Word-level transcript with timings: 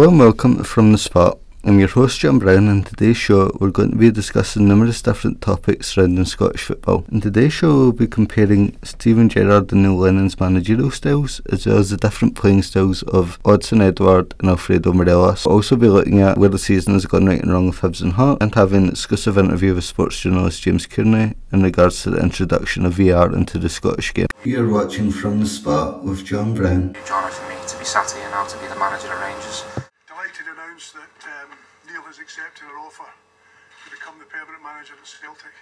Hello 0.00 0.08
and 0.08 0.18
welcome 0.18 0.64
From 0.64 0.92
the 0.92 0.96
Spot. 0.96 1.38
I'm 1.62 1.78
your 1.78 1.88
host 1.88 2.20
John 2.20 2.38
Brown 2.38 2.68
and 2.68 2.86
today's 2.86 3.18
show 3.18 3.54
we're 3.60 3.68
going 3.68 3.90
to 3.90 3.96
be 3.98 4.10
discussing 4.10 4.66
numerous 4.66 5.02
different 5.02 5.42
topics 5.42 5.88
surrounding 5.88 6.24
Scottish 6.24 6.62
football. 6.62 7.04
In 7.12 7.20
today's 7.20 7.52
show 7.52 7.68
we'll 7.68 7.92
be 7.92 8.06
comparing 8.06 8.78
Steven 8.82 9.28
Gerrard 9.28 9.70
and 9.72 9.82
Neil 9.82 9.96
Lennon's 9.96 10.40
managerial 10.40 10.90
styles 10.90 11.42
as 11.52 11.66
well 11.66 11.76
as 11.76 11.90
the 11.90 11.98
different 11.98 12.34
playing 12.34 12.62
styles 12.62 13.02
of 13.02 13.38
Odsonne 13.42 13.82
Edouard 13.82 14.34
and 14.38 14.48
Alfredo 14.48 14.94
Morelos. 14.94 15.44
We'll 15.44 15.56
also 15.56 15.76
be 15.76 15.88
looking 15.88 16.20
at 16.20 16.38
where 16.38 16.48
the 16.48 16.58
season 16.58 16.94
has 16.94 17.04
gone 17.04 17.26
right 17.26 17.42
and 17.42 17.52
wrong 17.52 17.66
with 17.66 17.80
Hibs 17.80 18.00
and 18.00 18.14
Heart 18.14 18.38
and 18.40 18.54
having 18.54 18.84
an 18.84 18.88
exclusive 18.88 19.36
interview 19.36 19.74
with 19.74 19.84
sports 19.84 20.18
journalist 20.18 20.62
James 20.62 20.86
Kearney 20.86 21.34
in 21.52 21.62
regards 21.62 22.02
to 22.04 22.10
the 22.10 22.22
introduction 22.22 22.86
of 22.86 22.94
VR 22.94 23.36
into 23.36 23.58
the 23.58 23.68
Scottish 23.68 24.14
game. 24.14 24.28
You're 24.44 24.70
watching 24.70 25.10
From 25.10 25.40
the 25.40 25.46
Spot 25.46 26.02
with 26.02 26.24
John 26.24 26.54
Brown. 26.54 26.96
It's 26.98 27.10
an 27.10 27.16
honour 27.16 27.28
for 27.28 27.46
me 27.50 27.56
to 27.68 27.78
be 27.78 27.84
sat 27.84 28.10
here 28.10 28.30
now 28.30 28.46
to 28.46 28.56
be 28.56 28.66
the 28.66 28.76
manager 28.76 29.08
at 29.08 29.20
Rangers. 29.20 29.62
Delighted 30.20 30.44
to 30.44 30.52
announce 30.52 30.92
that 30.92 31.00
um, 31.24 31.56
Neil 31.86 32.02
has 32.02 32.09
accepted 32.20 32.64
our 32.64 32.78
offer 32.78 33.08
to 33.84 33.90
become 33.90 34.18
the 34.18 34.24
permanent 34.26 34.62
manager 34.62 34.94
at 35.00 35.06
Celtic. 35.06 35.52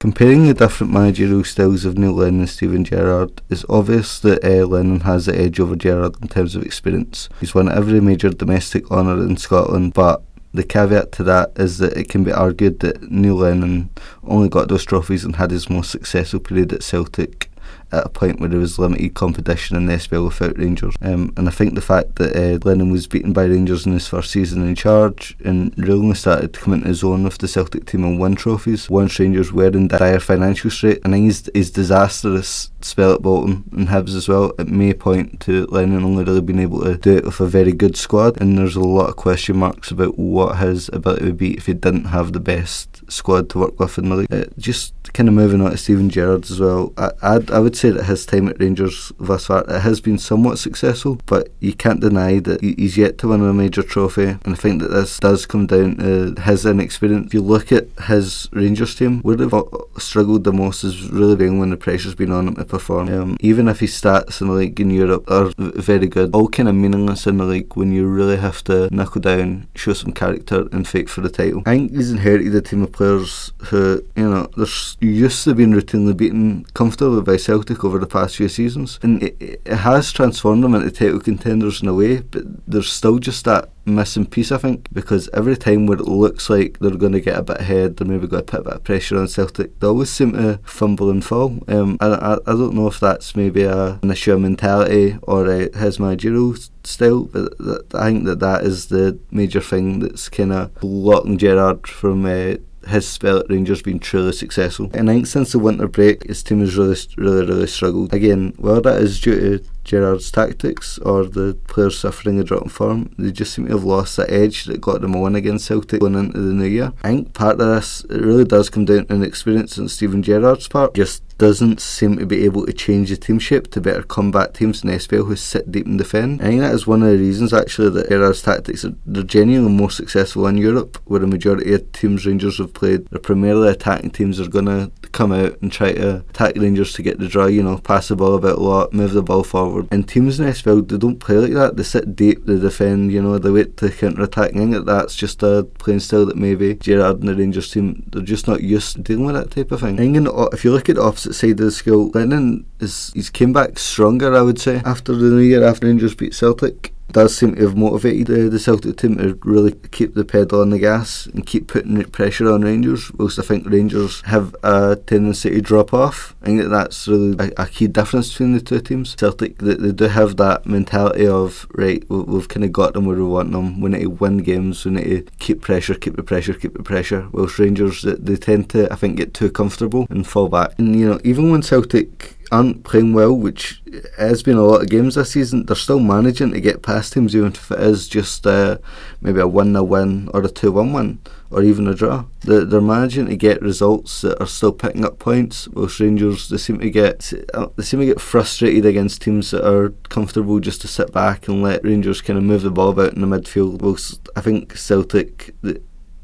Comparing 0.00 0.46
the 0.46 0.54
different 0.54 0.92
managerial 0.92 1.44
styles 1.44 1.84
of 1.84 1.96
Neil 1.96 2.12
Lennon 2.12 2.40
and 2.40 2.48
Steven 2.48 2.84
Gerrard, 2.84 3.40
it's 3.48 3.64
obvious 3.68 4.18
that 4.20 4.44
uh, 4.44 4.66
Lennon 4.66 5.00
has 5.00 5.26
the 5.26 5.38
edge 5.38 5.60
over 5.60 5.76
Gerrard 5.76 6.16
in 6.20 6.28
terms 6.28 6.56
of 6.56 6.62
experience. 6.62 7.28
He's 7.40 7.54
won 7.54 7.70
every 7.70 8.00
major 8.00 8.30
domestic 8.30 8.90
honour 8.90 9.22
in 9.22 9.36
Scotland, 9.36 9.94
but 9.94 10.22
the 10.52 10.62
caveat 10.62 11.10
to 11.12 11.24
that 11.24 11.52
is 11.56 11.78
that 11.78 11.96
it 11.96 12.08
can 12.08 12.22
be 12.22 12.32
argued 12.32 12.80
that 12.80 13.10
Neil 13.10 13.36
Lennon 13.36 13.90
only 14.22 14.48
got 14.48 14.68
those 14.68 14.84
trophies 14.84 15.24
and 15.24 15.36
had 15.36 15.50
his 15.50 15.70
most 15.70 15.90
successful 15.90 16.40
period 16.40 16.72
at 16.72 16.82
Celtic 16.82 17.50
at 17.94 18.06
a 18.06 18.10
point 18.10 18.40
where 18.40 18.48
there 18.48 18.58
was 18.58 18.78
limited 18.78 19.14
competition 19.14 19.76
in 19.76 19.86
the 19.86 19.94
SPL 19.94 20.26
without 20.26 20.58
Rangers. 20.58 20.94
Um, 21.00 21.32
and 21.36 21.48
I 21.48 21.50
think 21.50 21.74
the 21.74 21.80
fact 21.80 22.16
that 22.16 22.36
uh, 22.36 22.58
Lennon 22.66 22.90
was 22.90 23.06
beaten 23.06 23.32
by 23.32 23.44
Rangers 23.44 23.86
in 23.86 23.92
his 23.92 24.08
first 24.08 24.30
season 24.30 24.66
in 24.66 24.74
charge 24.74 25.36
and 25.44 25.74
really 25.76 26.14
started 26.14 26.52
to 26.54 26.60
come 26.60 26.74
into 26.74 26.88
his 26.88 27.04
own 27.04 27.24
with 27.24 27.38
the 27.38 27.48
Celtic 27.48 27.86
team 27.86 28.04
and 28.04 28.18
win 28.18 28.34
trophies 28.34 28.90
once 28.90 29.18
Rangers 29.18 29.52
were 29.52 29.68
in 29.68 29.88
dire 29.88 30.20
financial 30.20 30.70
strait. 30.70 31.00
And 31.04 31.14
his, 31.14 31.50
his 31.54 31.70
disastrous 31.70 32.70
spell 32.80 33.14
at 33.14 33.22
Bolton 33.22 33.64
and 33.72 33.88
Hibs 33.88 34.14
as 34.14 34.28
well, 34.28 34.52
it 34.58 34.68
may 34.68 34.92
point 34.92 35.40
to 35.40 35.66
Lennon 35.66 36.04
only 36.04 36.24
really 36.24 36.40
being 36.40 36.58
able 36.58 36.82
to 36.82 36.96
do 36.96 37.16
it 37.16 37.24
with 37.24 37.40
a 37.40 37.46
very 37.46 37.72
good 37.72 37.96
squad. 37.96 38.40
And 38.40 38.58
there's 38.58 38.76
a 38.76 38.80
lot 38.80 39.08
of 39.08 39.16
question 39.16 39.56
marks 39.56 39.90
about 39.90 40.18
what 40.18 40.58
his 40.58 40.90
ability 40.92 41.24
would 41.26 41.38
be 41.38 41.54
if 41.54 41.66
he 41.66 41.74
didn't 41.74 42.06
have 42.06 42.32
the 42.32 42.40
best 42.40 43.03
squad 43.08 43.50
to 43.50 43.58
work 43.58 43.78
with 43.78 43.98
in 43.98 44.08
the 44.08 44.16
league. 44.16 44.32
Uh, 44.32 44.44
just 44.58 44.94
kind 45.12 45.28
of 45.28 45.34
moving 45.34 45.60
on 45.60 45.70
to 45.70 45.76
Steven 45.76 46.10
Gerrard 46.10 46.50
as 46.50 46.60
well. 46.60 46.92
I, 46.96 47.10
I'd, 47.22 47.50
I 47.50 47.58
would 47.60 47.76
say 47.76 47.90
that 47.90 48.04
his 48.04 48.26
time 48.26 48.48
at 48.48 48.60
Rangers 48.60 49.12
thus 49.18 49.46
far 49.46 49.64
it 49.68 49.80
has 49.80 50.00
been 50.00 50.18
somewhat 50.18 50.58
successful, 50.58 51.20
but 51.26 51.48
you 51.60 51.72
can't 51.72 52.00
deny 52.00 52.40
that 52.40 52.60
he's 52.62 52.96
yet 52.96 53.18
to 53.18 53.28
win 53.28 53.42
a 53.42 53.52
major 53.52 53.82
trophy. 53.82 54.36
And 54.44 54.48
I 54.48 54.54
think 54.54 54.82
that 54.82 54.88
this 54.88 55.18
does 55.18 55.46
come 55.46 55.66
down 55.66 55.96
to 55.98 56.34
his 56.40 56.66
inexperience. 56.66 57.26
If 57.28 57.34
you 57.34 57.42
look 57.42 57.70
at 57.72 57.86
his 58.06 58.48
Rangers 58.52 58.94
team, 58.94 59.20
where 59.22 59.36
they've 59.36 59.54
struggled 59.98 60.44
the 60.44 60.52
most 60.52 60.84
is 60.84 61.10
really 61.10 61.36
being 61.36 61.58
when 61.58 61.70
the 61.70 61.76
pressure's 61.76 62.14
been 62.14 62.32
on 62.32 62.48
him 62.48 62.54
to 62.56 62.64
perform. 62.64 63.08
Um, 63.08 63.36
even 63.40 63.68
if 63.68 63.80
his 63.80 63.92
stats 63.92 64.40
in 64.40 64.48
the 64.48 64.54
league 64.54 64.80
in 64.80 64.90
Europe 64.90 65.30
are 65.30 65.52
very 65.56 66.06
good, 66.06 66.34
all 66.34 66.48
kind 66.48 66.68
of 66.68 66.74
meaningless 66.74 67.26
in 67.26 67.38
the 67.38 67.44
league 67.44 67.76
when 67.76 67.92
you 67.92 68.06
really 68.06 68.36
have 68.36 68.64
to 68.64 68.88
knuckle 68.94 69.20
down, 69.20 69.68
show 69.74 69.92
some 69.92 70.12
character, 70.12 70.68
and 70.72 70.88
fight 70.88 71.08
for 71.08 71.20
the 71.20 71.30
title. 71.30 71.62
I 71.66 71.76
think 71.76 71.92
he's 71.92 72.10
inherited 72.10 72.54
a 72.54 72.60
team 72.60 72.82
of 72.82 72.92
players 72.94 73.52
who, 73.66 74.04
you 74.14 74.30
know, 74.30 74.48
there's 74.56 74.96
used 75.00 75.42
to 75.44 75.54
being 75.54 75.72
routinely 75.72 76.16
beaten 76.16 76.64
comfortably 76.74 77.22
by 77.22 77.36
Celtic 77.36 77.84
over 77.84 77.98
the 77.98 78.06
past 78.06 78.36
few 78.36 78.48
seasons, 78.48 79.00
and 79.02 79.22
it, 79.22 79.36
it 79.40 79.66
has 79.66 80.12
transformed 80.12 80.62
them 80.62 80.74
into 80.74 80.90
title 80.90 81.20
contenders 81.20 81.82
in 81.82 81.88
a 81.88 81.94
way, 81.94 82.20
but 82.20 82.44
there's 82.66 82.90
still 82.90 83.18
just 83.18 83.44
that 83.44 83.68
missing 83.84 84.26
piece, 84.26 84.52
I 84.52 84.58
think, 84.58 84.88
because 84.92 85.28
every 85.34 85.56
time 85.56 85.86
where 85.86 85.98
it 85.98 86.08
looks 86.08 86.48
like 86.48 86.78
they're 86.78 86.92
going 86.92 87.12
to 87.12 87.20
get 87.20 87.38
a 87.38 87.42
bit 87.42 87.60
ahead, 87.60 87.96
they're 87.96 88.06
maybe 88.06 88.28
going 88.28 88.44
to 88.44 88.50
put 88.50 88.60
a 88.60 88.64
bit 88.64 88.72
of 88.74 88.84
pressure 88.84 89.18
on 89.18 89.28
Celtic, 89.28 89.78
they 89.80 89.86
always 89.86 90.10
seem 90.10 90.32
to 90.32 90.60
fumble 90.62 91.10
and 91.10 91.24
fall. 91.24 91.58
Um, 91.68 91.98
I, 92.00 92.06
I, 92.06 92.32
I 92.34 92.52
don't 92.52 92.74
know 92.74 92.86
if 92.86 93.00
that's 93.00 93.34
maybe 93.34 93.64
a, 93.64 93.98
an 94.02 94.10
issue 94.10 94.34
of 94.34 94.40
mentality 94.40 95.18
or 95.22 95.46
a, 95.46 95.76
his 95.76 95.98
managerial 95.98 96.54
style, 96.84 97.24
but 97.24 97.58
th- 97.58 97.80
I 97.94 98.06
think 98.06 98.24
that 98.26 98.38
that 98.40 98.62
is 98.62 98.86
the 98.86 99.18
major 99.30 99.60
thing 99.60 99.98
that's 99.98 100.28
kind 100.28 100.52
of 100.52 100.74
blocking 100.76 101.38
Gerrard 101.38 101.86
from. 101.88 102.24
Uh, 102.24 102.56
his 102.88 103.06
spell 103.06 103.38
at 103.38 103.50
Rangers 103.50 103.82
been 103.82 103.98
truly 103.98 104.32
successful. 104.32 104.90
And 104.94 105.10
I 105.10 105.14
think 105.14 105.26
since 105.26 105.52
the 105.52 105.58
winter 105.58 105.88
break, 105.88 106.24
his 106.24 106.42
team 106.42 106.60
has 106.60 106.76
really, 106.76 106.96
really, 107.16 107.46
really 107.46 107.66
struggled. 107.66 108.12
Again, 108.12 108.54
whether 108.56 108.80
that 108.82 109.02
is 109.02 109.20
due 109.20 109.58
to 109.58 109.64
Gerrard's 109.84 110.30
tactics 110.30 110.98
or 110.98 111.24
the 111.24 111.58
players 111.68 111.98
suffering 111.98 112.38
a 112.38 112.44
drop 112.44 112.62
in 112.62 112.68
form, 112.68 113.14
they 113.18 113.30
just 113.30 113.54
seem 113.54 113.66
to 113.66 113.72
have 113.72 113.84
lost 113.84 114.16
that 114.16 114.30
edge 114.30 114.64
that 114.64 114.80
got 114.80 115.00
them 115.00 115.14
a 115.14 115.20
win 115.20 115.36
against 115.36 115.66
Celtic 115.66 116.00
going 116.00 116.14
into 116.14 116.40
the 116.40 116.54
new 116.54 116.64
year. 116.64 116.92
I 117.02 117.08
think 117.08 117.34
part 117.34 117.60
of 117.60 117.68
this, 117.68 118.04
it 118.04 118.20
really 118.20 118.44
does 118.44 118.70
come 118.70 118.84
down 118.84 119.06
to 119.06 119.14
an 119.14 119.22
experience 119.22 119.78
on 119.78 119.88
Steven 119.88 120.22
Gerrard's 120.22 120.68
part. 120.68 120.94
Just 120.94 121.22
doesn't 121.38 121.80
seem 121.80 122.16
to 122.16 122.26
be 122.26 122.44
able 122.44 122.64
to 122.64 122.72
change 122.72 123.10
the 123.10 123.16
team 123.16 123.38
shape 123.38 123.70
to 123.70 123.80
better 123.80 124.02
combat 124.02 124.54
teams 124.54 124.84
in 124.84 124.90
SPL 124.90 125.26
who 125.26 125.36
sit 125.36 125.70
deep 125.70 125.86
and 125.86 125.98
defend. 125.98 126.40
I 126.40 126.46
think 126.46 126.60
that 126.60 126.74
is 126.74 126.86
one 126.86 127.02
of 127.02 127.08
the 127.08 127.18
reasons 127.18 127.52
actually 127.52 127.90
that 127.90 128.08
Gerrard's 128.08 128.42
tactics 128.42 128.84
are 128.84 128.94
they're 129.04 129.22
genuinely 129.22 129.72
more 129.72 129.90
successful 129.90 130.46
in 130.46 130.56
Europe, 130.58 130.98
where 131.04 131.20
the 131.20 131.26
majority 131.26 131.74
of 131.74 131.90
teams 131.92 132.26
Rangers 132.26 132.58
have 132.58 132.72
played 132.72 133.12
are 133.12 133.18
primarily 133.18 133.68
attacking 133.68 134.10
teams 134.10 134.40
are 134.40 134.48
going 134.48 134.66
to 134.66 134.90
come 135.10 135.32
out 135.32 135.60
and 135.60 135.72
try 135.72 135.92
to 135.92 136.16
attack 136.16 136.56
Rangers 136.56 136.92
to 136.94 137.02
get 137.02 137.18
the 137.18 137.28
draw, 137.28 137.46
you 137.46 137.62
know, 137.62 137.78
pass 137.78 138.08
the 138.08 138.16
ball 138.16 138.34
about 138.34 138.58
a 138.58 138.62
lot, 138.62 138.92
move 138.92 139.12
the 139.12 139.22
ball 139.22 139.44
forward. 139.44 139.73
And 139.90 140.08
teams 140.08 140.40
in 140.40 140.46
SPL, 140.46 140.88
they 140.88 140.98
don't 140.98 141.18
play 141.18 141.36
like 141.36 141.52
that. 141.52 141.76
They 141.76 141.82
sit 141.82 142.16
deep, 142.16 142.46
they 142.46 142.58
defend, 142.58 143.12
you 143.12 143.22
know, 143.22 143.38
they 143.38 143.50
wait 143.50 143.76
to 143.78 143.90
counter 143.90 144.22
attack. 144.22 144.50
I 144.50 144.58
think 144.58 144.86
that's 144.86 145.14
just 145.14 145.42
a 145.42 145.66
playing 145.78 146.00
style 146.00 146.26
that 146.26 146.36
maybe 146.36 146.74
Gerrard 146.74 147.20
and 147.20 147.28
the 147.28 147.34
Rangers 147.34 147.70
team, 147.70 148.04
they're 148.12 148.22
just 148.22 148.48
not 148.48 148.62
used 148.62 148.96
to 148.96 149.02
dealing 149.02 149.26
with 149.26 149.34
that 149.34 149.50
type 149.50 149.72
of 149.72 149.80
thing. 149.80 150.00
I 150.00 150.46
if 150.52 150.64
you 150.64 150.72
look 150.72 150.88
at 150.88 150.96
the 150.96 151.02
opposite 151.02 151.34
side 151.34 151.52
of 151.52 151.56
the 151.58 151.70
scale, 151.70 152.08
Lennon 152.10 152.66
is 152.80 153.12
he's 153.14 153.30
came 153.30 153.52
back 153.52 153.78
stronger, 153.78 154.34
I 154.34 154.42
would 154.42 154.60
say, 154.60 154.82
after 154.84 155.14
the 155.14 155.30
new 155.30 155.38
year 155.38 155.64
after 155.64 155.86
Rangers 155.86 156.14
beat 156.14 156.34
Celtic 156.34 156.92
does 157.14 157.34
seem 157.36 157.54
to 157.54 157.62
have 157.62 157.76
motivated 157.76 158.28
uh, 158.28 158.50
the 158.50 158.58
Celtic 158.58 158.96
team 158.96 159.16
to 159.16 159.38
really 159.44 159.72
keep 159.92 160.14
the 160.14 160.24
pedal 160.24 160.60
on 160.60 160.70
the 160.70 160.78
gas 160.78 161.26
and 161.26 161.46
keep 161.46 161.68
putting 161.68 162.02
pressure 162.06 162.50
on 162.50 162.62
Rangers. 162.62 163.10
Whilst 163.12 163.38
I 163.38 163.42
think 163.42 163.66
Rangers 163.66 164.20
have 164.22 164.54
a 164.64 164.96
tendency 164.96 165.50
to 165.50 165.60
drop 165.62 165.94
off. 165.94 166.34
I 166.42 166.46
think 166.46 166.62
that 166.62 166.68
that's 166.68 167.06
really 167.06 167.52
a, 167.56 167.62
a 167.62 167.66
key 167.66 167.86
difference 167.86 168.30
between 168.30 168.52
the 168.52 168.60
two 168.60 168.80
teams. 168.80 169.14
Celtic, 169.14 169.58
they, 169.58 169.74
they 169.74 169.92
do 169.92 170.06
have 170.06 170.36
that 170.38 170.66
mentality 170.66 171.26
of 171.26 171.66
right, 171.74 172.02
we, 172.10 172.20
we've 172.22 172.48
kind 172.48 172.64
of 172.64 172.72
got 172.72 172.94
them 172.94 173.06
where 173.06 173.16
we 173.16 173.22
want 173.22 173.52
them. 173.52 173.80
We 173.80 173.90
need 173.90 174.02
to 174.02 174.10
win 174.10 174.38
games. 174.38 174.84
We 174.84 174.90
need 174.90 175.26
to 175.26 175.32
keep 175.38 175.62
pressure, 175.62 175.94
keep 175.94 176.16
the 176.16 176.24
pressure, 176.24 176.52
keep 176.52 176.74
the 176.74 176.82
pressure. 176.82 177.28
Whilst 177.30 177.60
Rangers, 177.60 178.02
they, 178.02 178.14
they 178.14 178.36
tend 178.36 178.70
to, 178.70 178.92
I 178.92 178.96
think, 178.96 179.16
get 179.16 179.34
too 179.34 179.50
comfortable 179.50 180.08
and 180.10 180.26
fall 180.26 180.48
back. 180.48 180.72
And 180.78 180.98
you 180.98 181.08
know, 181.08 181.20
even 181.22 181.50
when 181.50 181.62
Celtic 181.62 182.36
aren't 182.50 182.84
playing 182.84 183.12
well, 183.12 183.34
which 183.34 183.82
has 184.18 184.42
been 184.42 184.56
a 184.56 184.64
lot 184.64 184.82
of 184.82 184.90
games 184.90 185.14
this 185.14 185.32
season, 185.32 185.66
they're 185.66 185.76
still 185.76 186.00
managing 186.00 186.52
to 186.52 186.60
get 186.60 186.82
past 186.82 187.12
teams, 187.12 187.34
even 187.34 187.48
if 187.48 187.70
it 187.70 187.80
is 187.80 188.08
just 188.08 188.46
uh, 188.46 188.78
maybe 189.20 189.40
a 189.40 189.48
1 189.48 189.72
0 189.72 189.84
win 189.84 190.28
or 190.32 190.42
a 190.42 190.48
2 190.48 190.72
1 190.72 190.92
win 190.92 191.18
or 191.50 191.62
even 191.62 191.86
a 191.86 191.94
draw. 191.94 192.24
They're, 192.40 192.80
managing 192.80 193.26
to 193.26 193.36
get 193.36 193.62
results 193.62 194.22
that 194.22 194.40
are 194.40 194.46
still 194.46 194.72
picking 194.72 195.04
up 195.04 195.18
points, 195.18 195.68
whilst 195.68 196.00
Rangers 196.00 196.48
they 196.48 196.58
seem 196.58 196.80
to 196.80 196.90
get 196.90 197.32
they 197.76 197.82
seem 197.82 198.00
to 198.00 198.06
get 198.06 198.20
frustrated 198.20 198.84
against 198.84 199.22
teams 199.22 199.52
that 199.52 199.66
are 199.66 199.90
comfortable 200.08 200.58
just 200.60 200.80
to 200.82 200.88
sit 200.88 201.12
back 201.12 201.48
and 201.48 201.62
let 201.62 201.84
Rangers 201.84 202.20
kind 202.20 202.38
of 202.38 202.44
move 202.44 202.62
the 202.62 202.70
ball 202.70 202.90
about 202.90 203.14
in 203.14 203.20
the 203.20 203.26
midfield. 203.26 203.80
Whilst 203.80 204.28
I 204.36 204.40
think 204.40 204.76
Celtic 204.76 205.54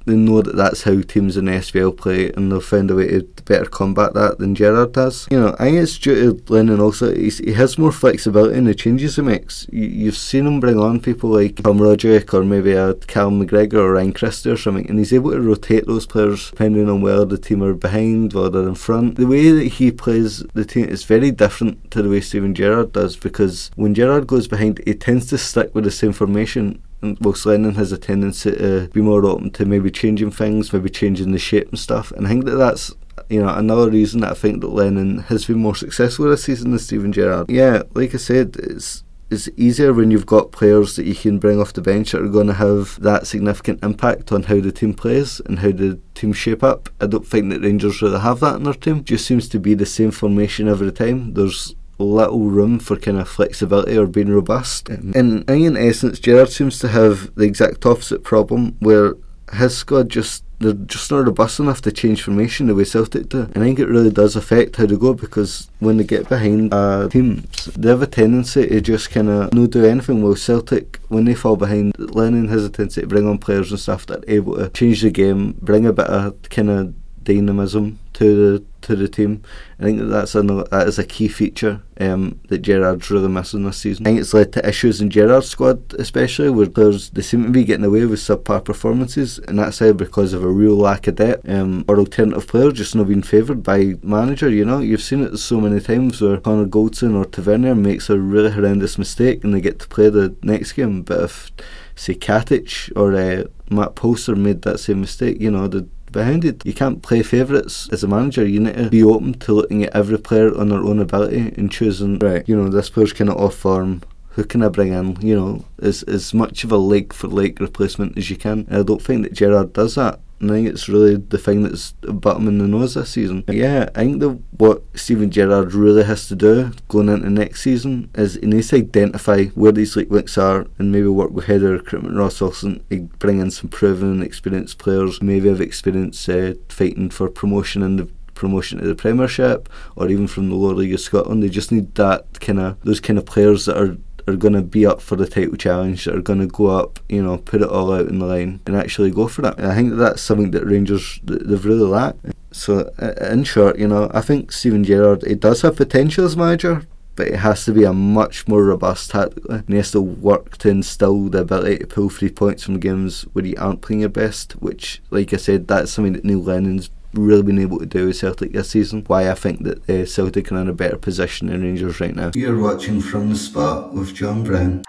they 0.06 0.16
know 0.16 0.42
that 0.42 0.56
that's 0.56 0.82
how 0.82 1.00
teams 1.02 1.36
in 1.36 1.46
the 1.46 1.52
SPL 1.52 1.96
play, 1.96 2.32
and 2.32 2.50
they'll 2.50 2.60
find 2.60 2.90
a 2.90 2.94
way 2.94 3.08
to 3.08 3.42
better 3.44 3.66
combat 3.66 4.14
that 4.14 4.38
than 4.38 4.54
Gerrard 4.54 4.92
does. 4.92 5.26
You 5.30 5.40
know, 5.40 5.56
I 5.58 5.64
think 5.64 5.78
it's 5.78 5.98
due 5.98 6.34
to 6.34 6.52
Lennon 6.52 6.80
also. 6.80 7.14
He 7.14 7.52
has 7.52 7.78
more 7.78 7.92
flexibility 7.92 8.56
in 8.56 8.64
the 8.64 8.74
changes 8.74 9.16
he 9.16 9.22
makes. 9.22 9.66
You, 9.70 10.06
have 10.06 10.16
seen 10.16 10.46
him 10.46 10.60
bring 10.60 10.78
on 10.78 11.00
people 11.00 11.30
like 11.30 11.56
Tom 11.56 11.78
Rogic 11.78 12.32
or 12.34 12.44
maybe 12.44 12.76
uh, 12.76 12.90
a 12.90 12.94
Cal 12.94 13.30
McGregor 13.30 13.74
or 13.74 13.92
Ryan 13.94 14.12
Christie 14.12 14.50
or 14.50 14.56
something, 14.56 14.88
and 14.88 14.98
he's 14.98 15.12
able 15.12 15.32
to 15.32 15.40
rotate 15.40 15.86
those 15.86 16.06
players 16.06 16.50
depending 16.50 16.88
on 16.88 17.02
where 17.02 17.24
the 17.24 17.38
team 17.38 17.62
are 17.62 17.74
behind, 17.74 18.34
or 18.34 18.48
they're 18.48 18.68
in 18.68 18.74
front. 18.74 19.16
The 19.16 19.26
way 19.26 19.50
that 19.50 19.68
he 19.68 19.90
plays 19.90 20.40
the 20.54 20.64
team 20.64 20.86
is 20.86 21.04
very 21.04 21.30
different 21.30 21.90
to 21.90 22.02
the 22.02 22.08
way 22.08 22.20
Steven 22.20 22.54
Gerrard 22.54 22.92
does 22.92 23.16
because 23.16 23.70
when 23.76 23.94
Gerrard 23.94 24.26
goes 24.26 24.48
behind, 24.48 24.80
he 24.84 24.94
tends 24.94 25.26
to 25.26 25.38
stick 25.38 25.74
with 25.74 25.84
the 25.84 25.90
same 25.90 26.12
formation 26.12 26.82
and 27.02 27.18
whilst 27.20 27.46
Lennon 27.46 27.74
has 27.74 27.92
a 27.92 27.98
tendency 27.98 28.52
to 28.52 28.88
be 28.88 29.00
more 29.00 29.24
open 29.24 29.50
to 29.52 29.64
maybe 29.64 29.90
changing 29.90 30.30
things, 30.30 30.72
maybe 30.72 30.90
changing 30.90 31.32
the 31.32 31.38
shape 31.38 31.68
and 31.68 31.78
stuff. 31.78 32.10
And 32.12 32.26
I 32.26 32.30
think 32.30 32.44
that 32.44 32.56
that's 32.56 32.94
you 33.28 33.42
know 33.42 33.48
another 33.48 33.90
reason 33.90 34.20
that 34.20 34.32
I 34.32 34.34
think 34.34 34.60
that 34.60 34.68
Lennon 34.68 35.20
has 35.20 35.44
been 35.44 35.58
more 35.58 35.74
successful 35.74 36.28
this 36.28 36.44
season 36.44 36.70
than 36.70 36.78
Steven 36.78 37.12
Gerrard. 37.12 37.50
Yeah, 37.50 37.82
like 37.94 38.14
I 38.14 38.18
said, 38.18 38.56
it's 38.58 39.04
it's 39.30 39.48
easier 39.56 39.92
when 39.92 40.10
you've 40.10 40.26
got 40.26 40.50
players 40.50 40.96
that 40.96 41.06
you 41.06 41.14
can 41.14 41.38
bring 41.38 41.60
off 41.60 41.72
the 41.72 41.80
bench 41.80 42.10
that 42.10 42.22
are 42.22 42.28
going 42.28 42.48
to 42.48 42.54
have 42.54 43.00
that 43.00 43.28
significant 43.28 43.82
impact 43.84 44.32
on 44.32 44.42
how 44.42 44.60
the 44.60 44.72
team 44.72 44.92
plays 44.92 45.40
and 45.46 45.60
how 45.60 45.70
the 45.70 46.00
team 46.14 46.32
shape 46.32 46.64
up. 46.64 46.88
I 47.00 47.06
don't 47.06 47.26
think 47.26 47.50
that 47.50 47.62
Rangers 47.62 48.02
really 48.02 48.18
have 48.18 48.40
that 48.40 48.56
in 48.56 48.64
their 48.64 48.74
team. 48.74 48.98
It 48.98 49.04
just 49.04 49.26
seems 49.26 49.48
to 49.50 49.60
be 49.60 49.74
the 49.74 49.86
same 49.86 50.10
formation 50.10 50.66
every 50.66 50.90
time. 50.90 51.34
There's 51.34 51.76
little 52.04 52.50
room 52.50 52.78
for 52.78 52.96
kind 52.96 53.18
of 53.18 53.28
flexibility 53.28 53.96
or 53.96 54.06
being 54.06 54.30
robust. 54.30 54.88
And 54.88 55.48
in 55.48 55.76
essence, 55.76 56.18
Gerrard 56.18 56.50
seems 56.50 56.78
to 56.80 56.88
have 56.88 57.34
the 57.34 57.44
exact 57.44 57.86
opposite 57.86 58.22
problem 58.24 58.76
where 58.80 59.14
his 59.52 59.76
squad 59.76 60.08
just 60.08 60.44
they're 60.60 60.74
just 60.74 61.10
not 61.10 61.24
robust 61.24 61.58
enough 61.58 61.80
to 61.80 61.90
change 61.90 62.22
formation 62.22 62.66
the 62.66 62.74
way 62.74 62.84
Celtic 62.84 63.30
do. 63.30 63.48
And 63.54 63.64
I 63.64 63.66
think 63.66 63.78
it 63.78 63.88
really 63.88 64.10
does 64.10 64.36
affect 64.36 64.76
how 64.76 64.84
they 64.84 64.96
go 64.96 65.14
because 65.14 65.68
when 65.78 65.96
they 65.96 66.04
get 66.04 66.28
behind 66.28 66.72
uh, 66.74 67.08
teams, 67.08 67.64
they 67.64 67.88
have 67.88 68.02
a 68.02 68.06
tendency 68.06 68.68
to 68.68 68.80
just 68.82 69.10
kind 69.10 69.30
of 69.30 69.54
not 69.54 69.70
do 69.70 69.86
anything. 69.86 70.22
While 70.22 70.36
Celtic, 70.36 71.00
when 71.08 71.24
they 71.24 71.34
fall 71.34 71.56
behind, 71.56 71.94
Lennon 71.98 72.48
has 72.48 72.64
a 72.64 72.68
tendency 72.68 73.00
to 73.00 73.06
bring 73.06 73.26
on 73.26 73.38
players 73.38 73.70
and 73.70 73.80
stuff 73.80 74.04
that 74.06 74.18
are 74.18 74.30
able 74.30 74.56
to 74.56 74.68
change 74.68 75.00
the 75.00 75.10
game, 75.10 75.52
bring 75.62 75.86
a 75.86 75.94
bit 75.94 76.06
of 76.06 76.36
kind 76.50 76.68
of 76.68 76.94
dynamism 77.24 77.98
to 78.20 78.58
the 78.58 78.64
to 78.82 78.96
the 78.96 79.08
team. 79.08 79.42
I 79.78 79.84
think 79.84 79.98
that 79.98 80.06
that's 80.06 80.34
a 80.34 80.42
that 80.42 80.86
is 80.86 80.98
a 80.98 81.04
key 81.04 81.28
feature 81.28 81.82
um, 81.98 82.38
that 82.48 82.58
Gerrard's 82.58 83.10
really 83.10 83.28
missing 83.28 83.64
this 83.64 83.78
season. 83.78 84.06
I 84.06 84.10
think 84.10 84.20
it's 84.20 84.34
led 84.34 84.52
to 84.52 84.68
issues 84.68 85.00
in 85.00 85.08
Gerrard's 85.08 85.48
squad, 85.48 85.94
especially 85.94 86.50
where 86.50 86.68
players 86.68 87.08
they 87.10 87.22
seem 87.22 87.44
to 87.44 87.50
be 87.50 87.64
getting 87.64 87.84
away 87.84 88.04
with 88.04 88.20
subpar 88.20 88.62
performances, 88.62 89.38
and 89.38 89.58
that's 89.58 89.80
either 89.80 89.94
because 89.94 90.34
of 90.34 90.44
a 90.44 90.48
real 90.48 90.76
lack 90.76 91.06
of 91.06 91.16
depth 91.16 91.48
um, 91.48 91.82
or 91.88 91.98
alternative 91.98 92.46
players 92.46 92.74
just 92.74 92.94
not 92.94 93.08
being 93.08 93.22
favoured 93.22 93.62
by 93.62 93.94
manager. 94.02 94.50
You 94.50 94.66
know, 94.66 94.80
you've 94.80 95.02
seen 95.02 95.24
it 95.24 95.38
so 95.38 95.58
many 95.58 95.80
times 95.80 96.20
where 96.20 96.36
Connor 96.36 96.66
Goldson 96.66 97.16
or 97.16 97.24
Tavernier 97.24 97.74
makes 97.74 98.10
a 98.10 98.18
really 98.18 98.50
horrendous 98.50 98.98
mistake 98.98 99.44
and 99.44 99.54
they 99.54 99.62
get 99.62 99.78
to 99.80 99.88
play 99.88 100.10
the 100.10 100.36
next 100.42 100.72
game, 100.72 101.02
but 101.02 101.22
if 101.22 101.50
say 101.94 102.14
Katic 102.14 102.90
or 102.96 103.14
uh, 103.14 103.44
Matt 103.70 103.94
Polster 103.94 104.36
made 104.36 104.62
that 104.62 104.80
same 104.80 105.00
mistake, 105.00 105.40
you 105.40 105.50
know, 105.50 105.68
the 105.68 105.88
behind 106.12 106.44
it. 106.44 106.64
You 106.64 106.72
can't 106.72 107.02
play 107.02 107.22
favourites 107.22 107.88
as 107.92 108.02
a 108.02 108.08
manager. 108.08 108.46
You 108.46 108.60
need 108.60 108.76
to 108.76 108.90
be 108.90 109.02
open 109.02 109.34
to 109.40 109.52
looking 109.52 109.84
at 109.84 109.94
every 109.94 110.18
player 110.18 110.56
on 110.56 110.68
their 110.68 110.80
own 110.80 110.98
ability 110.98 111.54
and 111.56 111.70
choosing, 111.70 112.18
right, 112.18 112.48
you 112.48 112.56
know, 112.56 112.68
this 112.68 112.90
player's 112.90 113.12
kind 113.12 113.30
of 113.30 113.36
off 113.36 113.54
form. 113.54 114.02
Who 114.30 114.44
can 114.44 114.62
I 114.62 114.68
bring 114.68 114.92
in? 114.92 115.20
You 115.20 115.36
know, 115.36 115.64
as 115.82 116.04
as 116.04 116.32
much 116.32 116.62
of 116.62 116.70
a 116.70 116.76
leg 116.76 117.12
for 117.12 117.26
leg 117.26 117.60
replacement 117.60 118.16
as 118.16 118.30
you 118.30 118.36
can. 118.36 118.66
And 118.68 118.78
I 118.78 118.82
don't 118.82 119.02
think 119.02 119.22
that 119.24 119.32
Gerrard 119.32 119.72
does 119.72 119.96
that. 119.96 120.20
And 120.40 120.50
I 120.50 120.54
think 120.54 120.68
it's 120.68 120.88
really 120.88 121.16
the 121.16 121.38
thing 121.38 121.62
that's 121.62 121.92
bottom 122.02 122.48
in 122.48 122.58
the 122.58 122.66
nose 122.66 122.94
this 122.94 123.10
season. 123.10 123.44
Yeah, 123.48 123.90
I 123.94 124.00
think 124.04 124.20
the, 124.20 124.30
what 124.56 124.82
Steven 124.94 125.30
Gerrard 125.30 125.74
really 125.74 126.04
has 126.04 126.28
to 126.28 126.36
do 126.36 126.72
going 126.88 127.08
into 127.08 127.28
next 127.28 127.62
season 127.62 128.10
is 128.14 128.34
he 128.34 128.46
needs 128.46 128.68
to 128.68 128.76
identify 128.76 129.46
where 129.46 129.72
these 129.72 129.94
weak 129.94 130.10
links 130.10 130.38
are 130.38 130.66
and 130.78 130.90
maybe 130.90 131.08
work 131.08 131.30
with 131.30 131.44
head 131.44 131.62
of 131.62 131.72
recruitment 131.72 132.16
Ross 132.16 132.40
Wilson 132.40 132.82
to 132.90 133.02
bring 133.18 133.40
in 133.40 133.50
some 133.50 133.68
proven 133.68 134.22
experienced 134.22 134.78
players, 134.78 135.20
maybe 135.20 135.48
have 135.48 135.60
experience 135.60 136.28
uh, 136.28 136.54
fighting 136.68 137.10
for 137.10 137.28
promotion 137.28 137.82
in 137.82 137.96
the 137.96 138.08
promotion 138.40 138.78
to 138.78 138.86
the 138.86 138.94
Premiership 138.94 139.68
or 139.96 140.08
even 140.08 140.26
from 140.26 140.48
the 140.48 140.54
lower 140.54 140.72
league 140.72 140.94
of 140.94 141.00
Scotland. 141.00 141.42
They 141.42 141.50
just 141.50 141.70
need 141.70 141.94
that 141.96 142.40
kind 142.40 142.58
of 142.58 142.80
those 142.80 142.98
kind 142.98 143.18
of 143.18 143.26
players 143.26 143.66
that 143.66 143.76
are 143.76 143.98
are 144.30 144.36
going 144.36 144.54
to 144.54 144.62
be 144.62 144.86
up 144.86 145.00
for 145.00 145.16
the 145.16 145.26
title 145.26 145.56
challenge, 145.56 146.04
that 146.04 146.14
are 146.14 146.22
going 146.22 146.40
to 146.40 146.46
go 146.46 146.66
up, 146.66 146.98
you 147.08 147.22
know, 147.22 147.38
put 147.38 147.62
it 147.62 147.68
all 147.68 147.92
out 147.92 148.08
in 148.08 148.18
the 148.18 148.26
line 148.26 148.60
and 148.66 148.76
actually 148.76 149.10
go 149.10 149.28
for 149.28 149.46
it. 149.46 149.58
And 149.58 149.66
I 149.66 149.74
think 149.74 149.90
that 149.90 149.96
that's 149.96 150.22
something 150.22 150.50
that 150.52 150.64
Rangers 150.64 151.20
they've 151.24 151.64
really 151.64 151.86
lacked. 151.86 152.24
So 152.52 152.88
in 153.20 153.44
short, 153.44 153.78
you 153.78 153.88
know, 153.88 154.10
I 154.12 154.20
think 154.20 154.52
Steven 154.52 154.84
Gerrard 154.84 155.24
he 155.26 155.34
does 155.34 155.62
have 155.62 155.76
potential 155.76 156.24
as 156.24 156.36
manager, 156.36 156.86
but 157.16 157.28
it 157.28 157.36
has 157.36 157.64
to 157.66 157.72
be 157.72 157.84
a 157.84 157.92
much 157.92 158.48
more 158.48 158.64
robust 158.64 159.10
tactically. 159.10 159.56
And 159.56 159.68
he 159.68 159.76
has 159.76 159.90
to 159.92 160.00
work 160.00 160.56
to 160.58 160.68
instill 160.68 161.28
the 161.28 161.40
ability 161.40 161.78
to 161.78 161.86
pull 161.86 162.08
three 162.08 162.30
points 162.30 162.62
from 162.64 162.80
games 162.80 163.22
where 163.32 163.44
you 163.44 163.54
aren't 163.58 163.82
playing 163.82 164.00
your 164.00 164.08
best, 164.08 164.52
which, 164.54 165.02
like 165.10 165.32
I 165.34 165.36
said, 165.36 165.68
that's 165.68 165.92
something 165.92 166.14
that 166.14 166.24
Neil 166.24 166.42
Lennon's 166.42 166.90
really 167.12 167.42
been 167.42 167.58
able 167.58 167.78
to 167.78 167.86
do 167.86 168.06
with 168.06 168.16
Celtic 168.16 168.52
this 168.52 168.70
season. 168.70 169.04
Why 169.06 169.30
I 169.30 169.34
think 169.34 169.64
that 169.64 169.88
uh, 169.88 170.06
Celtic 170.06 170.50
are 170.52 170.58
in 170.58 170.68
a 170.68 170.72
better 170.72 170.96
position 170.96 171.48
than 171.48 171.62
Rangers 171.62 172.00
right 172.00 172.14
now. 172.14 172.30
You're 172.34 172.58
watching 172.58 173.00
From 173.00 173.30
the 173.30 173.36
Spot 173.36 173.92
with 173.92 174.14
John 174.14 174.44
Brown. 174.44 174.82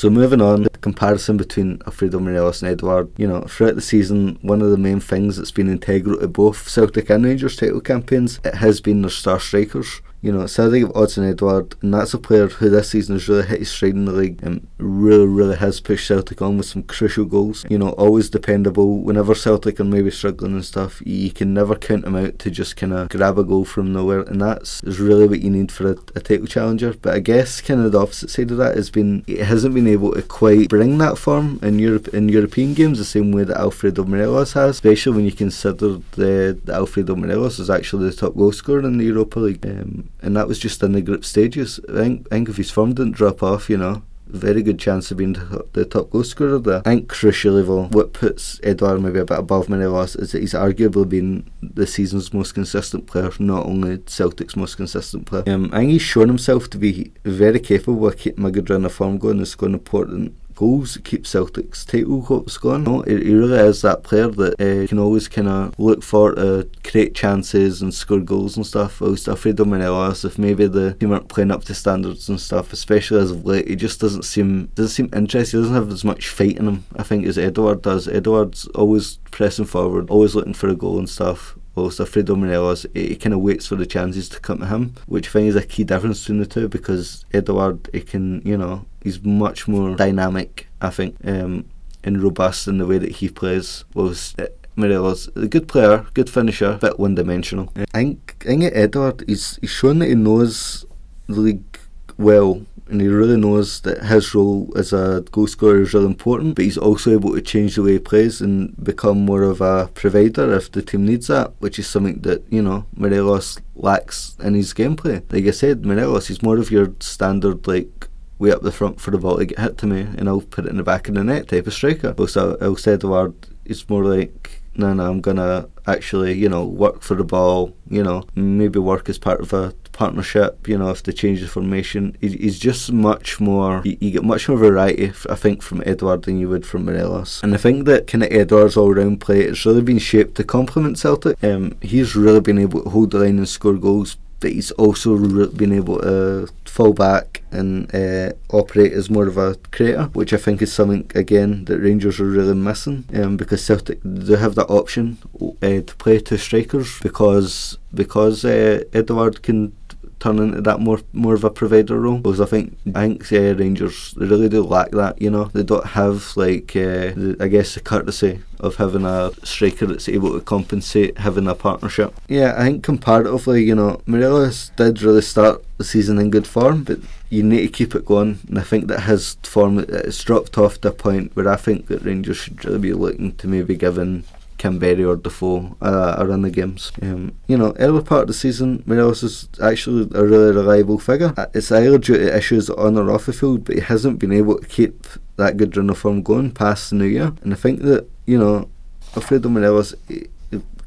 So 0.00 0.08
moving 0.08 0.40
on, 0.40 0.62
the 0.62 0.70
comparison 0.70 1.36
between 1.36 1.82
Alfredo 1.84 2.20
Morelos 2.20 2.62
and 2.62 2.72
Edouard, 2.72 3.10
you 3.18 3.28
know, 3.28 3.42
throughout 3.42 3.74
the 3.74 3.82
season, 3.82 4.38
one 4.40 4.62
of 4.62 4.70
the 4.70 4.78
main 4.78 4.98
things 4.98 5.36
that's 5.36 5.50
been 5.50 5.68
integral 5.68 6.18
to 6.20 6.26
both 6.26 6.66
Celtic 6.70 7.10
and 7.10 7.22
Rangers 7.22 7.54
title 7.54 7.82
campaigns, 7.82 8.40
it 8.42 8.54
has 8.54 8.80
been 8.80 9.02
their 9.02 9.10
star 9.10 9.38
strikers. 9.38 10.00
You 10.22 10.32
know, 10.32 10.46
Celtic 10.46 10.82
have 10.82 10.92
Odsonne 10.92 11.30
Edouard, 11.30 11.76
and 11.80 11.94
that's 11.94 12.12
a 12.12 12.18
player 12.18 12.46
who 12.46 12.68
this 12.68 12.90
season 12.90 13.14
has 13.14 13.26
really 13.26 13.46
hit 13.46 13.60
his 13.60 13.70
stride 13.70 13.94
in 13.94 14.04
the 14.04 14.12
league 14.12 14.38
and 14.42 14.66
really, 14.76 15.26
really 15.26 15.56
has 15.56 15.80
pushed 15.80 16.06
Celtic 16.06 16.42
on 16.42 16.58
with 16.58 16.66
some 16.66 16.82
crucial 16.82 17.24
goals. 17.24 17.64
You 17.70 17.78
know, 17.78 17.90
always 17.92 18.28
dependable. 18.28 18.98
Whenever 18.98 19.34
Celtic 19.34 19.80
are 19.80 19.84
maybe 19.84 20.10
struggling 20.10 20.52
and 20.52 20.64
stuff, 20.64 21.00
you 21.06 21.30
can 21.30 21.54
never 21.54 21.74
count 21.74 22.04
him 22.04 22.16
out 22.16 22.38
to 22.40 22.50
just 22.50 22.76
kind 22.76 22.92
of 22.92 23.08
grab 23.08 23.38
a 23.38 23.44
goal 23.44 23.64
from 23.64 23.94
nowhere, 23.94 24.20
and 24.20 24.42
that's 24.42 24.82
is 24.82 25.00
really 25.00 25.26
what 25.26 25.40
you 25.40 25.48
need 25.48 25.72
for 25.72 25.92
a, 25.92 25.96
a 26.14 26.20
title 26.20 26.46
challenger. 26.46 26.92
But 27.00 27.14
I 27.14 27.20
guess 27.20 27.62
kind 27.62 27.80
of 27.80 27.92
the 27.92 28.00
opposite 28.00 28.28
side 28.28 28.50
of 28.50 28.58
that 28.58 28.76
has 28.76 28.90
been 28.90 29.24
it 29.26 29.40
hasn't 29.40 29.74
been 29.74 29.86
able 29.86 30.12
to 30.12 30.22
quite 30.22 30.68
bring 30.68 30.98
that 30.98 31.16
form 31.16 31.60
in 31.62 31.78
Europe 31.78 32.08
in 32.08 32.28
European 32.28 32.74
games 32.74 32.98
the 32.98 33.06
same 33.06 33.32
way 33.32 33.44
that 33.44 33.56
Alfredo 33.56 34.04
Morelos 34.04 34.52
has, 34.52 34.70
especially 34.72 35.16
when 35.16 35.24
you 35.24 35.32
consider 35.32 35.96
the 36.12 36.60
Alfredo 36.68 37.16
Morelos 37.16 37.58
is 37.58 37.70
actually 37.70 38.10
the 38.10 38.16
top 38.16 38.36
goal 38.36 38.52
scorer 38.52 38.80
in 38.80 38.98
the 38.98 39.06
Europa 39.06 39.40
League. 39.40 39.64
Um, 39.64 40.09
and 40.22 40.36
that 40.36 40.48
was 40.48 40.58
just 40.58 40.82
in 40.82 40.92
the 40.92 41.02
group 41.02 41.24
stages. 41.24 41.80
I 41.88 41.92
think, 41.94 42.26
I 42.30 42.36
think 42.36 42.48
if 42.48 42.56
his 42.56 42.70
form 42.70 42.94
didn't 42.94 43.16
drop 43.16 43.42
off, 43.42 43.70
you 43.70 43.76
know, 43.76 44.02
very 44.32 44.62
good 44.62 44.78
chance 44.78 45.10
of 45.10 45.16
being 45.16 45.32
the 45.72 45.84
top 45.84 46.10
goal 46.10 46.24
scorer 46.24 46.58
there. 46.58 46.82
I 46.84 46.94
think 46.94 47.08
crucially 47.08 47.66
though, 47.66 47.86
what 47.86 48.12
puts 48.12 48.60
Edouard 48.62 49.02
maybe 49.02 49.18
a 49.18 49.24
bit 49.24 49.38
above 49.38 49.68
Morelos 49.68 50.16
is 50.16 50.32
that 50.32 50.40
he's 50.40 50.54
arguably 50.54 51.08
been 51.08 51.50
the 51.62 51.86
season's 51.86 52.32
most 52.32 52.52
consistent 52.52 53.06
player, 53.06 53.30
not 53.38 53.66
only 53.66 54.02
Celtic's 54.06 54.56
most 54.56 54.76
consistent 54.76 55.26
player. 55.26 55.44
Um, 55.46 55.70
I 55.72 55.80
think 55.80 55.92
he's 55.92 56.02
shown 56.02 56.28
himself 56.28 56.70
to 56.70 56.78
be 56.78 57.12
very 57.24 57.60
capable 57.60 58.06
of 58.06 58.16
keeping 58.16 58.44
a 58.44 58.50
good 58.50 58.70
run 58.70 58.84
of 58.84 58.92
form 58.92 59.18
going 59.18 59.38
and 59.38 59.48
scoring 59.48 59.74
important 59.74 60.36
goals 60.60 60.92
that 60.92 61.04
keep 61.04 61.26
Celtic's 61.26 61.86
title 61.86 62.20
hopes 62.20 62.58
going. 62.58 62.84
No, 62.84 63.00
he, 63.00 63.16
he 63.16 63.34
really 63.34 63.58
is 63.58 63.80
that 63.80 64.02
player 64.02 64.28
that 64.28 64.60
uh, 64.60 64.86
can 64.86 64.98
always 64.98 65.26
kind 65.26 65.48
of 65.48 65.78
look 65.78 66.02
for 66.02 66.34
to 66.34 66.68
create 66.84 67.14
chances 67.14 67.80
and 67.80 67.94
score 67.94 68.20
goals 68.20 68.58
and 68.58 68.66
stuff. 68.66 69.00
Whilst 69.00 69.26
Alfredo 69.26 69.64
Morelos, 69.64 70.22
if 70.26 70.38
maybe 70.38 70.66
the 70.66 70.92
team 70.94 71.12
aren't 71.12 71.28
playing 71.28 71.50
up 71.50 71.64
to 71.64 71.74
standards 71.74 72.28
and 72.28 72.38
stuff, 72.38 72.74
especially 72.74 73.22
as 73.22 73.30
of 73.30 73.46
late, 73.46 73.68
he 73.68 73.74
just 73.74 74.00
doesn't 74.00 74.24
seem 74.24 74.66
doesn't 74.74 74.90
seem 74.90 75.08
interested. 75.14 75.56
He 75.56 75.62
doesn't 75.62 75.74
have 75.74 75.90
as 75.90 76.04
much 76.04 76.28
fight 76.28 76.58
in 76.58 76.68
him. 76.68 76.84
I 76.94 77.04
think 77.04 77.24
as 77.26 77.38
Edouard 77.38 77.80
does. 77.80 78.06
Edouard's 78.06 78.66
always 78.74 79.16
pressing 79.30 79.64
forward, 79.64 80.10
always 80.10 80.34
looking 80.34 80.54
for 80.54 80.68
a 80.68 80.74
goal 80.74 80.98
and 80.98 81.08
stuff 81.08 81.56
whilst 81.82 82.00
Alfredo 82.00 82.36
Morelos, 82.36 82.86
he, 82.94 83.16
kind 83.16 83.34
of 83.34 83.40
waits 83.40 83.66
for 83.66 83.76
the 83.76 83.86
chances 83.86 84.28
to 84.30 84.40
come 84.40 84.58
to 84.58 84.66
him, 84.66 84.94
which 85.06 85.28
I 85.28 85.32
think 85.32 85.48
is 85.48 85.56
a 85.56 85.62
key 85.62 85.84
difference 85.84 86.20
between 86.20 86.40
the 86.40 86.46
two 86.46 86.68
because 86.68 87.24
Edouard, 87.32 87.88
he 87.92 88.00
can, 88.00 88.42
you 88.44 88.56
know, 88.56 88.84
he's 89.02 89.22
much 89.22 89.68
more 89.68 89.96
dynamic, 89.96 90.68
I 90.80 90.90
think, 90.90 91.16
um, 91.24 91.66
and 92.04 92.22
robust 92.22 92.68
in 92.68 92.78
the 92.78 92.86
way 92.86 92.98
that 92.98 93.16
he 93.16 93.28
plays. 93.28 93.84
Was 93.94 94.34
uh, 94.38 94.46
Morelos, 94.76 95.28
a 95.36 95.46
good 95.46 95.68
player, 95.68 96.06
good 96.14 96.30
finisher, 96.30 96.78
bit 96.80 96.98
one 96.98 97.14
dimensional. 97.14 97.72
I 97.76 97.84
think, 97.92 98.36
I 98.42 98.44
think 98.44 98.64
Edouard, 98.74 99.24
he's, 99.26 99.56
he's 99.56 99.70
shown 99.70 99.98
that 99.98 100.08
he 100.08 100.14
knows 100.14 100.84
the 101.26 101.40
league 101.40 101.78
well 102.16 102.66
and 102.90 103.00
he 103.00 103.08
really 103.08 103.36
knows 103.36 103.80
that 103.82 104.04
his 104.04 104.34
role 104.34 104.72
as 104.76 104.92
a 104.92 105.24
goal 105.30 105.46
scorer 105.46 105.80
is 105.80 105.94
really 105.94 106.06
important, 106.06 106.56
but 106.56 106.64
he's 106.64 106.78
also 106.78 107.12
able 107.12 107.34
to 107.34 107.40
change 107.40 107.76
the 107.76 107.82
way 107.82 107.92
he 107.92 107.98
plays 107.98 108.40
and 108.40 108.74
become 108.82 109.24
more 109.24 109.42
of 109.42 109.60
a 109.60 109.88
provider 109.94 110.52
if 110.54 110.72
the 110.72 110.82
team 110.82 111.06
needs 111.06 111.28
that, 111.28 111.52
which 111.60 111.78
is 111.78 111.86
something 111.86 112.20
that, 112.20 112.42
you 112.50 112.62
know, 112.62 112.84
Morelos 112.96 113.58
lacks 113.74 114.36
in 114.42 114.54
his 114.54 114.74
gameplay. 114.74 115.22
Like 115.32 115.46
I 115.46 115.50
said, 115.52 115.86
Morelos 115.86 116.30
is 116.30 116.42
more 116.42 116.58
of 116.58 116.70
your 116.70 116.92
standard, 117.00 117.66
like, 117.66 118.08
way 118.38 118.52
up 118.52 118.62
the 118.62 118.72
front 118.72 119.00
for 119.00 119.10
the 119.10 119.18
ball 119.18 119.36
to 119.36 119.44
get 119.44 119.58
hit 119.58 119.78
to 119.78 119.86
me 119.86 120.00
and 120.00 120.28
I'll 120.28 120.40
put 120.40 120.64
it 120.64 120.70
in 120.70 120.78
the 120.78 120.82
back 120.82 121.08
of 121.08 121.14
the 121.14 121.22
net 121.22 121.48
type 121.48 121.66
of 121.66 121.74
striker. 121.74 122.14
Also, 122.18 122.56
the 122.56 123.08
word, 123.08 123.34
it's 123.64 123.88
more 123.88 124.04
like, 124.04 124.59
no, 124.80 125.10
I'm 125.10 125.22
to 125.22 125.68
actually, 125.86 126.34
you 126.34 126.48
know, 126.48 126.64
work 126.64 127.02
for 127.02 127.14
the 127.14 127.24
ball, 127.24 127.74
you 127.88 128.02
know, 128.02 128.24
maybe 128.34 128.78
work 128.78 129.08
as 129.08 129.18
part 129.18 129.40
of 129.40 129.52
a 129.52 129.74
partnership, 129.92 130.66
you 130.66 130.78
know, 130.78 130.90
if 130.90 131.02
they 131.02 131.12
change 131.12 131.40
the 131.40 131.48
formation. 131.48 132.16
He's 132.20 132.58
just 132.58 132.90
much 132.92 133.40
more, 133.40 133.82
you, 133.84 134.10
get 134.10 134.24
much 134.24 134.48
more 134.48 134.58
variety, 134.58 135.12
I 135.28 135.34
think, 135.34 135.62
from 135.62 135.82
Edouard 135.84 136.22
than 136.22 136.38
you 136.38 136.48
would 136.48 136.66
from 136.66 136.86
Morelos. 136.86 137.40
And 137.42 137.54
I 137.54 137.58
think 137.58 137.84
that 137.84 138.06
kind 138.06 138.24
of 138.24 138.32
Edouard's 138.32 138.76
all 138.76 138.92
round 138.92 139.20
play, 139.20 139.40
it's 139.42 139.66
really 139.66 139.82
been 139.82 139.98
shaped 139.98 140.36
to 140.36 140.44
complement 140.44 140.98
Celtic. 140.98 141.42
Um, 141.44 141.76
he's 141.80 142.16
really 142.16 142.40
been 142.40 142.58
able 142.58 142.82
to 142.84 142.90
hold 142.90 143.10
the 143.10 143.18
line 143.18 143.38
and 143.38 143.48
score 143.48 143.74
goals 143.74 144.16
but 144.40 144.52
he's 144.52 144.70
also 144.72 145.46
been 145.48 145.72
able 145.72 145.98
to 145.98 146.48
fall 146.64 146.92
back 146.94 147.29
and 147.52 147.94
uh, 147.94 148.32
operate 148.50 148.92
as 148.92 149.10
more 149.10 149.26
of 149.26 149.36
a 149.36 149.56
creator, 149.70 150.04
which 150.12 150.32
I 150.32 150.36
think 150.36 150.62
is 150.62 150.72
something 150.72 151.10
again 151.14 151.64
that 151.66 151.78
Rangers 151.78 152.20
are 152.20 152.24
really 152.24 152.54
missing. 152.54 153.04
Um, 153.14 153.36
because 153.36 153.64
Celtic 153.64 154.00
they 154.04 154.36
have 154.36 154.54
that 154.54 154.70
option 154.70 155.18
uh, 155.40 155.80
to 155.88 155.94
play 155.98 156.18
two 156.20 156.36
strikers 156.36 157.00
because 157.00 157.78
because 157.92 158.44
uh, 158.44 158.84
Edouard 158.92 159.42
can 159.42 159.72
turn 160.20 160.38
into 160.38 160.60
that 160.60 160.78
more 160.78 161.00
more 161.12 161.34
of 161.34 161.44
a 161.44 161.50
provider 161.50 161.98
role. 161.98 162.18
Because 162.18 162.40
I 162.40 162.46
think 162.46 162.76
I 162.94 163.08
think 163.08 163.32
uh, 163.32 163.54
Rangers 163.54 164.14
they 164.16 164.26
really 164.26 164.48
do 164.48 164.62
lack 164.62 164.90
that. 164.92 165.20
You 165.20 165.30
know, 165.30 165.44
they 165.44 165.62
don't 165.62 165.86
have 165.86 166.36
like 166.36 166.76
uh, 166.76 167.16
the, 167.16 167.36
I 167.40 167.48
guess 167.48 167.74
the 167.74 167.80
courtesy 167.80 168.40
of 168.60 168.76
having 168.76 169.04
a 169.04 169.32
striker 169.42 169.86
that's 169.86 170.08
able 170.08 170.32
to 170.32 170.44
compensate 170.44 171.18
having 171.18 171.48
a 171.48 171.54
partnership. 171.54 172.14
Yeah, 172.28 172.54
I 172.56 172.64
think 172.64 172.84
comparatively, 172.84 173.64
you 173.64 173.74
know, 173.74 174.00
Morelos 174.06 174.70
did 174.76 175.02
really 175.02 175.22
start 175.22 175.64
the 175.78 175.84
season 175.84 176.18
in 176.18 176.30
good 176.30 176.46
form, 176.46 176.84
but 176.84 176.98
you 177.30 177.42
need 177.42 177.62
to 177.62 177.68
keep 177.68 177.94
it 177.94 178.04
going. 178.04 178.40
And 178.48 178.58
I 178.58 178.62
think 178.62 178.88
that 178.88 179.02
his 179.02 179.36
form 179.42 179.78
it's 179.78 180.22
dropped 180.22 180.58
off 180.58 180.80
to 180.82 180.88
a 180.88 180.92
point 180.92 181.34
where 181.34 181.48
I 181.48 181.56
think 181.56 181.86
that 181.86 182.02
Rangers 182.02 182.36
should 182.36 182.64
really 182.64 182.78
be 182.78 182.92
looking 182.92 183.34
to 183.36 183.48
maybe 183.48 183.76
giving 183.76 184.24
Kamberi 184.58 185.08
or 185.08 185.16
Defoe 185.16 185.76
uh, 185.80 186.26
in 186.28 186.42
the 186.42 186.50
games. 186.50 186.92
Um, 187.00 187.32
you 187.46 187.56
know, 187.56 187.74
early 187.78 188.02
part 188.02 188.22
of 188.22 188.26
the 188.28 188.34
season, 188.34 188.82
Morelos 188.84 189.22
is 189.22 189.48
actually 189.62 190.10
a 190.14 190.24
really 190.24 190.52
reliable 190.54 190.98
figure. 190.98 191.32
Uh, 191.36 191.46
it's 191.54 191.72
either 191.72 191.96
due 191.98 192.18
to 192.18 192.36
issues 192.36 192.68
on 192.68 192.98
or 192.98 193.10
off 193.10 193.26
the 193.26 193.32
field, 193.32 193.64
but 193.64 193.76
he 193.76 193.80
hasn't 193.80 194.18
been 194.18 194.32
able 194.32 194.58
to 194.58 194.66
keep 194.66 195.06
that 195.36 195.56
good 195.56 195.76
run 195.76 195.88
of 195.88 195.98
form 195.98 196.22
going 196.22 196.50
past 196.50 196.90
the 196.90 196.96
new 196.96 197.06
year. 197.06 197.32
And 197.42 197.54
I 197.54 197.56
think 197.56 197.80
that, 197.82 198.06
you 198.26 198.38
know, 198.38 198.68
Alfredo 199.16 199.48
Morelos, 199.48 199.94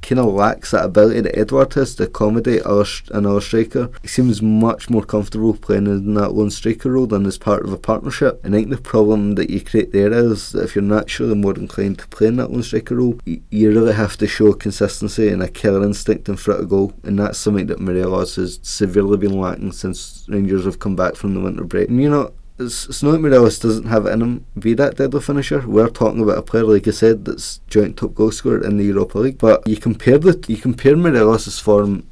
kind 0.04 0.20
of 0.20 0.28
lacks 0.28 0.72
that 0.72 0.86
ability 0.86 1.22
that 1.22 1.38
Edouard 1.38 1.74
has 1.74 1.96
to 1.96 2.04
accommodate 2.04 2.62
another 2.66 3.42
striker. 3.42 3.90
He 4.02 4.08
seems 4.08 4.42
much 4.42 4.90
more 4.90 5.04
comfortable 5.04 5.56
playing 5.56 5.88
in 5.88 6.14
that 6.16 6.34
lone 6.34 6.52
striker 6.52 6.92
role 6.92 7.08
than 7.08 7.26
as 7.26 7.38
part 7.38 7.66
of 7.66 7.74
a 7.74 7.78
partnership. 7.78 8.44
And 8.44 8.54
I 8.54 8.60
think 8.60 8.70
the 8.70 8.78
problem 8.78 9.36
that 9.36 9.50
you 9.50 9.62
create 9.62 9.92
there 9.92 10.14
is 10.14 10.52
that 10.52 10.64
if 10.64 10.76
you're 10.76 10.84
naturally 10.84 11.36
more 11.36 11.56
inclined 11.56 12.00
to 12.00 12.08
play 12.10 12.28
in 12.28 12.36
that 12.36 12.52
lone 12.52 12.64
striker 12.64 12.96
role, 12.96 13.20
you 13.26 13.72
really 13.72 13.94
have 13.94 14.18
to 14.18 14.28
show 14.28 14.54
consistency 14.54 15.30
and 15.30 15.42
a 15.42 15.48
killer 15.48 15.84
instinct 15.84 16.30
in 16.30 16.36
front 16.36 16.62
of 16.62 16.70
goal. 16.70 16.94
And 17.04 17.18
that's 17.18 17.40
something 17.40 17.68
that 17.68 17.80
Morelos 17.80 18.36
has 18.36 18.60
severely 18.62 19.18
been 19.18 19.40
lacking 19.40 19.72
since 19.72 20.26
Rangers 20.28 20.66
have 20.66 20.80
come 20.80 20.96
back 20.96 21.16
from 21.16 21.34
the 21.34 21.40
winter 21.40 21.64
break. 21.64 21.90
And 21.90 22.02
you 22.02 22.10
know, 22.10 22.34
it's, 22.60 22.88
it's 22.88 23.04
not 23.04 23.20
Morelos 23.20 23.60
doesn't 23.60 23.88
have 23.88 24.06
in 24.06 24.22
him 24.22 24.46
be 24.58 24.74
that 24.76 24.98
deadly 24.98 25.22
finisher. 25.22 25.68
We're 25.68 25.90
talking 25.90 26.22
about 26.22 26.38
a 26.38 26.42
player, 26.42 26.64
like 26.64 26.88
I 26.88 26.92
said, 26.92 27.26
that's 27.26 27.60
joint 27.68 27.98
top 27.98 28.14
goal 28.14 28.32
scorer 28.32 28.64
in 28.64 28.78
the 28.78 28.86
Europa 28.86 29.20
League. 29.20 29.38
But 29.38 29.68
you 29.68 29.78
compare 29.78 30.18
the 30.18 30.44
you 30.48 30.58
compare 30.58 30.96
Morelos' 30.96 31.60
form 31.60 32.08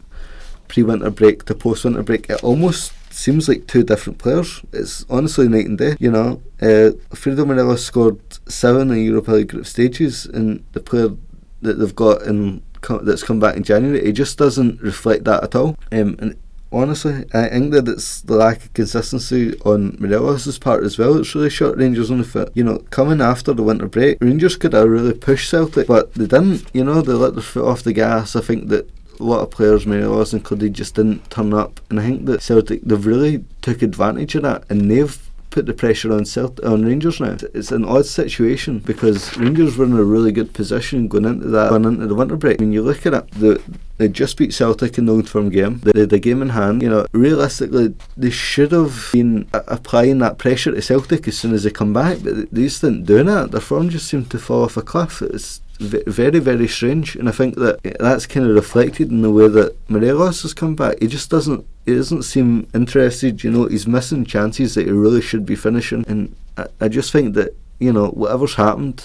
pre 0.68 0.84
winter 0.84 1.10
break 1.10 1.46
to 1.46 1.56
post 1.56 1.84
winter 1.84 2.04
break, 2.04 2.30
it 2.30 2.44
almost 2.44 2.94
seems 3.14 3.48
like 3.48 3.68
two 3.68 3.84
different 3.84 4.20
players. 4.20 4.62
It's 4.72 5.06
honestly 5.10 5.48
night 5.48 5.68
and 5.68 5.78
day. 5.78 5.96
You 6.00 6.12
know, 6.12 6.42
uh, 6.62 6.96
Fredo 7.14 7.78
scored 7.78 8.20
seven 8.50 8.92
in 8.92 9.04
Europa 9.04 9.32
League 9.32 9.50
group 9.50 9.66
stages, 9.66 10.26
and 10.26 10.64
the 10.72 10.80
player 10.80 11.10
that 11.62 11.74
they've 11.74 11.96
got 11.96 12.24
in 12.24 12.64
that's 13.04 13.24
come 13.24 13.40
back 13.40 13.56
in 13.56 13.64
January, 13.64 14.02
it 14.04 14.14
just 14.14 14.38
doesn't 14.38 14.82
reflect 14.82 15.24
that 15.26 15.44
at 15.44 15.56
all. 15.56 15.78
Um, 15.92 16.16
and 16.20 16.36
honestly. 16.72 17.26
I 17.34 17.50
think 17.50 17.72
that 17.74 17.88
it's 17.88 18.22
the 18.22 18.36
lack 18.36 18.64
of 18.64 18.74
consistency 18.74 19.60
on 19.62 19.98
Morelos' 20.00 20.58
part 20.58 20.84
as 20.84 20.98
well. 20.98 21.18
It's 21.18 21.36
really 21.36 21.50
shot 21.50 21.78
Rangers 21.78 22.12
on 22.12 22.20
the 22.20 22.24
foot. 22.24 22.52
You 22.54 22.64
know, 22.64 22.80
coming 22.90 23.22
after 23.22 23.54
the 23.54 23.64
winter 23.64 23.88
break, 23.88 24.18
Rangers 24.22 24.56
could 24.56 24.74
have 24.74 24.90
really 24.90 25.14
pushed 25.14 25.50
Celtic, 25.50 25.88
but 25.88 26.14
they 26.14 26.28
didn't. 26.28 26.66
You 26.74 26.84
know, 26.84 27.02
they 27.02 27.14
let 27.14 27.34
their 27.36 27.44
foot 27.44 27.68
off 27.68 27.84
the 27.84 27.94
gas. 27.94 28.36
I 28.36 28.42
think 28.42 28.70
that 28.70 28.90
a 29.20 29.24
lot 29.24 29.42
of 29.42 29.52
players, 29.52 29.86
Morelos 29.86 30.34
included, 30.34 30.74
just 30.74 30.96
didn't 30.96 31.30
turn 31.30 31.54
up. 31.54 31.80
And 31.90 32.00
I 32.00 32.04
think 32.04 32.26
that 32.26 32.42
Celtic, 32.42 32.82
they've 32.84 33.06
really 33.06 33.46
took 33.62 33.82
advantage 33.82 34.36
of 34.36 34.44
that 34.44 34.64
and 34.70 34.90
they've 34.90 35.31
put 35.52 35.66
the 35.66 35.74
pressure 35.74 36.12
on 36.12 36.26
Celt- 36.26 36.64
on 36.64 36.84
Rangers 36.84 37.20
now. 37.20 37.38
It's 37.54 37.72
an 37.72 37.86
odd 37.86 38.06
situation 38.06 38.80
because 38.80 39.38
Rangers 39.38 39.78
were 39.78 39.86
in 39.86 39.94
a 39.94 40.04
really 40.04 40.32
good 40.32 40.54
position 40.54 41.08
going 41.08 41.26
into 41.26 41.48
that 41.50 41.70
going 41.70 41.86
into 41.86 42.08
the 42.08 42.16
winter 42.16 42.38
break. 42.38 42.60
When 42.60 42.72
you 42.72 42.82
look 42.82 43.06
at 43.06 43.14
it, 43.14 43.32
the 43.32 43.62
they 43.98 44.08
just 44.08 44.36
beat 44.36 44.52
Celtic 44.52 44.98
in 44.98 45.06
the 45.06 45.14
Old 45.14 45.30
Firm 45.30 45.50
game. 45.50 45.80
They 45.84 46.00
had 46.00 46.10
the 46.10 46.18
game 46.18 46.42
in 46.42 46.50
hand. 46.50 46.82
You 46.82 46.90
know, 46.90 47.06
realistically, 47.12 47.94
they 48.18 48.32
should 48.32 48.72
have 48.72 49.10
been 49.14 49.48
applying 49.54 50.18
that 50.20 50.40
pressure 50.40 50.72
to 50.72 50.82
Celtic 50.82 51.28
as 51.28 51.38
soon 51.38 51.54
as 51.54 51.64
they 51.64 51.70
come 51.70 51.94
back, 51.94 52.18
but 52.24 52.50
they 52.52 52.64
just 52.64 52.82
didn't 52.82 53.06
do 53.06 53.24
that. 53.24 53.52
Their 53.52 53.62
form 53.62 53.90
just 53.90 54.08
seemed 54.08 54.32
to 54.32 54.40
fall 54.40 54.64
off 54.64 54.76
a 54.76 54.82
cliff. 54.82 55.22
It's 55.22 55.62
very, 55.82 56.40
very 56.40 56.68
strange, 56.68 57.16
and 57.16 57.28
I 57.28 57.32
think 57.32 57.56
that 57.56 57.80
that's 58.00 58.26
kind 58.26 58.46
of 58.46 58.56
reflected 58.56 59.10
in 59.10 59.22
the 59.22 59.32
way 59.32 59.48
that 59.48 59.76
Morelos 59.90 60.44
has 60.44 60.54
come 60.54 60.76
back. 60.76 60.98
He 61.00 61.08
just 61.08 61.30
doesn't, 61.30 61.66
he 61.86 61.96
doesn't 61.96 62.24
seem 62.24 62.68
interested. 62.74 63.44
You 63.44 63.52
know, 63.52 63.66
he's 63.66 63.88
missing 63.88 64.26
chances 64.26 64.76
that 64.76 64.86
he 64.86 64.92
really 64.92 65.22
should 65.22 65.46
be 65.46 65.56
finishing, 65.56 66.06
and 66.08 66.36
I, 66.58 66.68
I 66.82 66.88
just 66.88 67.12
think 67.12 67.34
that 67.36 67.56
you 67.80 67.92
know 67.92 68.10
whatever's 68.10 68.56
happened, 68.56 69.04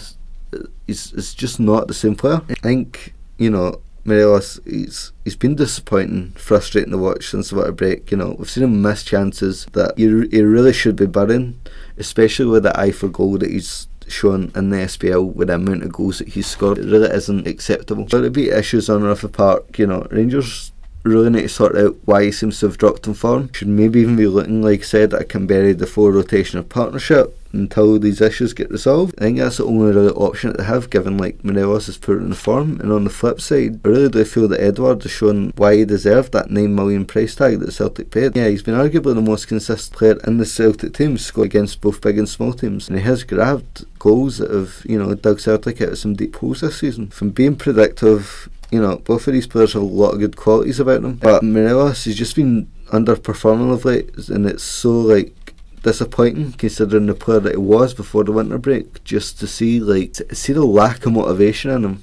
is 0.87 1.13
it's 1.15 1.35
just 1.35 1.59
not 1.59 1.89
the 1.89 1.95
same 1.95 2.15
player. 2.15 2.43
I 2.51 2.55
think 2.55 3.15
you 3.39 3.51
know 3.51 3.81
Morelos, 4.07 4.61
he's 4.65 5.13
he's 5.25 5.37
been 5.37 5.57
disappointing, 5.57 6.33
frustrating 6.33 6.93
to 6.93 6.99
watch 6.99 7.29
since 7.29 7.51
the 7.51 7.57
winter 7.57 7.73
break. 7.73 8.11
You 8.11 8.19
know, 8.19 8.37
we've 8.39 8.49
seen 8.49 8.65
him 8.65 8.81
miss 8.81 9.03
chances 9.03 9.67
that 9.73 9.95
he, 9.97 10.05
he 10.05 10.43
really 10.43 10.73
should 10.73 10.97
be 10.97 11.07
burying, 11.07 11.59
especially 11.99 12.47
with 12.47 12.63
the 12.63 12.79
eye 12.79 12.93
for 12.93 13.09
goal 13.09 13.39
that 13.39 13.51
he's 13.51 13.89
shown 14.09 14.53
in 14.55 14.71
the 14.71 14.79
SPL 14.79 15.35
with 15.35 15.49
the 15.49 15.55
amount 15.55 15.83
of 15.83 15.93
goals 15.93 16.19
that 16.19 16.29
he's 16.29 16.47
scored. 16.47 16.79
It 16.79 16.85
really 16.85 17.11
isn't 17.11 17.47
acceptable. 17.47 18.05
There'll 18.07 18.31
be 18.31 18.51
issues 18.51 18.89
on 18.89 19.03
and 19.03 19.11
off 19.11 19.23
the 19.23 19.29
park. 19.29 19.79
You 19.79 19.87
know, 19.87 20.07
Rangers 20.11 20.73
really 21.03 21.31
need 21.31 21.43
to 21.43 21.49
sort 21.49 21.77
out 21.77 21.97
why 22.05 22.25
he 22.25 22.33
seems 22.33 22.59
to 22.61 22.67
have 22.67 22.79
dropped 22.79 23.07
in 23.07 23.15
form. 23.15 23.53
Should 23.53 23.69
maybe 23.69 24.01
even 24.01 24.17
be 24.17 24.27
looking, 24.27 24.63
like 24.63 24.81
I 24.81 24.85
said, 24.85 25.15
at 25.15 25.35
a 25.35 25.39
bury 25.41 25.73
the 25.73 25.87
four 25.87 26.13
rotation 26.13 26.59
of 26.59 26.69
partnership 26.69 27.39
until 27.59 27.99
these 27.99 28.21
issues 28.21 28.53
get 28.53 28.71
resolved. 28.71 29.15
I 29.19 29.25
think 29.25 29.39
that's 29.39 29.59
the 29.59 29.65
only 29.65 29.95
real 29.95 30.11
option 30.17 30.51
that 30.51 30.59
they 30.59 30.65
have, 30.65 30.91
given 30.91 31.19
like 31.19 31.45
Morelos 31.45 31.89
is 31.89 31.99
put 31.99 32.19
in 32.19 32.31
the 32.31 32.37
form. 32.37 32.81
And 32.81 32.93
on 32.93 33.05
the 33.05 33.11
flip 33.11 33.41
side, 33.41 33.81
I 33.85 33.89
really 33.89 34.09
do 34.09 34.25
feel 34.25 34.49
that 34.49 34.61
Edouard 34.61 35.03
has 35.03 35.13
shown 35.13 35.53
why 35.57 35.77
he 35.77 35.85
deserved 35.85 36.33
that 36.33 36.51
nine 36.51 36.75
million 36.75 37.05
price 37.05 37.35
tag 37.35 37.61
that 37.61 37.73
Celtic 37.73 38.11
paid. 38.11 38.37
Yeah, 38.37 38.49
he's 38.49 38.63
been 38.63 38.75
arguably 38.75 39.15
the 39.15 39.23
most 39.23 39.49
consistent 39.49 39.97
player 39.97 40.19
in 40.27 40.39
the 40.39 40.47
Celtic 40.47 40.95
team, 40.95 41.19
scored 41.19 41.47
against 41.47 41.81
both 41.81 42.01
big 42.01 42.19
and 42.19 42.29
small 42.29 42.53
teams, 42.53 42.89
and 42.89 42.99
he 42.99 43.05
has 43.05 43.25
grabbed 43.25 43.85
goals 43.99 44.39
that 44.39 44.51
have 44.51 44.83
you 44.89 44.99
know 44.99 45.15
dug 45.15 45.41
Celtic 45.41 45.81
out 45.81 45.91
of 45.91 45.99
some 45.99 46.15
deep 46.15 46.37
holes 46.37 46.61
this 46.61 46.79
season. 46.79 47.09
From 47.09 47.31
being 47.31 47.57
predictive 47.57 48.49
you 48.71 48.81
know, 48.81 48.97
both 48.97 49.27
of 49.27 49.33
these 49.33 49.47
players 49.47 49.75
have 49.75 49.83
a 49.83 49.85
lot 49.85 50.11
of 50.11 50.19
good 50.19 50.37
qualities 50.37 50.81
about 50.81 51.03
them. 51.03 51.15
But 51.15 51.43
Morelos 51.43 52.05
has 52.05 52.17
just 52.17 52.35
been 52.35 52.69
underperforming 52.87 53.73
of 53.73 53.85
late, 53.85 54.29
and 54.29 54.47
it's 54.47 54.65
so 54.65 54.91
like 54.91 55.46
disappointing 55.83 56.53
considering 56.53 57.07
the 57.07 57.15
player 57.15 57.41
that 57.41 57.53
he 57.53 57.59
was 57.59 57.95
before 57.95 58.25
the 58.25 58.33
winter 58.33 58.59
break. 58.59 59.03
Just 59.05 59.39
to 59.41 59.47
see 59.47 59.81
like 59.81 60.15
to 60.15 60.35
see 60.35 60.53
the 60.53 60.65
lack 60.65 61.07
of 61.07 61.13
motivation 61.13 61.71
in 61.71 61.85
him. 61.85 62.03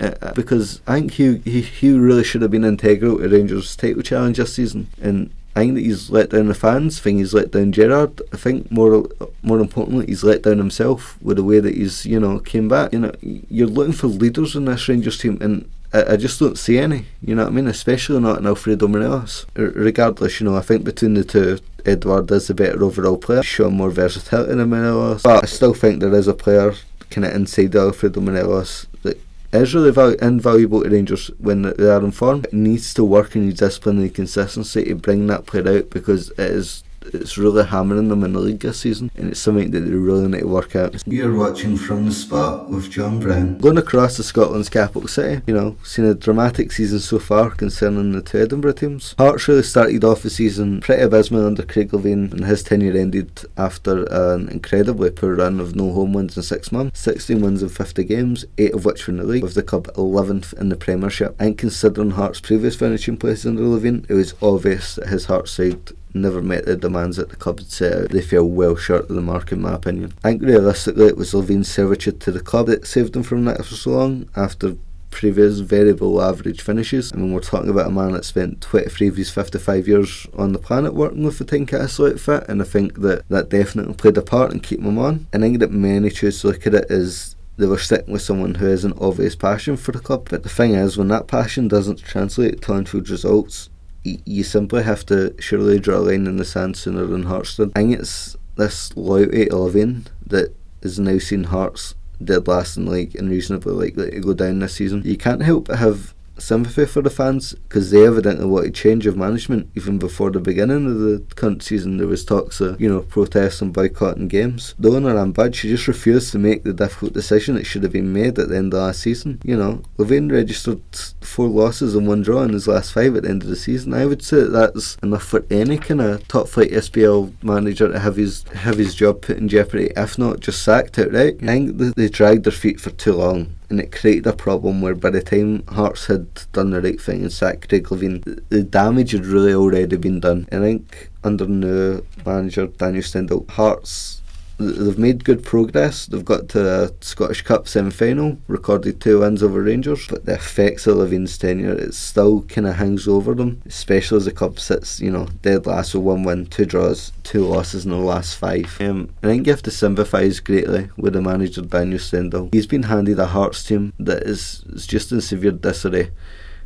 Uh, 0.00 0.14
uh 0.20 0.32
because 0.34 0.80
I 0.86 1.00
think 1.00 1.12
he, 1.12 1.36
he 1.38 1.60
he 1.62 1.92
really 1.92 2.24
should 2.24 2.42
have 2.42 2.50
been 2.50 2.64
integral 2.64 3.18
to 3.18 3.28
Rangers' 3.28 3.76
title 3.76 4.02
challenge 4.02 4.38
this 4.38 4.54
season, 4.54 4.88
and 5.00 5.30
I 5.54 5.60
think 5.60 5.74
that 5.74 5.82
he's 5.82 6.10
let 6.10 6.30
down 6.30 6.48
the 6.48 6.54
fans. 6.54 6.98
I 6.98 7.02
think 7.02 7.18
he's 7.18 7.34
let 7.34 7.50
down 7.50 7.72
Gerrard. 7.72 8.22
I 8.32 8.36
think 8.36 8.70
more 8.70 9.06
more 9.42 9.60
importantly, 9.60 10.06
he's 10.06 10.24
let 10.24 10.42
down 10.42 10.58
himself 10.58 11.18
with 11.22 11.36
the 11.36 11.44
way 11.44 11.60
that 11.60 11.74
he's 11.74 12.06
you 12.06 12.18
know 12.18 12.38
came 12.38 12.68
back. 12.68 12.92
You 12.92 13.00
know, 13.00 13.12
you're 13.20 13.66
looking 13.66 13.92
for 13.92 14.06
leaders 14.06 14.56
in 14.56 14.64
this 14.64 14.88
Rangers 14.88 15.18
team, 15.18 15.38
and 15.40 15.70
I, 15.92 16.12
I 16.12 16.16
just 16.16 16.38
don't 16.40 16.58
see 16.58 16.78
any. 16.78 17.06
You 17.20 17.34
know 17.34 17.44
what 17.44 17.52
I 17.52 17.54
mean? 17.54 17.66
Especially 17.66 18.20
not 18.20 18.38
in 18.38 18.46
Alfredo 18.46 18.88
Morelos. 18.88 19.46
R- 19.56 19.72
regardless, 19.74 20.40
you 20.40 20.46
know, 20.46 20.56
I 20.56 20.62
think 20.62 20.84
between 20.84 21.14
the 21.14 21.24
two, 21.24 21.58
Edouard 21.84 22.30
is 22.30 22.46
the 22.48 22.54
better 22.54 22.82
overall 22.84 23.18
player, 23.18 23.42
shown 23.42 23.74
more 23.74 23.90
versatility 23.90 24.54
than 24.54 24.70
Morelos. 24.70 25.22
But 25.22 25.42
I 25.44 25.46
still 25.46 25.74
think 25.74 26.00
there 26.00 26.14
is 26.14 26.28
a 26.28 26.34
player 26.34 26.74
kind 27.10 27.26
of 27.26 27.34
inside 27.34 27.74
Alfredo 27.76 28.20
Morelos 28.20 28.86
that 29.02 29.20
is 29.52 29.74
really 29.74 29.90
val- 29.90 30.14
invaluable 30.14 30.82
to 30.82 30.88
Rangers 30.88 31.30
when 31.38 31.62
they 31.62 31.90
are 31.90 32.02
in 32.02 32.10
form. 32.12 32.44
It 32.44 32.54
needs 32.54 32.94
to 32.94 33.04
work 33.04 33.36
in 33.36 33.44
his 33.46 33.54
discipline 33.54 33.98
and 33.98 34.14
consistency 34.14 34.84
to 34.84 34.94
bring 34.94 35.26
that 35.26 35.46
player 35.46 35.78
out 35.78 35.90
because 35.90 36.30
it 36.30 36.38
is 36.40 36.84
it's 37.06 37.38
really 37.38 37.64
hammering 37.64 38.08
them 38.08 38.24
in 38.24 38.32
the 38.32 38.40
league 38.40 38.60
this 38.60 38.80
season, 38.80 39.10
and 39.16 39.30
it's 39.30 39.40
something 39.40 39.70
that 39.70 39.80
they 39.80 39.90
really 39.90 40.28
need 40.28 40.40
to 40.40 40.46
work 40.46 40.76
out. 40.76 41.02
You're 41.06 41.34
watching 41.34 41.76
from 41.76 42.06
the 42.06 42.12
spot 42.12 42.70
with 42.70 42.90
John 42.90 43.20
Brown. 43.20 43.58
Going 43.58 43.78
across 43.78 44.16
to 44.16 44.22
Scotland's 44.22 44.68
capital 44.68 45.08
city, 45.08 45.42
you 45.46 45.54
know, 45.54 45.76
seen 45.82 46.04
a 46.04 46.14
dramatic 46.14 46.72
season 46.72 47.00
so 47.00 47.18
far 47.18 47.50
concerning 47.50 48.12
the 48.12 48.22
two 48.22 48.42
Edinburgh 48.42 48.72
teams. 48.72 49.14
Hearts 49.18 49.48
really 49.48 49.62
started 49.62 50.04
off 50.04 50.22
the 50.22 50.30
season 50.30 50.80
pretty 50.80 51.02
abysmal 51.02 51.46
under 51.46 51.62
Craig 51.62 51.90
Levein, 51.90 52.32
and 52.32 52.44
his 52.44 52.62
tenure 52.62 52.96
ended 52.96 53.44
after 53.56 54.04
an 54.10 54.48
incredibly 54.48 55.10
poor 55.10 55.36
run 55.36 55.60
of 55.60 55.74
no 55.74 55.92
home 55.92 56.12
wins 56.12 56.36
in 56.36 56.42
six 56.42 56.72
months, 56.72 57.00
16 57.00 57.40
wins 57.40 57.62
in 57.62 57.68
50 57.68 58.04
games, 58.04 58.44
eight 58.58 58.74
of 58.74 58.84
which 58.84 59.06
were 59.06 59.12
in 59.12 59.18
the 59.18 59.24
league, 59.24 59.42
with 59.42 59.54
the 59.54 59.62
club 59.62 59.88
11th 59.94 60.52
in 60.60 60.68
the 60.68 60.76
Premiership. 60.76 61.34
And 61.38 61.58
considering 61.58 62.12
Hearts' 62.12 62.40
previous 62.40 62.76
finishing 62.76 63.16
place 63.16 63.46
under 63.46 63.62
Levein, 63.62 64.08
it 64.08 64.14
was 64.14 64.34
obvious 64.42 64.96
that 64.96 65.08
his 65.08 65.26
Hearts 65.26 65.52
side 65.52 65.92
never 66.14 66.42
met 66.42 66.64
the 66.66 66.76
demands 66.76 67.16
that 67.16 67.30
the 67.30 67.36
club 67.36 67.58
had 67.58 67.70
set 67.70 67.92
out. 68.04 68.08
They 68.10 68.22
fell 68.22 68.44
well 68.44 68.76
short 68.76 69.08
of 69.08 69.16
the 69.16 69.22
mark, 69.22 69.52
in 69.52 69.60
my 69.62 69.74
opinion. 69.74 70.12
I 70.24 70.30
think 70.30 70.42
realistically 70.42 71.06
it 71.06 71.16
was 71.16 71.34
Levein's 71.34 71.70
servitude 71.70 72.20
to 72.20 72.32
the 72.32 72.40
club 72.40 72.66
that 72.66 72.86
saved 72.86 73.12
them 73.12 73.22
from 73.22 73.44
that 73.46 73.64
for 73.64 73.74
so 73.74 73.90
long 73.90 74.28
after 74.36 74.76
previous 75.12 75.60
below 75.60 76.20
average 76.20 76.62
finishes. 76.62 77.12
I 77.12 77.16
mean, 77.16 77.32
we're 77.32 77.40
talking 77.40 77.70
about 77.70 77.86
a 77.86 77.90
man 77.90 78.12
that 78.12 78.24
spent 78.24 78.60
23 78.62 79.08
of 79.08 79.16
his 79.16 79.30
55 79.30 79.86
years 79.86 80.26
on 80.36 80.52
the 80.52 80.58
planet 80.58 80.94
working 80.94 81.22
with 81.22 81.38
the 81.38 81.44
Tynecastle 81.44 82.12
outfit, 82.12 82.48
and 82.48 82.60
I 82.60 82.64
think 82.64 83.00
that 83.02 83.28
that 83.28 83.50
definitely 83.50 83.94
played 83.94 84.16
a 84.16 84.22
part 84.22 84.52
in 84.52 84.60
keeping 84.60 84.86
him 84.86 84.98
on. 84.98 85.26
I 85.32 85.38
think 85.38 85.60
that 85.60 85.70
many 85.70 86.10
choose 86.10 86.40
to 86.40 86.48
look 86.48 86.66
at 86.66 86.74
it 86.74 86.90
as 86.90 87.36
they 87.58 87.66
were 87.66 87.78
sticking 87.78 88.12
with 88.12 88.22
someone 88.22 88.54
who 88.56 88.66
has 88.66 88.84
an 88.84 88.94
obvious 88.98 89.36
passion 89.36 89.76
for 89.76 89.92
the 89.92 90.00
club. 90.00 90.28
But 90.30 90.42
the 90.42 90.48
thing 90.48 90.74
is, 90.74 90.96
when 90.96 91.08
that 91.08 91.28
passion 91.28 91.68
doesn't 91.68 92.02
translate 92.02 92.62
to 92.62 92.72
on-field 92.72 93.10
results, 93.10 93.68
y- 93.68 93.81
you 94.04 94.42
simply 94.42 94.82
have 94.82 95.06
to 95.06 95.34
surely 95.38 95.78
draw 95.78 95.98
a 95.98 95.98
line 95.98 96.26
in 96.26 96.36
the 96.36 96.44
sand 96.44 96.76
sooner 96.76 97.06
than 97.06 97.24
Hearts 97.24 97.56
did. 97.56 97.70
I 97.74 97.80
think 97.80 97.98
it's 97.98 98.36
this 98.56 98.96
loyalty 98.96 99.46
to 99.46 99.54
Levein 99.54 100.06
that 100.26 100.54
is 100.82 100.98
now 100.98 101.18
seen 101.18 101.44
Hearts 101.44 101.94
dead 102.22 102.46
last 102.46 102.76
and 102.76 102.88
like 102.88 103.14
and 103.14 103.30
reasonably 103.30 103.72
likely 103.72 104.10
to 104.10 104.20
go 104.20 104.34
down 104.34 104.58
this 104.58 104.74
season. 104.74 105.02
You 105.04 105.16
can't 105.16 105.42
help 105.42 105.68
but 105.68 105.78
have 105.78 106.14
sympathy 106.42 106.86
for 106.86 107.02
the 107.02 107.10
fans 107.10 107.54
because 107.54 107.90
they 107.90 108.04
evidently 108.04 108.44
wanted 108.44 108.74
change 108.74 109.06
of 109.06 109.16
management 109.16 109.70
even 109.74 109.98
before 109.98 110.30
the 110.30 110.40
beginning 110.40 110.86
of 110.86 110.98
the 110.98 111.22
current 111.36 111.62
season. 111.62 111.98
There 111.98 112.06
was 112.06 112.24
talks 112.24 112.60
of 112.60 112.80
you 112.80 112.88
know 112.88 113.00
protests 113.00 113.62
and 113.62 113.72
boycotting 113.72 114.28
games. 114.28 114.74
The 114.78 114.90
owner 114.90 115.16
Ann 115.16 115.32
Budge 115.32 115.56
she 115.56 115.68
just 115.68 115.88
refused 115.88 116.32
to 116.32 116.38
make 116.38 116.64
the 116.64 116.72
difficult 116.72 117.12
decision 117.12 117.54
that 117.54 117.64
should 117.64 117.82
have 117.82 117.92
been 117.92 118.12
made 118.12 118.38
at 118.38 118.48
the 118.48 118.56
end 118.56 118.74
of 118.74 118.80
last 118.80 119.00
season. 119.00 119.40
You 119.44 119.56
know, 119.56 119.82
Levein 119.98 120.30
registered 120.30 120.82
four 121.20 121.48
losses 121.48 121.94
and 121.94 122.06
one 122.06 122.22
draw 122.22 122.42
in 122.42 122.52
his 122.52 122.68
last 122.68 122.92
five 122.92 123.14
at 123.16 123.22
the 123.22 123.30
end 123.30 123.42
of 123.42 123.48
the 123.48 123.56
season. 123.56 123.94
I 123.94 124.06
would 124.06 124.22
say 124.22 124.40
that 124.40 124.50
that's 124.52 124.96
enough 124.96 125.24
for 125.24 125.44
any 125.50 125.78
kind 125.78 126.00
of 126.00 126.26
top 126.28 126.48
flight 126.48 126.70
SPL 126.72 127.32
manager 127.42 127.90
to 127.90 127.98
have 127.98 128.16
his 128.16 128.42
have 128.54 128.78
his 128.78 128.94
job 128.94 129.22
put 129.22 129.38
in 129.38 129.48
jeopardy, 129.48 129.92
if 129.96 130.18
not 130.18 130.40
just 130.40 130.62
sacked 130.62 130.98
outright. 130.98 131.42
I 131.42 131.46
think 131.46 131.78
they 131.78 132.08
dragged 132.08 132.44
their 132.44 132.52
feet 132.52 132.80
for 132.80 132.90
too 132.90 133.14
long 133.14 133.54
and 133.72 133.80
it 133.80 133.90
created 133.90 134.26
a 134.26 134.34
problem 134.34 134.82
where 134.82 134.94
by 134.94 135.08
the 135.08 135.22
time 135.22 135.64
Hearts 135.66 136.06
had 136.06 136.26
done 136.52 136.70
the 136.70 136.82
right 136.82 137.00
thing 137.00 137.22
and 137.22 137.32
sacked 137.32 137.70
Craig 137.70 137.84
Levein, 137.84 138.42
the 138.50 138.62
damage 138.62 139.12
had 139.12 139.24
really 139.24 139.54
already 139.54 139.96
been 139.96 140.20
done. 140.20 140.46
I 140.52 140.58
think 140.58 141.10
under 141.24 141.46
new 141.46 142.04
manager 142.26 142.66
Daniel 142.66 143.02
Stendel, 143.02 143.46
Hearts 143.48 144.21
they've 144.58 144.98
made 144.98 145.24
good 145.24 145.42
progress. 145.42 146.06
They've 146.06 146.24
got 146.24 146.48
to 146.50 146.84
a 146.84 146.90
Scottish 147.00 147.42
Cup 147.42 147.68
semi 147.68 147.90
final, 147.90 148.38
recorded 148.48 149.00
two 149.00 149.20
wins 149.20 149.42
over 149.42 149.62
Rangers, 149.62 150.06
but 150.08 150.24
the 150.24 150.34
effects 150.34 150.86
of 150.86 150.96
Levein's 150.96 151.36
tenure 151.38 151.72
it 151.72 151.94
still 151.94 152.42
kind 152.42 152.66
of 152.66 152.76
hangs 152.76 153.08
over 153.08 153.34
them, 153.34 153.62
especially 153.66 154.18
as 154.18 154.24
the 154.24 154.32
club 154.32 154.58
sits, 154.58 155.00
you 155.00 155.10
know, 155.10 155.26
dead 155.42 155.66
last 155.66 155.94
with 155.94 156.04
one 156.04 156.22
win, 156.22 156.46
two 156.46 156.64
draws, 156.64 157.12
two 157.22 157.44
losses 157.44 157.84
in 157.84 157.90
the 157.90 157.96
last 157.96 158.36
five. 158.36 158.76
Um, 158.80 159.14
I 159.22 159.26
think 159.26 159.46
you 159.46 159.52
have 159.52 159.62
to 159.62 159.70
sympathise 159.70 160.40
greatly 160.40 160.90
with 160.96 161.14
the 161.14 161.22
manager 161.22 161.62
Daniel 161.62 161.98
Stendel. 161.98 162.50
He's 162.52 162.66
been 162.66 162.84
handed 162.84 163.18
a 163.18 163.26
Hearts 163.26 163.64
team 163.64 163.92
that 163.98 164.24
is, 164.24 164.64
is 164.72 164.86
just 164.86 165.12
in 165.12 165.20
severe 165.20 165.52
disarray, 165.52 166.10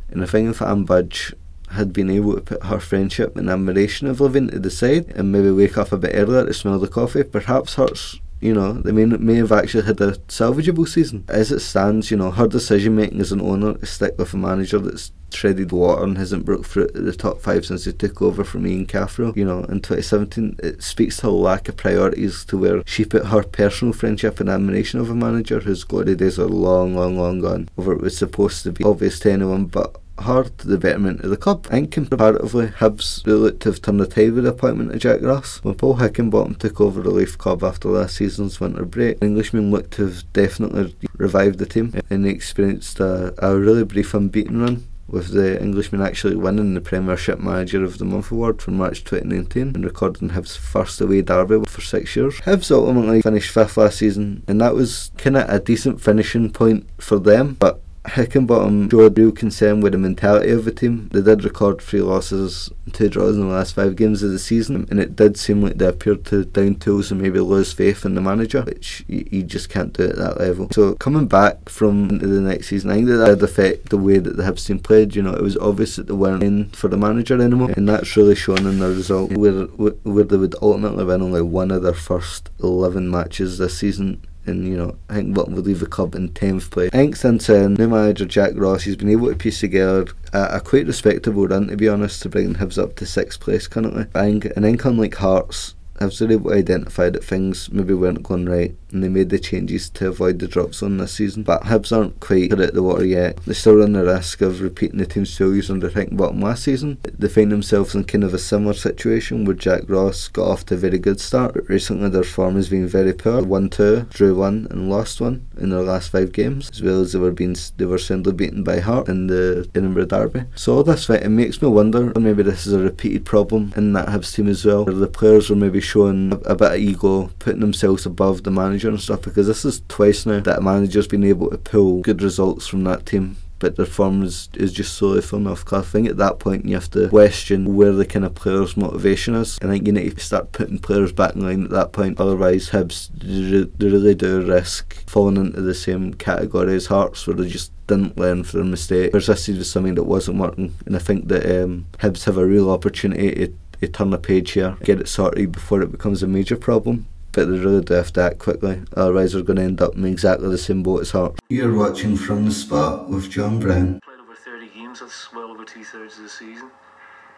and 0.09 0.23
I 0.23 0.25
think 0.25 0.49
if 0.49 0.61
Ann 0.61 0.83
Budge 0.83 1.33
had 1.71 1.93
been 1.93 2.09
able 2.09 2.35
to 2.35 2.41
put 2.41 2.63
her 2.63 2.79
friendship 2.79 3.35
and 3.35 3.49
admiration 3.49 4.07
of 4.07 4.19
Levein 4.19 4.51
to 4.51 4.59
the 4.59 4.71
side 4.71 5.07
and 5.15 5.31
maybe 5.31 5.51
wake 5.51 5.77
up 5.77 5.91
a 5.91 5.97
bit 5.97 6.11
earlier 6.13 6.45
to 6.45 6.53
smell 6.53 6.79
the 6.79 6.87
coffee, 6.87 7.23
perhaps 7.23 7.75
Hearts 7.75 8.19
you 8.39 8.53
know, 8.53 8.73
they 8.73 8.91
may 8.91 9.05
may 9.05 9.35
have 9.35 9.51
actually 9.51 9.85
had 9.85 9.99
a 9.99 10.11
salvageable 10.27 10.87
season. 10.87 11.23
As 11.27 11.51
it 11.51 11.59
stands, 11.59 12.11
you 12.11 12.17
know, 12.17 12.31
her 12.31 12.47
decision 12.47 12.95
making 12.95 13.19
as 13.19 13.31
an 13.31 13.41
owner 13.41 13.73
to 13.73 13.85
stick 13.85 14.17
with 14.17 14.33
a 14.33 14.37
manager 14.37 14.77
that's 14.77 15.11
treaded 15.31 15.71
water 15.71 16.03
and 16.03 16.17
hasn't 16.17 16.45
broke 16.45 16.65
through 16.65 16.87
the 16.87 17.13
top 17.13 17.41
five 17.41 17.65
since 17.65 17.85
he 17.85 17.91
took 17.91 18.21
over 18.21 18.43
from 18.43 18.67
Ian 18.67 18.85
Cathro. 18.85 19.35
You 19.35 19.45
know, 19.45 19.59
in 19.63 19.81
2017, 19.81 20.57
it 20.61 20.83
speaks 20.83 21.17
to 21.17 21.27
a 21.27 21.29
lack 21.29 21.67
of 21.67 21.77
priorities 21.77 22.45
to 22.45 22.57
where 22.57 22.83
she 22.85 23.05
put 23.05 23.25
her 23.25 23.43
personal 23.43 23.93
friendship 23.93 24.39
and 24.39 24.49
admiration 24.49 24.99
of 24.99 25.09
a 25.09 25.15
manager 25.15 25.59
whose 25.59 25.83
glory 25.83 26.15
days 26.15 26.37
are 26.37 26.45
long, 26.45 26.95
long, 26.95 27.17
long 27.17 27.39
gone. 27.39 27.69
Over 27.77 27.93
it 27.93 28.01
was 28.01 28.17
supposed 28.17 28.63
to 28.63 28.71
be 28.71 28.83
obvious 28.83 29.19
to 29.19 29.31
anyone, 29.31 29.65
but 29.65 29.95
hard 30.19 30.57
to 30.59 30.67
the 30.67 30.77
betterment 30.77 31.21
of 31.21 31.29
the 31.29 31.37
club. 31.37 31.65
Think 31.65 31.91
comparatively, 31.91 32.67
Hibs 32.67 33.25
really 33.25 33.39
looked 33.39 33.61
to 33.61 33.69
have 33.69 33.81
turned 33.81 33.99
the 33.99 34.07
tide 34.07 34.33
with 34.33 34.43
the 34.43 34.51
appointment 34.51 34.93
of 34.93 34.99
Jack 34.99 35.21
Ross. 35.21 35.63
When 35.63 35.75
Paul 35.75 35.97
Heckingbottom 35.97 36.57
took 36.57 36.81
over 36.81 37.01
the 37.01 37.11
Leith 37.11 37.37
Club 37.37 37.63
after 37.63 37.89
last 37.89 38.15
season's 38.15 38.59
winter 38.59 38.85
break, 38.85 39.19
the 39.19 39.25
Englishman 39.25 39.71
looked 39.71 39.91
to 39.91 40.05
have 40.05 40.33
definitely 40.33 40.95
revived 41.17 41.59
the 41.59 41.65
team 41.65 41.93
and 42.09 42.25
they 42.25 42.29
experienced 42.29 42.99
a, 42.99 43.33
a 43.45 43.57
really 43.57 43.83
brief 43.83 44.13
unbeaten 44.13 44.61
run 44.61 44.87
with 45.07 45.31
the 45.31 45.61
Englishman 45.61 46.01
actually 46.01 46.35
winning 46.35 46.73
the 46.73 46.81
Premiership 46.81 47.39
Manager 47.39 47.83
of 47.83 47.97
the 47.97 48.05
Month 48.05 48.31
award 48.31 48.61
for 48.61 48.71
March 48.71 49.03
2019 49.03 49.75
and 49.75 49.85
recording 49.85 50.31
Hibs' 50.31 50.57
first 50.57 50.99
away 50.99 51.21
derby 51.21 51.63
for 51.65 51.81
six 51.81 52.15
years. 52.15 52.39
Hibs 52.41 52.71
ultimately 52.71 53.21
finished 53.21 53.51
fifth 53.51 53.77
last 53.77 53.99
season 53.99 54.43
and 54.47 54.59
that 54.59 54.75
was 54.75 55.11
kind 55.17 55.37
of 55.37 55.49
a 55.49 55.59
decent 55.59 56.01
finishing 56.01 56.51
point 56.51 56.89
for 56.99 57.19
them, 57.19 57.55
but 57.57 57.81
Heckingbottom 58.07 58.89
showed 58.89 59.17
real 59.17 59.31
concern 59.31 59.81
with 59.81 59.91
the 59.91 59.97
mentality 59.97 60.51
of 60.51 60.65
the 60.65 60.71
team. 60.71 61.09
They 61.11 61.21
did 61.21 61.43
record 61.43 61.81
three 61.81 62.01
losses 62.01 62.71
and 62.85 62.93
two 62.93 63.09
draws 63.09 63.35
in 63.35 63.41
the 63.41 63.53
last 63.53 63.75
five 63.75 63.95
games 63.95 64.23
of 64.23 64.31
the 64.31 64.39
season, 64.39 64.87
and 64.89 64.99
it 64.99 65.15
did 65.15 65.37
seem 65.37 65.61
like 65.61 65.77
they 65.77 65.87
appeared 65.87 66.25
to 66.25 66.45
down 66.45 66.75
tools 66.75 67.11
and 67.11 67.21
maybe 67.21 67.39
lose 67.39 67.73
faith 67.73 68.05
in 68.05 68.15
the 68.15 68.21
manager, 68.21 68.61
which 68.61 69.03
you, 69.07 69.27
you 69.29 69.43
just 69.43 69.69
can't 69.69 69.93
do 69.93 70.05
at 70.05 70.15
that 70.15 70.39
level. 70.39 70.69
So 70.71 70.95
coming 70.95 71.27
back 71.27 71.69
from 71.69 72.19
the 72.19 72.27
next 72.41 72.67
season, 72.67 72.91
I 72.91 72.95
think 72.95 73.07
that 73.07 73.25
did 73.25 73.43
affect 73.43 73.89
the 73.89 73.97
way 73.97 74.19
that 74.19 74.37
the 74.37 74.43
Hibs 74.43 74.65
team 74.65 74.79
played. 74.79 75.15
You 75.15 75.23
know, 75.23 75.33
it 75.33 75.43
was 75.43 75.57
obvious 75.57 75.97
that 75.97 76.07
they 76.07 76.13
weren't 76.13 76.43
in 76.43 76.69
for 76.69 76.87
the 76.87 76.97
manager 76.97 77.41
anymore, 77.41 77.71
and 77.75 77.89
that's 77.89 78.15
really 78.15 78.35
shown 78.35 78.65
in 78.65 78.79
the 78.79 78.89
result, 78.89 79.31
where 79.33 79.65
where 79.65 80.23
they 80.23 80.37
would 80.37 80.55
ultimately 80.61 81.03
win 81.03 81.21
only 81.21 81.41
one 81.41 81.71
of 81.71 81.83
their 81.83 81.93
first 81.93 82.49
11 82.61 83.09
matches 83.09 83.57
this 83.57 83.77
season 83.77 84.21
and 84.47 84.67
you 84.67 84.77
know 84.77 84.97
I 85.09 85.15
think 85.15 85.37
what 85.37 85.51
will 85.51 85.61
leave 85.61 85.79
the 85.79 85.85
club 85.85 86.15
in 86.15 86.29
tenth 86.29 86.71
place. 86.71 86.89
I 86.93 86.97
think 86.97 87.15
since 87.15 87.47
then, 87.47 87.75
new 87.75 87.87
manager 87.87 88.25
Jack 88.25 88.53
Ross, 88.55 88.83
he's 88.83 88.95
been 88.95 89.09
able 89.09 89.29
to 89.29 89.35
piece 89.35 89.59
together 89.59 90.07
a, 90.33 90.57
a 90.57 90.61
quite 90.61 90.87
respectable 90.87 91.47
run 91.47 91.67
to 91.67 91.77
be 91.77 91.89
honest 91.89 92.21
to 92.23 92.29
bring 92.29 92.55
Hibs 92.55 92.81
up 92.81 92.95
to 92.97 93.05
sixth 93.05 93.39
place 93.39 93.67
currently. 93.67 94.05
I 94.15 94.31
think 94.31 94.45
an 94.57 94.63
income 94.63 94.97
like 94.97 95.15
Hearts 95.15 95.75
have 95.99 96.17
been 96.17 96.31
able 96.31 96.51
to 96.51 96.57
identify 96.57 97.09
that 97.09 97.23
things 97.23 97.71
maybe 97.71 97.93
weren't 97.93 98.23
going 98.23 98.45
right 98.45 98.75
and 98.91 99.03
they 99.03 99.09
made 99.09 99.29
the 99.29 99.39
changes 99.39 99.89
to 99.91 100.07
avoid 100.07 100.39
the 100.39 100.47
drop 100.47 100.73
zone 100.73 100.97
this 100.97 101.13
season. 101.13 101.43
But 101.43 101.63
Hibs 101.63 101.95
aren't 101.95 102.19
quite 102.19 102.53
out 102.53 102.59
of 102.59 102.73
the 102.73 102.83
water 102.83 103.05
yet. 103.05 103.37
They 103.45 103.53
still 103.53 103.75
run 103.75 103.93
the 103.93 104.03
risk 104.03 104.41
of 104.41 104.61
repeating 104.61 104.99
the 104.99 105.05
team's 105.05 105.35
failures 105.37 105.69
under 105.69 105.89
bottom 106.11 106.41
last 106.41 106.63
season. 106.63 106.97
They 107.03 107.27
find 107.27 107.51
themselves 107.51 107.95
in 107.95 108.03
kind 108.03 108.23
of 108.23 108.33
a 108.33 108.39
similar 108.39 108.73
situation 108.73 109.45
where 109.45 109.55
Jack 109.55 109.83
Ross 109.87 110.27
got 110.27 110.47
off 110.47 110.65
to 110.67 110.75
a 110.75 110.77
very 110.77 110.99
good 110.99 111.19
start, 111.19 111.53
but 111.53 111.69
recently 111.69 112.09
their 112.09 112.23
form 112.23 112.55
has 112.55 112.69
been 112.69 112.87
very 112.87 113.13
poor. 113.13 113.43
One 113.43 113.69
two, 113.69 114.01
drew 114.09 114.35
one 114.35 114.67
and 114.69 114.89
lost 114.89 115.19
one 115.21 115.47
in 115.57 115.69
their 115.69 115.81
last 115.81 116.11
five 116.11 116.31
games, 116.31 116.69
as 116.69 116.81
well 116.81 117.01
as 117.01 117.13
they 117.13 117.19
were 117.19 117.31
being 117.31 117.55
they 117.77 117.85
were 117.85 117.97
soundly 117.97 118.33
beaten 118.33 118.63
by 118.63 118.79
Hart 118.79 119.09
in 119.09 119.27
the 119.27 119.69
Edinburgh 119.73 120.05
Derby. 120.05 120.43
So 120.55 120.83
this 120.83 121.05
fight 121.05 121.23
it 121.23 121.29
makes 121.29 121.61
me 121.61 121.67
wonder 121.67 122.13
maybe 122.19 122.43
this 122.43 122.67
is 122.67 122.73
a 122.73 122.79
repeated 122.79 123.25
problem 123.25 123.73
in 123.75 123.93
that 123.93 124.09
Hibs 124.09 124.33
team 124.33 124.47
as 124.47 124.65
well, 124.65 124.85
where 124.85 124.93
the 124.93 125.07
players 125.07 125.49
are 125.49 125.55
maybe 125.55 125.81
showing 125.81 126.33
a, 126.33 126.35
a 126.51 126.55
bit 126.55 126.73
of 126.73 126.77
ego, 126.77 127.31
putting 127.39 127.61
themselves 127.61 128.05
above 128.05 128.43
the 128.43 128.51
manager 128.51 128.76
manager 128.77 128.89
and 128.89 129.01
stuff 129.01 129.21
because 129.23 129.47
this 129.47 129.65
is 129.65 129.81
twice 129.87 130.25
now 130.25 130.39
that 130.39 130.59
a 130.59 130.61
manager's 130.61 131.07
been 131.07 131.23
able 131.23 131.49
to 131.49 131.57
pull 131.57 132.01
good 132.01 132.21
results 132.21 132.67
from 132.67 132.83
that 132.83 133.05
team 133.05 133.37
but 133.59 133.75
their 133.75 133.87
form 133.87 134.21
is, 134.21 134.49
is 134.53 134.71
just 134.71 134.93
solely 134.93 135.19
falling 135.19 135.47
off 135.47 135.65
cliff. 135.65 135.87
I 135.87 135.89
think 135.89 136.07
at 136.07 136.17
that 136.17 136.37
point 136.37 136.65
you 136.65 136.75
have 136.75 136.91
to 136.91 137.09
question 137.09 137.75
where 137.75 137.91
the 137.91 138.05
kind 138.05 138.23
of 138.23 138.35
players' 138.35 138.77
motivation 138.77 139.33
is. 139.33 139.57
I 139.63 139.65
think 139.65 139.87
you 139.87 139.93
need 139.93 140.15
to 140.15 140.23
start 140.23 140.51
putting 140.51 140.77
players 140.77 141.11
back 141.11 141.33
in 141.33 141.41
line 141.41 141.63
at 141.63 141.71
that 141.71 141.91
point. 141.91 142.19
Otherwise, 142.19 142.69
Hibs 142.69 143.09
they 143.17 143.87
really 143.87 144.13
do 144.13 144.45
risk 144.45 144.93
falling 145.09 145.37
into 145.37 145.61
the 145.61 145.73
same 145.73 146.13
category 146.13 146.75
as 146.75 146.85
Hearts, 146.85 147.25
where 147.25 147.35
they 147.35 147.49
just 147.49 147.71
didn't 147.87 148.15
learn 148.15 148.43
from 148.43 148.59
their 148.59 148.69
mistake, 148.69 149.11
persisted 149.11 149.57
with 149.57 149.65
something 149.65 149.95
that 149.95 150.03
wasn't 150.03 150.37
working. 150.37 150.75
And 150.85 150.95
I 150.95 150.99
think 150.99 151.27
that 151.29 151.63
um, 151.63 151.87
Hibs 151.97 152.25
have 152.25 152.37
a 152.37 152.45
real 152.45 152.69
opportunity 152.69 153.33
to, 153.33 153.53
to 153.81 153.87
turn 153.87 154.11
the 154.11 154.19
page 154.19 154.51
here, 154.51 154.77
get 154.83 155.01
it 155.01 155.07
sorted 155.07 155.51
before 155.51 155.81
it 155.81 155.91
becomes 155.91 156.21
a 156.21 156.27
major 156.27 156.57
problem 156.57 157.07
but 157.37 157.51
they 157.51 157.59
really 157.59 157.83
do 157.83 157.93
have 157.93 158.11
to 158.11 158.21
act 158.21 158.39
quickly, 158.39 158.81
otherwise 158.95 159.33
they're 159.33 159.43
going 159.43 159.57
to 159.57 159.61
end 159.61 159.79
up 159.79 159.95
in 159.95 160.03
exactly 160.05 160.49
the 160.49 160.57
same 160.57 160.81
boat 160.81 161.01
as 161.01 161.11
Hearts. 161.11 161.39
You're 161.49 161.75
watching 161.75 162.17
from 162.17 162.45
the 162.45 162.51
spot 162.51 163.11
with 163.11 163.29
John 163.29 163.59
Brown. 163.59 163.99
Played 164.03 164.19
over 164.21 164.33
30 164.33 164.69
games, 164.73 165.01
that's 165.01 165.31
well 165.31 165.51
over 165.51 165.63
two 165.63 165.83
thirds 165.83 166.17
of 166.17 166.23
the 166.23 166.29
season. 166.29 166.71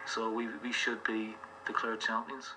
So 0.06 0.32
we, 0.32 0.48
we 0.62 0.72
should 0.72 1.04
be 1.04 1.34
declared 1.66 2.00
champions. 2.00 2.54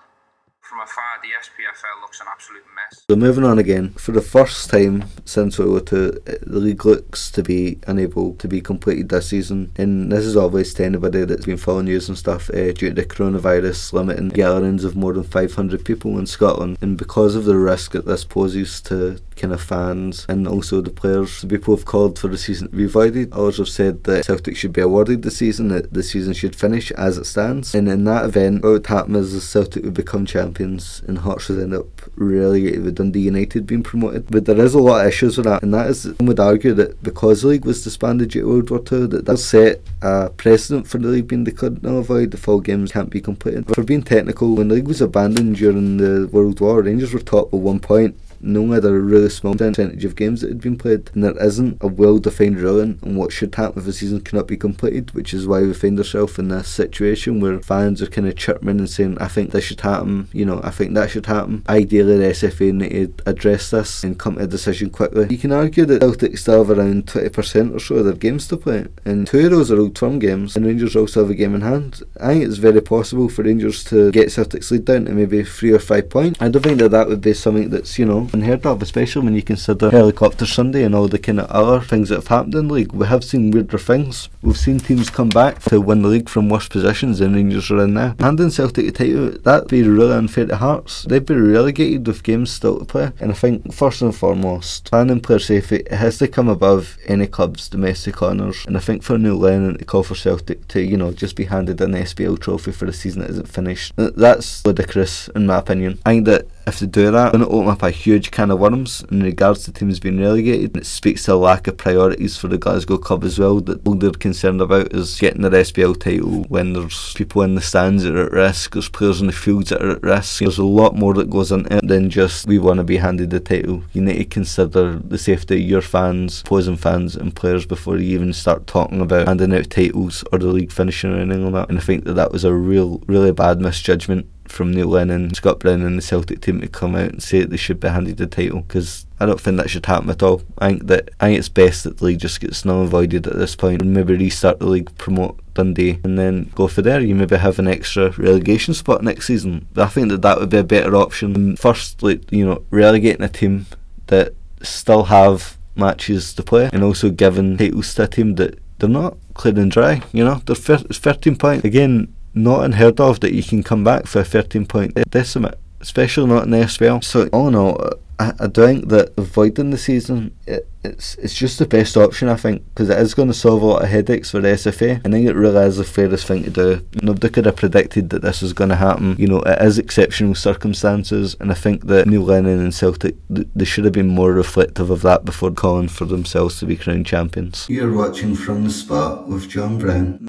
From 0.64 0.80
afar, 0.80 1.20
the 1.20 1.28
SPFL 1.28 2.00
looks 2.00 2.22
an 2.22 2.26
absolute 2.32 2.64
mess. 2.74 3.04
So 3.10 3.16
moving 3.16 3.44
on 3.44 3.58
again, 3.58 3.90
for 3.90 4.12
the 4.12 4.22
first 4.22 4.70
time 4.70 5.04
since 5.26 5.58
World 5.58 5.70
War 5.72 5.80
Two, 5.80 6.12
the 6.24 6.58
league 6.58 6.86
looks 6.86 7.30
to 7.32 7.42
be 7.42 7.78
unable 7.86 8.34
to 8.36 8.48
be 8.48 8.62
completed 8.62 9.10
this 9.10 9.28
season, 9.28 9.72
and 9.76 10.10
this 10.10 10.24
is 10.24 10.38
obvious 10.38 10.72
to 10.74 10.84
anybody 10.86 11.26
that's 11.26 11.44
been 11.44 11.58
following 11.58 11.84
news 11.84 12.08
and 12.08 12.16
stuff 12.16 12.48
uh, 12.48 12.72
due 12.72 12.88
to 12.88 12.94
the 12.94 13.04
coronavirus 13.04 13.92
limiting 13.92 14.30
gatherings 14.30 14.84
of 14.84 14.96
more 14.96 15.12
than 15.12 15.24
500 15.24 15.84
people 15.84 16.18
in 16.18 16.24
Scotland, 16.26 16.78
and 16.80 16.96
because 16.96 17.34
of 17.34 17.44
the 17.44 17.58
risk 17.58 17.92
that 17.92 18.06
this 18.06 18.24
poses 18.24 18.80
to 18.82 19.20
kind 19.36 19.52
of 19.52 19.60
fans 19.60 20.24
and 20.28 20.48
also 20.48 20.80
the 20.80 20.90
players, 20.90 21.44
people 21.44 21.76
have 21.76 21.84
called 21.84 22.18
for 22.18 22.28
the 22.28 22.38
season 22.38 22.68
to 22.68 22.76
be 22.76 22.86
voided. 22.86 23.32
Others 23.32 23.58
have 23.58 23.68
said 23.68 24.04
that 24.04 24.24
Celtic 24.24 24.56
should 24.56 24.72
be 24.72 24.80
awarded 24.80 25.22
the 25.22 25.30
season, 25.30 25.68
that 25.68 25.92
the 25.92 26.04
season 26.04 26.32
should 26.32 26.56
finish 26.56 26.90
as 26.92 27.18
it 27.18 27.26
stands, 27.26 27.74
and 27.74 27.86
in 27.86 28.04
that 28.04 28.24
event, 28.24 28.62
what 28.62 28.70
would 28.70 28.86
happen 28.86 29.14
is 29.14 29.46
Celtic 29.46 29.84
would 29.84 29.92
become 29.92 30.24
champions 30.24 30.53
champions 30.54 31.02
and 31.06 31.18
Hearts 31.18 31.48
would 31.48 31.60
end 31.60 31.74
up 31.74 31.86
relegated 32.16 32.84
with 32.84 32.96
Dundee 32.96 33.20
United 33.20 33.66
being 33.66 33.82
promoted. 33.82 34.26
But 34.30 34.44
there 34.46 34.60
is 34.60 34.74
a 34.74 34.78
lot 34.78 35.02
of 35.02 35.08
issues 35.08 35.36
with 35.36 35.46
that, 35.46 35.62
and 35.62 35.74
that 35.74 35.88
is, 35.88 36.02
some 36.02 36.26
would 36.26 36.40
argue 36.40 36.74
that 36.74 37.02
because 37.02 37.42
the 37.42 37.48
league 37.48 37.64
was 37.64 37.82
disbanded 37.82 38.30
during 38.30 38.48
World 38.48 38.70
War 38.70 38.78
II, 38.80 39.06
that 39.08 39.26
that 39.26 39.38
set 39.38 39.80
a 40.02 40.30
precedent 40.30 40.86
for 40.86 40.98
the 40.98 41.08
league 41.08 41.28
being 41.28 41.44
declared 41.44 41.82
null 41.82 41.98
and 41.98 42.06
void. 42.06 42.30
The 42.30 42.36
full 42.36 42.60
games 42.60 42.92
can't 42.92 43.10
be 43.10 43.20
completed. 43.20 43.66
For 43.74 43.82
being 43.82 44.02
technical, 44.02 44.54
when 44.54 44.68
the 44.68 44.76
league 44.76 44.88
was 44.88 45.00
abandoned 45.00 45.56
during 45.56 45.96
the 45.96 46.28
World 46.28 46.60
War, 46.60 46.82
Rangers 46.82 47.12
were 47.12 47.20
top 47.20 47.52
with 47.52 47.62
one 47.62 47.80
point 47.80 48.16
no 48.44 48.72
a 48.74 48.80
really 48.80 49.30
small 49.30 49.54
percentage 49.54 50.04
of 50.04 50.16
games 50.16 50.40
that 50.40 50.48
had 50.48 50.60
been 50.60 50.76
played, 50.76 51.10
and 51.14 51.24
there 51.24 51.42
isn't 51.42 51.78
a 51.80 51.86
well 51.86 52.18
defined 52.18 52.60
ruling 52.60 52.98
on 53.02 53.16
what 53.16 53.32
should 53.32 53.54
happen 53.54 53.80
if 53.80 53.88
a 53.88 53.92
season 53.92 54.20
cannot 54.20 54.46
be 54.46 54.56
completed, 54.56 55.12
which 55.12 55.32
is 55.32 55.46
why 55.46 55.60
we 55.60 55.72
find 55.72 55.98
ourselves 55.98 56.38
in 56.38 56.48
this 56.48 56.68
situation 56.68 57.40
where 57.40 57.60
fans 57.60 58.02
are 58.02 58.06
kind 58.06 58.26
of 58.26 58.36
chirping 58.36 58.68
and 58.68 58.90
saying, 58.90 59.16
I 59.20 59.28
think 59.28 59.50
this 59.50 59.64
should 59.64 59.80
happen, 59.80 60.28
you 60.32 60.44
know, 60.44 60.60
I 60.62 60.70
think 60.70 60.94
that 60.94 61.10
should 61.10 61.26
happen. 61.26 61.64
Ideally, 61.68 62.18
the 62.18 62.24
SFA 62.24 62.72
need 62.72 63.18
to 63.18 63.30
address 63.30 63.70
this 63.70 64.04
and 64.04 64.18
come 64.18 64.36
to 64.36 64.44
a 64.44 64.46
decision 64.46 64.90
quickly. 64.90 65.26
You 65.30 65.38
can 65.38 65.52
argue 65.52 65.84
that 65.86 66.00
Celtic 66.00 66.38
still 66.38 66.64
have 66.64 66.76
around 66.76 67.06
20% 67.06 67.74
or 67.74 67.78
so 67.78 67.96
of 67.96 68.04
their 68.04 68.14
games 68.14 68.48
to 68.48 68.56
play, 68.56 68.86
and 69.04 69.26
two 69.26 69.44
of 69.44 69.50
those 69.50 69.70
are 69.70 69.78
old 69.78 69.98
firm 69.98 70.18
games, 70.18 70.56
and 70.56 70.66
Rangers 70.66 70.96
also 70.96 71.22
have 71.22 71.30
a 71.30 71.34
game 71.34 71.54
in 71.54 71.60
hand. 71.60 72.02
I 72.20 72.34
think 72.34 72.44
it's 72.44 72.58
very 72.58 72.80
possible 72.80 73.28
for 73.28 73.42
Rangers 73.42 73.84
to 73.84 74.10
get 74.12 74.32
Celtic's 74.32 74.70
lead 74.70 74.84
down 74.84 75.06
to 75.06 75.12
maybe 75.12 75.44
three 75.44 75.72
or 75.72 75.78
five 75.78 76.10
points. 76.10 76.40
I 76.40 76.48
don't 76.48 76.62
think 76.62 76.78
that 76.78 76.90
that 76.90 77.08
would 77.08 77.20
be 77.20 77.34
something 77.34 77.70
that's, 77.70 77.98
you 77.98 78.04
know, 78.04 78.28
unheard 78.34 78.66
of, 78.66 78.82
especially 78.82 79.24
when 79.24 79.34
you 79.34 79.42
consider 79.42 79.90
Helicopter 79.90 80.44
Sunday 80.44 80.82
and 80.82 80.94
all 80.94 81.08
the 81.08 81.18
kind 81.18 81.40
of 81.40 81.50
other 81.50 81.80
things 81.80 82.08
that 82.08 82.16
have 82.16 82.26
happened 82.26 82.54
in 82.54 82.68
the 82.68 82.74
league. 82.74 82.92
We 82.92 83.06
have 83.06 83.24
seen 83.24 83.50
weirder 83.50 83.78
things. 83.78 84.28
We've 84.42 84.58
seen 84.58 84.78
teams 84.78 85.08
come 85.08 85.28
back 85.28 85.60
to 85.64 85.80
win 85.80 86.02
the 86.02 86.08
league 86.08 86.28
from 86.28 86.48
worse 86.48 86.68
positions 86.68 87.20
than 87.20 87.34
Rangers 87.34 87.70
are 87.70 87.84
in 87.84 87.94
now. 87.94 88.16
Handing 88.18 88.50
Celtic 88.50 88.88
a 88.88 88.92
title, 88.92 89.30
that'd 89.42 89.68
be 89.68 89.82
really 89.82 90.14
unfair 90.14 90.46
to 90.46 90.56
Hearts. 90.56 91.04
They'd 91.04 91.26
be 91.26 91.34
relegated 91.34 92.06
with 92.06 92.22
games 92.22 92.50
still 92.50 92.78
to 92.78 92.84
play. 92.84 93.12
And 93.20 93.30
I 93.30 93.34
think, 93.34 93.72
first 93.72 94.02
and 94.02 94.14
foremost, 94.14 94.90
planning 94.90 95.20
player 95.20 95.38
safety 95.38 95.76
it 95.76 95.92
has 95.92 96.18
to 96.18 96.28
come 96.28 96.48
above 96.48 96.98
any 97.06 97.26
club's 97.26 97.68
domestic 97.68 98.22
honours. 98.22 98.64
And 98.66 98.76
I 98.76 98.80
think 98.80 99.02
for 99.02 99.16
Neil 99.18 99.36
Lennon 99.36 99.78
to 99.78 99.84
call 99.84 100.02
for 100.02 100.14
Celtic 100.14 100.66
to, 100.68 100.80
you 100.80 100.96
know, 100.96 101.12
just 101.12 101.36
be 101.36 101.44
handed 101.44 101.80
an 101.80 101.92
SPL 101.92 102.40
trophy 102.40 102.72
for 102.72 102.86
a 102.86 102.92
season 102.92 103.22
that 103.22 103.30
isn't 103.30 103.48
finished, 103.48 103.92
that's 103.96 104.64
ludicrous 104.66 105.28
in 105.28 105.46
my 105.46 105.58
opinion. 105.58 105.98
I 106.04 106.10
think 106.10 106.26
that 106.26 106.46
if 106.66 106.80
they 106.80 106.86
do 106.86 107.10
that, 107.10 107.32
going 107.32 107.44
to 107.44 107.50
open 107.50 107.68
up 107.68 107.82
a 107.82 107.90
huge 107.90 108.30
can 108.30 108.50
of 108.50 108.58
worms 108.58 109.04
in 109.10 109.22
regards 109.22 109.64
to 109.64 109.72
teams 109.72 110.00
being 110.00 110.20
relegated. 110.20 110.76
It 110.76 110.86
speaks 110.86 111.24
to 111.24 111.34
a 111.34 111.36
lack 111.36 111.66
of 111.66 111.76
priorities 111.76 112.36
for 112.36 112.48
the 112.48 112.58
Glasgow 112.58 112.98
club 112.98 113.24
as 113.24 113.38
well. 113.38 113.60
That 113.60 113.86
all 113.86 113.94
they're 113.94 114.10
concerned 114.12 114.60
about 114.60 114.92
is 114.92 115.18
getting 115.18 115.42
their 115.42 115.50
SPL 115.50 115.98
title 115.98 116.44
when 116.48 116.72
there's 116.72 117.14
people 117.14 117.42
in 117.42 117.54
the 117.54 117.60
stands 117.60 118.04
that 118.04 118.16
are 118.16 118.26
at 118.26 118.32
risk, 118.32 118.72
there's 118.72 118.88
players 118.88 119.20
in 119.20 119.26
the 119.26 119.32
fields 119.32 119.70
that 119.70 119.82
are 119.82 119.92
at 119.92 120.02
risk. 120.02 120.40
There's 120.40 120.58
a 120.58 120.64
lot 120.64 120.96
more 120.96 121.14
that 121.14 121.30
goes 121.30 121.52
into 121.52 121.76
it 121.76 121.86
than 121.86 122.10
just 122.10 122.46
we 122.46 122.58
want 122.58 122.78
to 122.78 122.84
be 122.84 122.96
handed 122.96 123.30
the 123.30 123.40
title. 123.40 123.82
You 123.92 124.02
need 124.02 124.18
to 124.18 124.24
consider 124.24 124.98
the 124.98 125.18
safety 125.18 125.62
of 125.62 125.68
your 125.68 125.82
fans, 125.82 126.40
opposing 126.40 126.76
fans, 126.76 127.16
and 127.16 127.34
players 127.34 127.66
before 127.66 127.98
you 127.98 128.14
even 128.14 128.32
start 128.32 128.66
talking 128.66 129.00
about 129.00 129.28
handing 129.28 129.54
out 129.54 129.70
titles 129.70 130.24
or 130.32 130.38
the 130.38 130.46
league 130.46 130.72
finishing 130.72 131.12
or 131.12 131.20
anything 131.20 131.44
like 131.44 131.54
that. 131.54 131.68
And 131.70 131.78
I 131.78 131.82
think 131.82 132.04
that 132.04 132.14
that 132.14 132.32
was 132.32 132.44
a 132.44 132.54
real, 132.54 133.02
really 133.06 133.32
bad 133.32 133.60
misjudgment 133.60 134.26
from 134.54 134.72
Neil 134.72 134.86
Lennon, 134.86 135.34
Scott 135.34 135.58
Brown, 135.58 135.82
and 135.82 135.98
the 135.98 136.02
Celtic 136.02 136.40
team 136.40 136.60
to 136.60 136.68
come 136.68 136.94
out 136.94 137.10
and 137.10 137.22
say 137.22 137.40
that 137.40 137.50
they 137.50 137.56
should 137.56 137.80
be 137.80 137.88
handed 137.88 138.16
the 138.16 138.26
title 138.26 138.60
because 138.60 139.06
I 139.20 139.26
don't 139.26 139.40
think 139.40 139.56
that 139.56 139.70
should 139.70 139.86
happen 139.86 140.08
at 140.10 140.22
all. 140.22 140.42
I 140.58 140.68
think 140.68 140.86
that 140.86 141.10
I 141.20 141.26
think 141.26 141.38
it's 141.38 141.48
best 141.48 141.84
that 141.84 141.98
the 141.98 142.04
league 142.04 142.20
just 142.20 142.40
gets 142.40 142.64
null 142.64 142.82
and 142.82 142.90
voided 142.90 143.26
at 143.26 143.36
this 143.36 143.56
point 143.56 143.82
and 143.82 143.92
maybe 143.92 144.16
restart 144.16 144.60
the 144.60 144.66
league, 144.66 144.96
promote 144.96 145.40
Dundee, 145.54 146.00
and 146.04 146.18
then 146.18 146.50
go 146.54 146.68
for 146.68 146.82
there. 146.82 147.00
You 147.00 147.14
maybe 147.14 147.36
have 147.36 147.58
an 147.58 147.68
extra 147.68 148.10
relegation 148.12 148.74
spot 148.74 149.02
next 149.02 149.26
season. 149.26 149.66
I 149.76 149.86
think 149.86 150.08
that 150.08 150.22
that 150.22 150.38
would 150.38 150.50
be 150.50 150.58
a 150.58 150.64
better 150.64 150.94
option 150.96 151.56
first, 151.56 152.02
like 152.02 152.30
you 152.30 152.46
know, 152.46 152.64
relegating 152.70 153.24
a 153.24 153.28
team 153.28 153.66
that 154.06 154.34
still 154.62 155.04
have 155.04 155.58
matches 155.76 156.32
to 156.34 156.42
play 156.42 156.70
and 156.72 156.84
also 156.84 157.10
giving 157.10 157.56
titles 157.56 157.94
to 157.94 158.04
a 158.04 158.06
team 158.06 158.36
that 158.36 158.58
they're 158.78 158.88
not 158.88 159.16
clear 159.34 159.58
and 159.58 159.70
dry. 159.70 160.02
You 160.12 160.24
know, 160.24 160.42
they're 160.46 160.54
13 160.54 161.36
points 161.36 161.64
again 161.64 162.13
not 162.34 162.64
unheard 162.64 163.00
of 163.00 163.20
that 163.20 163.32
you 163.32 163.42
can 163.42 163.62
come 163.62 163.84
back 163.84 164.06
for 164.06 164.20
a 164.20 164.24
13 164.24 164.66
point 164.66 164.94
decimate, 165.10 165.58
especially 165.80 166.26
not 166.26 166.44
in 166.44 166.50
SPL. 166.50 167.02
So, 167.02 167.28
all 167.28 167.48
in 167.48 167.54
all, 167.54 167.94
I, 168.18 168.32
I 168.38 168.48
think 168.48 168.88
that 168.88 169.12
avoiding 169.16 169.70
the 169.70 169.78
season 169.78 170.34
it, 170.46 170.68
it's 170.84 171.16
it's 171.16 171.34
just 171.34 171.58
the 171.58 171.66
best 171.66 171.96
option 171.96 172.28
I 172.28 172.36
think 172.36 172.64
because 172.66 172.90
it 172.90 172.98
is 172.98 173.14
going 173.14 173.28
to 173.28 173.34
solve 173.34 173.62
a 173.62 173.66
lot 173.66 173.82
of 173.82 173.88
headaches 173.88 174.30
for 174.30 174.40
the 174.40 174.48
SFA. 174.48 175.00
I 175.04 175.10
think 175.10 175.26
it 175.26 175.34
really 175.34 175.64
is 175.66 175.78
the 175.78 175.84
fairest 175.84 176.26
thing 176.26 176.44
to 176.44 176.50
do. 176.50 176.86
Nobody 177.02 177.28
could 177.28 177.46
have 177.46 177.56
predicted 177.56 178.10
that 178.10 178.22
this 178.22 178.42
was 178.42 178.52
going 178.52 178.70
to 178.70 178.76
happen. 178.76 179.16
You 179.18 179.26
know, 179.26 179.40
it 179.40 179.60
is 179.62 179.78
exceptional 179.78 180.34
circumstances, 180.34 181.36
and 181.40 181.50
I 181.50 181.54
think 181.54 181.86
that 181.86 182.06
Neil 182.06 182.22
Lennon 182.22 182.60
and 182.60 182.74
Celtic 182.74 183.16
they 183.28 183.64
should 183.64 183.84
have 183.84 183.94
been 183.94 184.08
more 184.08 184.32
reflective 184.32 184.90
of 184.90 185.02
that 185.02 185.24
before 185.24 185.50
calling 185.50 185.88
for 185.88 186.04
themselves 186.04 186.58
to 186.60 186.66
be 186.66 186.76
crowned 186.76 187.06
champions. 187.06 187.66
You're 187.68 187.92
watching 187.92 188.34
from 188.34 188.64
the 188.64 188.70
spot 188.70 189.28
with 189.28 189.48
John 189.48 189.78
Brown. 189.78 190.28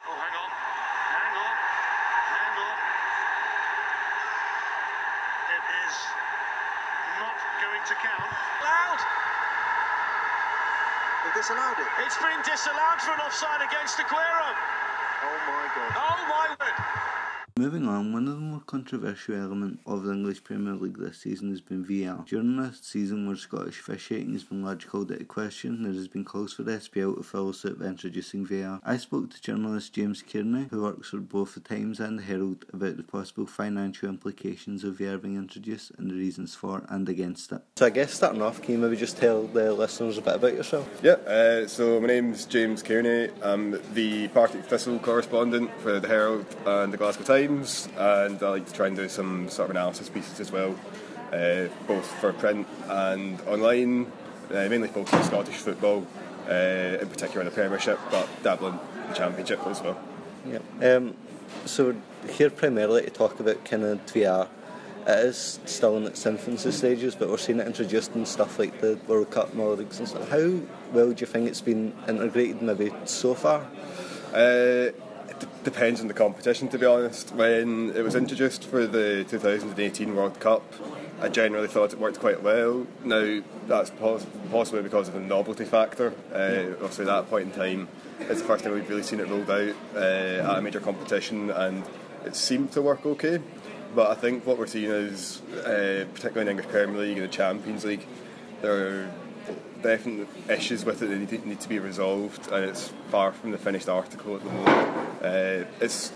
disallowed 11.46 11.78
it. 11.78 11.86
It's 12.00 12.18
been 12.18 12.42
disallowed 12.44 13.00
for 13.02 13.12
an 13.12 13.20
offside 13.20 13.62
against 13.62 13.98
Aguero. 13.98 14.50
Oh 15.22 15.38
my 15.46 15.68
god. 15.76 15.92
Oh 15.96 16.18
my 16.28 16.56
word. 16.60 16.76
Moving 17.60 17.88
on, 17.88 18.14
one 18.14 18.28
of 18.28 18.34
the 18.36 18.42
more 18.42 18.55
controversial 18.66 19.36
element 19.36 19.80
of 19.86 20.04
the 20.04 20.12
English 20.12 20.44
Premier 20.44 20.74
League 20.74 20.98
this 20.98 21.20
season 21.20 21.50
has 21.50 21.62
been 21.62 21.84
VAR. 21.84 22.24
During 22.28 22.58
the 22.58 22.74
season 22.74 23.28
where 23.28 23.36
Scottish 23.36 23.80
officiating 23.80 24.34
has 24.34 24.44
been 24.44 24.64
largely 24.64 24.90
called 24.90 25.12
into 25.12 25.24
question, 25.24 25.84
there 25.84 25.94
has 25.94 26.08
been 26.08 26.26
calls 26.26 26.54
for 26.54 26.64
the 26.64 26.74
SPL 26.74 27.16
to 27.16 27.24
follow 27.24 27.52
suit 27.52 27.80
by 27.80 27.86
introducing 27.86 28.46
VAR. 28.46 28.80
I 28.84 28.98
spoke 28.98 29.32
to 29.32 29.42
journalist 29.42 29.94
James 29.94 30.22
Kearney, 30.22 30.68
who 30.70 30.82
works 30.82 31.10
for 31.10 31.18
both 31.18 31.54
the 31.54 31.60
Times 31.60 32.00
and 32.00 32.20
the 32.20 32.24
Herald, 32.24 32.66
about 32.74 32.98
the 32.98 33.04
possible 33.04 33.46
financial 33.46 34.10
implications 34.10 34.84
of 34.84 34.98
VAR 34.98 35.18
being 35.18 35.38
introduced 35.38 35.92
and 35.98 36.10
the 36.10 36.16
reasons 36.16 36.56
for 36.56 36.84
and 36.90 37.08
against 37.08 37.52
it. 37.52 37.62
So 37.78 37.86
I 37.86 37.90
guess 37.92 38.14
starting 38.14 38.42
off, 38.42 38.62
can 38.62 38.74
you 38.74 38.78
maybe 38.80 38.98
just 38.98 39.18
tell 39.18 39.44
the 39.44 39.74
listeners 39.74 40.18
a 40.18 40.22
bit 40.22 40.36
about 40.36 40.54
yourself? 40.54 40.90
Yeah, 41.02 41.14
uh, 41.14 41.68
so 41.68 42.02
my 42.02 42.08
name's 42.08 42.46
James 42.46 42.84
Kearney. 42.84 43.30
I'm 43.42 43.80
the 43.94 44.28
Partick 44.30 44.66
Thistle 44.66 45.00
correspondent 45.00 45.72
for 45.80 46.00
the 46.00 46.08
Herald 46.08 46.46
and 46.66 46.92
the 46.92 46.98
Glasgow 46.98 47.24
Times 47.24 47.46
times, 47.46 47.90
and 47.98 48.42
I 48.44 48.55
like 48.56 48.66
to 48.66 48.74
try 48.74 48.88
and 48.88 48.96
do 48.96 49.10
some 49.10 49.50
sort 49.50 49.70
of 49.70 49.76
analysis 49.76 50.08
pieces 50.10 50.40
as 50.40 50.52
well, 50.52 50.76
uh, 51.34 51.66
both 51.88 52.10
for 52.22 52.32
print 52.34 52.66
and 52.88 53.42
online, 53.42 54.12
uh, 54.50 54.68
mainly 54.70 54.88
focused 54.88 55.14
on 55.14 55.24
Scottish 55.24 55.56
football, 55.56 56.08
uh, 56.50 56.98
in 57.02 57.08
particular 57.08 57.42
in 57.42 57.46
the 57.46 57.52
Premiership, 57.52 58.00
but 58.10 58.28
dabbling 58.44 58.80
the 59.10 59.14
Championship 59.14 59.60
as 59.68 59.82
well. 59.82 60.00
Yeah. 60.48 60.96
Um, 60.96 61.16
so 61.66 61.96
here 62.30 62.50
primarily 62.50 63.04
to 63.04 63.10
talk 63.10 63.40
about 63.40 63.64
kind 63.66 63.84
of 63.84 64.06
VR. 64.06 64.48
It 65.08 65.20
is 65.20 65.60
still 65.66 65.98
in 65.98 66.06
its 66.06 66.26
infancy 66.26 66.72
stages, 66.72 67.14
but 67.14 67.30
we're 67.30 67.38
seeing 67.38 67.60
it 67.60 67.68
introduced 67.68 68.16
in 68.16 68.26
stuff 68.26 68.58
like 68.58 68.82
the 68.82 68.98
World 69.08 69.30
Cup 69.30 69.52
and 69.52 69.62
all 69.62 69.76
leagues 69.76 70.00
and 70.00 70.08
stuff. 70.08 70.28
How 70.30 70.60
well 70.94 71.12
do 71.12 71.20
you 71.20 71.28
think 71.28 71.48
it's 71.48 71.62
been 71.62 71.94
integrated 72.08 72.62
maybe 72.62 72.92
so 73.04 73.36
far? 73.36 73.68
Uh, 74.34 74.90
depends 75.66 76.00
on 76.00 76.08
the 76.08 76.14
competition, 76.14 76.70
to 76.70 76.78
be 76.78 76.86
honest. 76.86 77.34
When 77.34 77.92
it 77.94 78.04
was 78.04 78.16
introduced 78.16 78.64
for 78.64 78.88
the 78.88 79.26
2018 79.28 80.16
World 80.16 80.40
Cup, 80.40 80.64
I 81.20 81.28
generally 81.28 81.68
thought 81.68 81.92
it 81.92 82.00
worked 82.00 82.20
quite 82.20 82.42
well. 82.42 82.88
Now, 83.04 83.42
that's 83.68 83.90
pos- 83.90 84.26
possibly 84.52 84.84
because 84.84 85.10
of 85.10 85.16
the 85.16 85.20
novelty 85.20 85.66
factor. 85.66 86.14
Uh, 86.32 86.76
obviously, 86.76 87.06
at 87.06 87.08
that 87.08 87.30
point 87.30 87.48
in 87.48 87.52
time, 87.52 87.88
it's 88.20 88.42
the 88.42 88.48
first 88.48 88.64
time 88.64 88.74
we've 88.74 88.90
really 88.90 89.04
seen 89.04 89.20
it 89.20 89.28
rolled 89.28 89.50
out 89.50 89.76
uh, 89.96 90.00
at 90.00 90.58
a 90.58 90.62
major 90.62 90.80
competition, 90.80 91.50
and 91.50 91.84
it 92.24 92.36
seemed 92.36 92.72
to 92.74 92.82
work 92.82 93.06
okay. 93.06 93.42
But 93.96 94.12
I 94.12 94.16
think 94.16 94.46
what 94.46 94.58
we're 94.58 94.68
seeing 94.68 94.92
is, 94.92 95.42
uh, 95.66 96.06
particularly 96.14 96.42
in 96.42 96.58
English 96.58 96.68
Premier 96.68 97.02
League 97.02 97.18
and 97.18 97.28
the 97.28 97.32
Champions 97.32 97.84
League, 97.84 98.06
there 98.62 98.74
are 98.74 99.12
definite 99.86 100.28
issues 100.50 100.84
with 100.84 101.02
it 101.02 101.08
that 101.08 101.18
need 101.18 101.30
to, 101.30 101.48
need 101.48 101.60
to 101.60 101.70
be 101.70 101.80
resolved, 101.80 102.52
and 102.52 102.66
it's 102.66 102.92
far 103.10 103.32
from 103.32 103.52
the 103.52 103.58
finished 103.58 103.90
article 103.90 104.36
at 104.36 104.44
the 104.44 104.50
moment. 104.50 105.24
Uh, 105.24 105.66
it's 105.80 106.12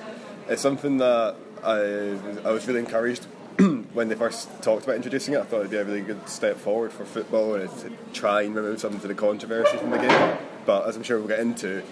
it's 0.48 0.62
something 0.62 0.98
that 0.98 1.36
I, 1.64 2.48
I 2.48 2.52
was 2.52 2.68
really 2.68 2.80
encouraged 2.80 3.26
when 3.94 4.10
they 4.10 4.16
first 4.16 4.50
talked 4.62 4.86
about 4.86 4.96
introducing 4.96 5.34
it. 5.36 5.40
I 5.40 5.44
thought 5.44 5.60
it'd 5.60 5.72
be 5.72 5.78
a 5.78 5.86
really 5.86 6.02
good 6.02 6.28
step 6.28 6.58
forward 6.58 6.92
for 6.92 7.06
football 7.06 7.56
and 7.56 7.70
to 7.80 7.92
try 8.14 8.42
and 8.42 8.56
remove 8.56 8.80
some 8.80 8.96
of 8.96 9.02
the 9.02 9.14
controversy 9.14 9.78
from 9.78 9.92
the 9.92 10.00
game. 10.00 10.38
But 10.66 10.88
as 10.88 10.96
I'm 10.96 11.04
sure 11.04 11.20
we'll 11.20 11.28
get 11.28 11.40
into, 11.40 11.84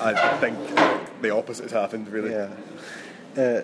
I 0.00 0.36
think 0.38 0.58
the 1.22 1.30
opposite 1.30 1.64
has 1.64 1.72
happened. 1.72 2.08
Really. 2.08 2.30
Yeah. 2.30 2.50
Uh, 3.36 3.62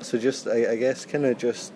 so 0.00 0.18
just 0.18 0.46
I, 0.46 0.72
I 0.72 0.76
guess 0.76 1.06
kind 1.06 1.24
of 1.24 1.38
just 1.38 1.72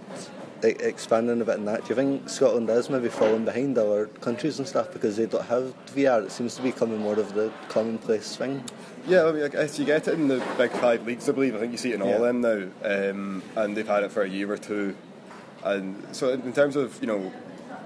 expanding 0.68 1.40
a 1.40 1.44
bit 1.44 1.56
on 1.58 1.64
that, 1.66 1.82
do 1.82 1.88
you 1.90 1.94
think 1.94 2.28
Scotland 2.28 2.68
is 2.70 2.88
maybe 2.90 3.08
falling 3.08 3.44
behind 3.44 3.76
other 3.78 4.06
countries 4.06 4.58
and 4.58 4.68
stuff 4.68 4.92
because 4.92 5.16
they 5.16 5.26
don't 5.26 5.44
have 5.46 5.74
VR? 5.94 6.24
It 6.24 6.32
seems 6.32 6.54
to 6.56 6.62
be 6.62 6.70
becoming 6.70 6.98
more 6.98 7.18
of 7.18 7.34
the 7.34 7.52
commonplace 7.68 8.36
thing. 8.36 8.62
Yeah, 9.06 9.24
I 9.24 9.32
mean, 9.32 9.42
I 9.44 9.48
guess 9.48 9.78
you 9.78 9.84
get 9.86 10.06
it 10.08 10.14
in 10.14 10.28
the 10.28 10.42
big 10.58 10.70
five 10.72 11.06
leagues, 11.06 11.28
I 11.28 11.32
believe. 11.32 11.54
I 11.54 11.58
think 11.58 11.72
you 11.72 11.78
see 11.78 11.92
it 11.92 11.94
in 11.96 12.02
all 12.02 12.08
Yeah. 12.08 12.16
of 12.16 12.22
them 12.22 12.40
now, 12.42 13.10
um, 13.10 13.42
and 13.56 13.76
they've 13.76 13.86
had 13.88 14.02
it 14.04 14.12
for 14.12 14.22
a 14.22 14.28
year 14.28 14.50
or 14.52 14.58
two. 14.58 14.94
And 15.64 16.02
so, 16.12 16.30
in 16.30 16.52
terms 16.52 16.76
of 16.76 17.00
you 17.00 17.06
know 17.06 17.32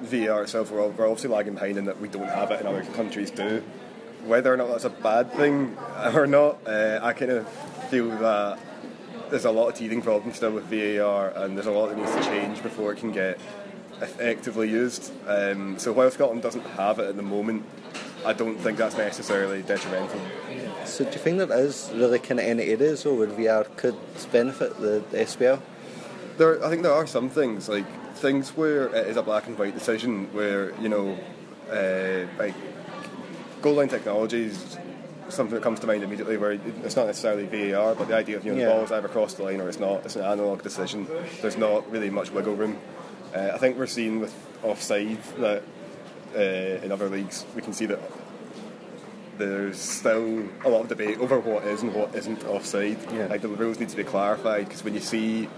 VAR 0.02 0.42
itself, 0.42 0.70
we're, 0.70 0.88
we're 0.88 1.06
obviously 1.08 1.30
lagging 1.30 1.54
behind 1.54 1.76
in 1.78 1.84
that 1.86 2.00
we 2.00 2.08
don't 2.08 2.28
have 2.28 2.50
it 2.50 2.60
and 2.60 2.68
other 2.68 2.82
countries 2.94 3.30
do. 3.30 3.62
Whether 4.26 4.52
or 4.52 4.56
not 4.56 4.68
that's 4.68 4.84
a 4.84 4.90
bad 4.90 5.32
thing 5.32 5.76
or 6.14 6.26
not, 6.26 6.58
uh, 6.66 6.98
I 7.02 7.12
kind 7.12 7.30
of 7.30 7.48
feel 7.90 8.08
that 8.10 8.58
there's 9.34 9.44
a 9.44 9.50
lot 9.50 9.66
of 9.66 9.74
teething 9.74 10.00
problems 10.00 10.36
still 10.36 10.52
with 10.52 10.62
VAR, 10.66 11.30
and 11.30 11.56
there's 11.56 11.66
a 11.66 11.72
lot 11.72 11.88
that 11.88 11.98
needs 11.98 12.14
to 12.14 12.22
change 12.22 12.62
before 12.62 12.92
it 12.92 12.98
can 12.98 13.10
get 13.10 13.36
effectively 14.00 14.70
used. 14.70 15.10
Um, 15.26 15.76
so 15.76 15.90
while 15.90 16.08
Scotland 16.12 16.40
doesn't 16.40 16.64
have 16.78 17.00
it 17.00 17.08
at 17.08 17.16
the 17.16 17.22
moment, 17.22 17.64
I 18.24 18.32
don't 18.32 18.56
think 18.56 18.78
that's 18.78 18.96
necessarily 18.96 19.62
detrimental. 19.62 20.20
So 20.84 21.02
do 21.04 21.10
you 21.10 21.18
think 21.18 21.38
there 21.38 21.52
is 21.58 21.90
really 21.92 22.20
kind 22.20 22.38
of 22.38 22.46
any 22.46 22.62
areas 22.62 23.04
where 23.04 23.26
VR 23.26 23.76
could 23.76 23.96
benefit 24.30 24.78
the 24.78 25.02
SPL? 25.12 25.60
There, 26.38 26.64
I 26.64 26.70
think 26.70 26.84
there 26.84 26.92
are 26.92 27.08
some 27.08 27.28
things 27.28 27.68
like 27.68 27.86
things 28.14 28.56
where 28.56 28.86
it 28.94 29.08
is 29.08 29.16
a 29.16 29.22
black 29.22 29.48
and 29.48 29.58
white 29.58 29.74
decision, 29.74 30.32
where 30.32 30.80
you 30.80 30.88
know, 30.88 31.18
uh, 31.72 32.28
like 32.38 32.54
goal 33.62 33.74
line 33.74 33.88
technologies 33.88 34.78
something 35.28 35.54
that 35.54 35.62
comes 35.62 35.80
to 35.80 35.86
mind 35.86 36.02
immediately 36.02 36.36
where 36.36 36.52
it's 36.52 36.96
not 36.96 37.06
necessarily 37.06 37.46
VAR, 37.46 37.94
but 37.94 38.08
the 38.08 38.14
idea 38.16 38.36
of 38.36 38.44
you 38.44 38.52
know 38.52 38.58
Yeah. 38.60 38.66
the 38.68 38.72
ball's 38.74 38.92
either 38.92 39.06
across 39.06 39.34
the 39.34 39.42
line 39.44 39.60
or 39.60 39.68
it's 39.68 39.78
not. 39.80 40.04
It's 40.04 40.16
an 40.16 40.22
analog 40.24 40.62
decision. 40.62 41.06
There's 41.40 41.56
not 41.56 41.90
really 41.90 42.10
much 42.10 42.30
wiggle 42.30 42.54
room. 42.54 42.78
Uh, 43.34 43.50
I 43.54 43.58
think 43.58 43.76
we're 43.78 43.86
seeing 43.86 44.20
with 44.20 44.34
offside 44.62 45.18
that 45.38 45.62
uh, 46.36 46.84
in 46.84 46.90
other 46.92 47.08
leagues 47.08 47.44
we 47.56 47.62
can 47.62 47.72
see 47.72 47.86
that 47.86 47.98
there's 49.38 49.78
still 49.78 50.44
a 50.64 50.68
lot 50.68 50.82
of 50.82 50.88
debate 50.88 51.18
over 51.18 51.40
what 51.40 51.64
is 51.64 51.82
and 51.82 51.92
what 51.92 52.14
isn't 52.14 52.44
offside. 52.44 52.98
Yeah. 53.12 53.26
Like 53.26 53.40
the 53.42 53.48
rules 53.48 53.80
need 53.80 53.88
to 53.88 53.96
be 53.96 54.04
clarified 54.04 54.66
because 54.66 54.84
when 54.84 54.94
you 54.94 55.00
see 55.00 55.48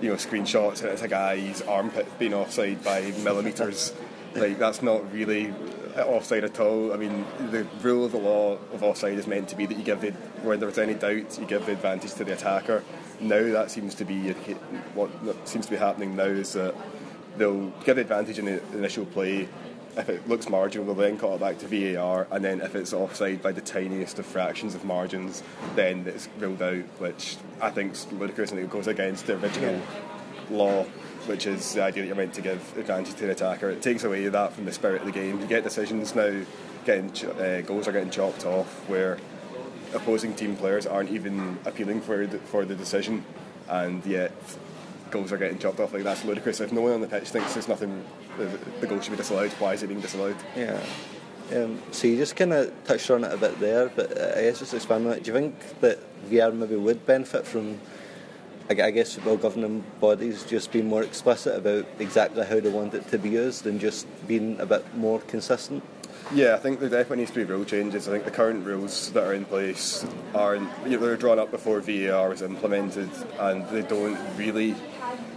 you 0.00 0.08
know 0.10 0.16
screenshots 0.16 0.80
and 0.82 0.90
it's 0.90 1.02
a 1.02 1.08
guy's 1.08 1.62
armpit 1.62 2.06
being 2.18 2.34
offside 2.34 2.82
by 2.82 3.12
millimeters, 3.22 3.92
like 4.34 4.58
that's 4.58 4.82
not 4.82 5.12
really 5.12 5.54
offside 5.96 6.44
at 6.44 6.60
all. 6.60 6.92
I 6.92 6.96
mean, 6.96 7.24
the 7.50 7.66
rule 7.82 8.04
of 8.04 8.12
the 8.12 8.18
law 8.18 8.58
of 8.72 8.82
offside 8.82 9.18
is 9.18 9.26
meant 9.26 9.48
to 9.50 9.56
be 9.56 9.66
that 9.66 9.76
you 9.76 9.84
give 9.84 10.00
the 10.00 10.10
when 10.42 10.60
there's 10.60 10.78
any 10.78 10.94
doubt, 10.94 11.38
you 11.38 11.46
give 11.46 11.66
the 11.66 11.72
advantage 11.72 12.14
to 12.14 12.24
the 12.24 12.32
attacker. 12.32 12.82
Now 13.20 13.42
that 13.52 13.70
seems 13.70 13.94
to 13.96 14.04
be 14.04 14.32
what 14.94 15.10
seems 15.48 15.66
to 15.66 15.70
be 15.70 15.78
happening 15.78 16.16
now 16.16 16.24
is 16.24 16.54
that 16.54 16.74
they'll 17.36 17.70
give 17.84 17.96
the 17.96 18.02
advantage 18.02 18.38
in 18.38 18.46
the 18.46 18.62
initial 18.76 19.06
play. 19.06 19.48
If 19.96 20.08
it 20.08 20.28
looks 20.28 20.48
marginal, 20.48 20.86
they'll 20.86 20.96
then 20.96 21.18
call 21.18 21.36
it 21.36 21.40
back 21.40 21.58
to 21.58 21.68
VAR, 21.68 22.26
and 22.32 22.44
then 22.44 22.60
if 22.60 22.74
it's 22.74 22.92
offside 22.92 23.40
by 23.40 23.52
the 23.52 23.60
tiniest 23.60 24.18
of 24.18 24.26
fractions 24.26 24.74
of 24.74 24.84
margins, 24.84 25.44
then 25.76 26.04
it's 26.08 26.28
ruled 26.40 26.62
out, 26.62 26.82
which 26.98 27.36
I 27.60 27.70
think 27.70 27.92
is 27.92 28.10
ludicrous 28.10 28.50
and 28.50 28.58
it 28.58 28.68
goes 28.68 28.88
against 28.88 29.28
the 29.28 29.38
original 29.38 29.80
law, 30.50 30.84
which 31.26 31.46
is 31.46 31.74
the 31.74 31.82
idea 31.82 32.02
that 32.02 32.06
you're 32.06 32.16
meant 32.16 32.34
to 32.34 32.42
give 32.42 32.76
advantage 32.76 33.14
to 33.14 33.26
the 33.26 33.32
attacker. 33.32 33.70
It 33.70 33.82
takes 33.82 34.04
away 34.04 34.26
that 34.28 34.52
from 34.52 34.64
the 34.64 34.72
spirit 34.72 35.00
of 35.00 35.06
the 35.06 35.12
game. 35.12 35.40
You 35.40 35.46
get 35.46 35.64
decisions 35.64 36.14
now, 36.14 36.42
getting 36.84 37.10
uh, 37.40 37.62
goals 37.62 37.88
are 37.88 37.92
getting 37.92 38.10
chopped 38.10 38.44
off 38.44 38.88
where 38.88 39.18
opposing 39.94 40.34
team 40.34 40.56
players 40.56 40.86
aren't 40.86 41.10
even 41.10 41.58
appealing 41.64 42.00
for 42.00 42.26
the, 42.26 42.38
for 42.38 42.64
the 42.64 42.74
decision, 42.74 43.24
and 43.68 44.04
yet 44.04 44.32
goals 45.10 45.32
are 45.32 45.38
getting 45.38 45.58
chopped 45.58 45.80
off. 45.80 45.92
Like 45.92 46.02
that's 46.02 46.24
ludicrous. 46.24 46.60
If 46.60 46.72
no 46.72 46.82
one 46.82 46.92
on 46.92 47.00
the 47.00 47.06
pitch 47.06 47.28
thinks 47.28 47.54
there's 47.54 47.68
nothing, 47.68 48.04
the, 48.36 48.46
the 48.80 48.86
goal 48.86 49.00
should 49.00 49.12
be 49.12 49.16
disallowed. 49.16 49.52
Why 49.52 49.74
is 49.74 49.82
it 49.82 49.86
being 49.86 50.00
disallowed? 50.00 50.36
Yeah. 50.56 50.82
Um, 51.54 51.80
so 51.90 52.06
you 52.06 52.16
just 52.16 52.36
kind 52.36 52.52
of 52.52 52.72
touched 52.84 53.10
on 53.10 53.22
it 53.22 53.32
a 53.32 53.36
bit 53.36 53.60
there, 53.60 53.90
but 53.90 54.16
uh, 54.16 54.32
I 54.36 54.42
guess 54.42 54.60
just 54.60 54.74
expand 54.74 55.06
on 55.06 55.12
it. 55.12 55.24
Do 55.24 55.32
you 55.32 55.38
think 55.38 55.80
that 55.80 55.98
VR 56.30 56.54
maybe 56.54 56.76
would 56.76 57.04
benefit 57.06 57.46
from, 57.46 57.78
I 58.68 58.90
guess, 58.90 59.18
well, 59.24 59.36
governing 59.36 59.84
bodies 60.00 60.42
just 60.44 60.72
being 60.72 60.88
more 60.88 61.02
explicit 61.02 61.56
about 61.56 61.86
exactly 61.98 62.44
how 62.46 62.60
they 62.60 62.70
want 62.70 62.94
it 62.94 63.06
to 63.08 63.18
be 63.18 63.28
used 63.28 63.66
and 63.66 63.78
just 63.78 64.06
being 64.26 64.58
a 64.58 64.64
bit 64.64 64.96
more 64.96 65.20
consistent? 65.20 65.82
Yeah, 66.32 66.54
I 66.54 66.58
think 66.58 66.80
there 66.80 66.88
definitely 66.88 67.18
needs 67.18 67.32
to 67.32 67.44
be 67.44 67.44
rule 67.44 67.66
changes. 67.66 68.08
I 68.08 68.12
think 68.12 68.24
the 68.24 68.30
current 68.30 68.64
rules 68.64 69.12
that 69.12 69.22
are 69.22 69.34
in 69.34 69.44
place 69.44 70.06
aren't, 70.34 70.70
you 70.84 70.92
know, 70.92 70.98
they 70.98 71.06
were 71.08 71.16
drawn 71.16 71.38
up 71.38 71.50
before 71.50 71.80
VAR 71.80 72.30
was 72.30 72.40
implemented, 72.40 73.10
and 73.38 73.68
they 73.68 73.82
don't 73.82 74.18
really 74.38 74.74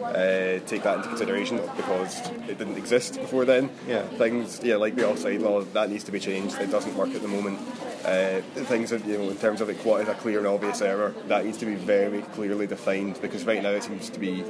uh, 0.04 0.60
take 0.66 0.84
that 0.84 0.98
into 0.98 1.10
consideration 1.10 1.58
because 1.76 2.28
it 2.48 2.58
didn't 2.58 2.78
exist 2.78 3.20
before 3.20 3.46
then. 3.46 3.70
Yeah. 3.88 4.04
Things, 4.04 4.62
yeah, 4.64 4.76
like 4.76 4.96
the 4.96 5.10
offside 5.10 5.42
law, 5.42 5.62
that 5.62 5.90
needs 5.90 6.04
to 6.06 6.12
be 6.12 6.20
changed. 6.20 6.60
It 6.60 6.72
doesn't 6.72 6.96
work 6.96 7.10
at 7.10 7.22
the 7.22 7.28
moment. 7.28 7.60
Uh, 8.06 8.42
things, 8.66 8.92
that, 8.92 9.06
you 9.06 9.18
know, 9.18 9.30
in 9.30 9.38
terms 9.38 9.60
of 9.60 9.68
like 9.68 9.84
what 9.84 10.02
is 10.02 10.08
a 10.08 10.14
clear 10.16 10.40
and 10.40 10.48
obvious 10.48 10.82
error, 10.82 11.14
that 11.28 11.46
needs 11.46 11.58
to 11.58 11.66
be 11.66 11.76
very 11.76 12.22
clearly 12.22 12.68
defined 12.68 13.20
because 13.22 13.44
right 13.46 13.62
now 13.62 13.72
it 13.72 13.84
seems 13.84 14.10
to 14.10 14.20
be 14.20 14.44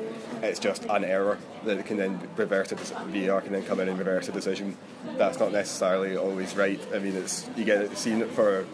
it's 0.44 0.60
just 0.60 0.86
an 0.86 1.04
error 1.04 1.38
that 1.64 1.86
can 1.86 1.98
then 1.98 2.20
reverse 2.36 2.72
a 2.72 2.76
dec- 2.76 3.26
VAR 3.26 3.42
can 3.42 3.54
then 3.54 3.64
come 3.64 3.80
in 3.80 3.90
and 3.90 3.98
reverse 3.98 4.30
a 4.30 4.32
decision. 4.32 4.78
That's 5.18 5.40
not 5.40 5.52
necessarily 5.52 6.16
always 6.16 6.56
right. 6.56 6.80
I 6.94 7.00
mean, 7.00 7.16
it's 7.16 7.50
you 7.56 7.66
get 7.66 7.82
it 7.82 7.98
seen 7.98 8.22
it 8.22 8.30
for 8.32 8.66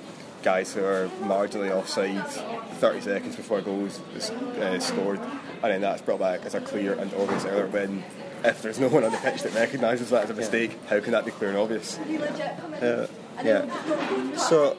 guys 0.44 0.74
who 0.74 0.84
are 0.84 1.08
marginally 1.22 1.72
offside 1.72 2.28
30 2.28 3.02
seconds 3.02 3.36
before 3.38 3.62
goals 3.62 4.02
is, 4.16 4.30
uh, 4.30 4.80
scored, 4.80 5.20
and 5.64 5.72
then 5.72 5.82
that's 5.82 6.02
brought 6.02 6.20
back 6.20 6.46
as 6.46 6.54
a 6.54 6.62
clear 6.62 6.94
and 6.94 7.14
obvious 7.14 7.46
error. 7.46 7.68
When 7.68 8.04
if 8.44 8.62
there's 8.62 8.80
no 8.80 8.90
one 8.90 9.06
on 9.06 9.12
the 9.12 9.18
pitch 9.18 9.42
that 9.44 9.54
recognises 9.54 10.10
that 10.10 10.26
as 10.26 10.30
a 10.30 10.34
mistake, 10.34 10.78
how 10.90 11.00
can 11.00 11.14
that 11.14 11.24
be 11.26 11.32
clear 11.32 11.52
and 11.52 11.60
obvious? 11.60 11.98
Uh, 11.98 13.08
yeah. 13.44 14.36
So, 14.36 14.76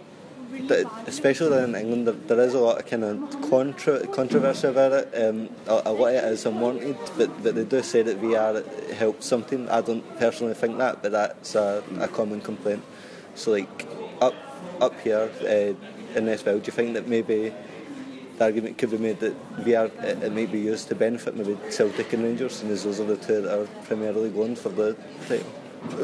th- 0.53 0.87
especially 1.07 1.63
in 1.65 1.75
England, 1.75 2.07
there, 2.07 2.37
there 2.37 2.41
is 2.41 2.53
a 2.53 2.59
lot 2.59 2.79
of 2.79 2.87
kind 2.87 3.03
of 3.03 3.49
contra- 3.49 4.07
controversy 4.09 4.69
about 4.69 4.93
it. 4.93 5.15
Um, 5.15 5.49
a, 5.67 5.83
a 5.87 5.93
lot 5.93 6.09
of 6.09 6.15
it 6.17 6.25
is 6.25 6.45
unwanted, 6.45 6.99
but, 7.17 7.43
but 7.43 7.55
they 7.55 7.65
do 7.65 7.83
say 7.83 8.03
that 8.03 8.21
VR 8.21 8.93
helps 8.93 9.25
something. 9.25 9.67
I 9.71 9.81
don't 9.81 10.05
personally 10.19 10.55
think 10.55 10.77
that, 10.77 11.03
but 11.03 11.13
that's 11.13 11.55
a, 11.55 11.83
a 11.99 12.09
common 12.09 12.43
complaint. 12.43 12.85
So, 13.35 13.53
like 13.53 13.87
up 14.21 14.35
up 14.81 15.01
here 15.01 15.31
uh, 15.41 16.19
in 16.19 16.27
this 16.27 16.43
bill, 16.43 16.59
do 16.59 16.67
you 16.67 16.73
think 16.73 16.93
that 16.95 17.09
maybe 17.09 17.55
the 18.39 18.45
argument 18.45 18.79
could 18.79 18.91
be 18.91 18.99
made 18.99 19.21
that 19.21 19.35
VR 19.65 19.87
it, 20.05 20.23
it 20.23 20.33
might 20.33 20.51
be 20.53 20.61
used 20.61 20.89
to 20.89 20.95
benefit 20.95 21.37
maybe 21.37 21.57
Celtic 21.71 22.13
and 22.13 22.25
Rangers, 22.25 22.63
and 22.63 22.71
those 22.71 23.01
are 23.01 23.05
the 23.05 23.17
two 23.17 23.43
that 23.43 23.59
are 23.61 23.67
primarily 23.85 24.31
going 24.31 24.57
for 24.57 24.69
the 24.71 24.97
title? 25.29 25.47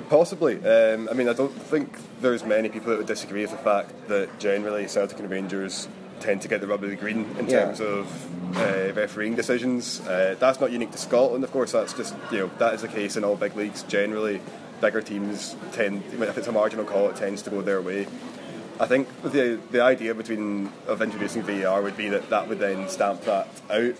Possibly. 0.09 0.57
Um, 0.65 1.09
I 1.11 1.15
mean, 1.15 1.29
I 1.29 1.33
don't 1.33 1.53
think 1.55 1.97
there's 2.21 2.45
many 2.45 2.69
people 2.69 2.91
that 2.91 2.99
would 2.99 3.07
disagree 3.07 3.43
with 3.43 3.51
the 3.53 3.57
fact 3.59 3.93
that 4.09 4.39
generally 4.39 4.87
Celtic 4.89 5.19
and 5.19 5.31
Rangers 5.31 5.89
tend 6.21 6.43
to 6.43 6.49
get 6.49 6.61
the 6.61 6.67
rub 6.67 6.85
of 6.85 6.91
the 6.91 6.97
green 6.97 7.25
in 7.39 7.49
Yeah. 7.49 7.65
terms 7.65 7.81
of 7.81 8.57
uh, 8.59 8.93
refereeing 8.95 9.37
decisions. 9.37 10.01
Uh, 10.01 10.37
that's 10.39 10.61
not 10.61 10.71
unique 10.71 10.91
to 10.93 10.99
Scotland, 10.99 11.43
of 11.45 11.51
course. 11.51 11.73
That's 11.73 11.95
just 11.95 12.15
you 12.31 12.39
know 12.41 12.51
that 12.59 12.75
is 12.75 12.83
the 12.83 12.89
case 12.89 13.17
in 13.17 13.25
all 13.25 13.37
big 13.37 13.57
leagues. 13.57 13.83
Generally, 13.85 14.43
bigger 14.83 15.01
teams 15.01 15.57
tend 15.73 16.03
if 16.13 16.37
it's 16.37 16.47
a 16.49 16.53
marginal 16.53 16.85
call, 16.85 17.09
it 17.09 17.17
tends 17.17 17.41
to 17.43 17.51
go 17.51 17.63
their 17.63 17.81
way. 17.81 18.07
I 18.81 18.87
think 18.87 19.09
the 19.23 19.61
the 19.71 19.83
idea 19.83 20.15
between 20.15 20.73
of 20.87 21.03
introducing 21.03 21.43
VAR 21.43 21.83
would 21.83 21.97
be 21.97 22.09
that 22.09 22.31
that 22.31 22.49
would 22.49 22.59
then 22.59 22.89
stamp 22.89 23.23
that 23.23 23.47
out, 23.71 23.95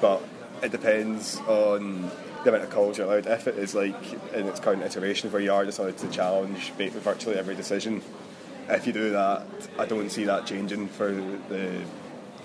but 0.00 0.22
it 0.62 0.70
depends 0.70 1.38
on 1.48 2.10
the 2.44 2.50
amount 2.50 2.64
of 2.64 2.70
calls 2.70 2.98
you're 2.98 3.06
allowed. 3.06 3.26
If 3.26 3.48
it 3.48 3.56
is 3.56 3.74
like 3.74 4.12
in 4.34 4.46
its 4.46 4.60
current 4.60 4.82
iteration 4.82 5.32
where 5.32 5.40
you 5.40 5.52
are 5.52 5.64
just 5.64 5.78
allowed 5.78 5.96
to 5.98 6.08
challenge 6.10 6.70
virtually 6.72 7.36
every 7.36 7.54
decision, 7.54 8.02
if 8.68 8.86
you 8.86 8.92
do 8.92 9.10
that, 9.10 9.46
I 9.78 9.86
don't 9.86 10.10
see 10.10 10.24
that 10.24 10.46
changing 10.46 10.88
for 10.88 11.10
the. 11.10 11.80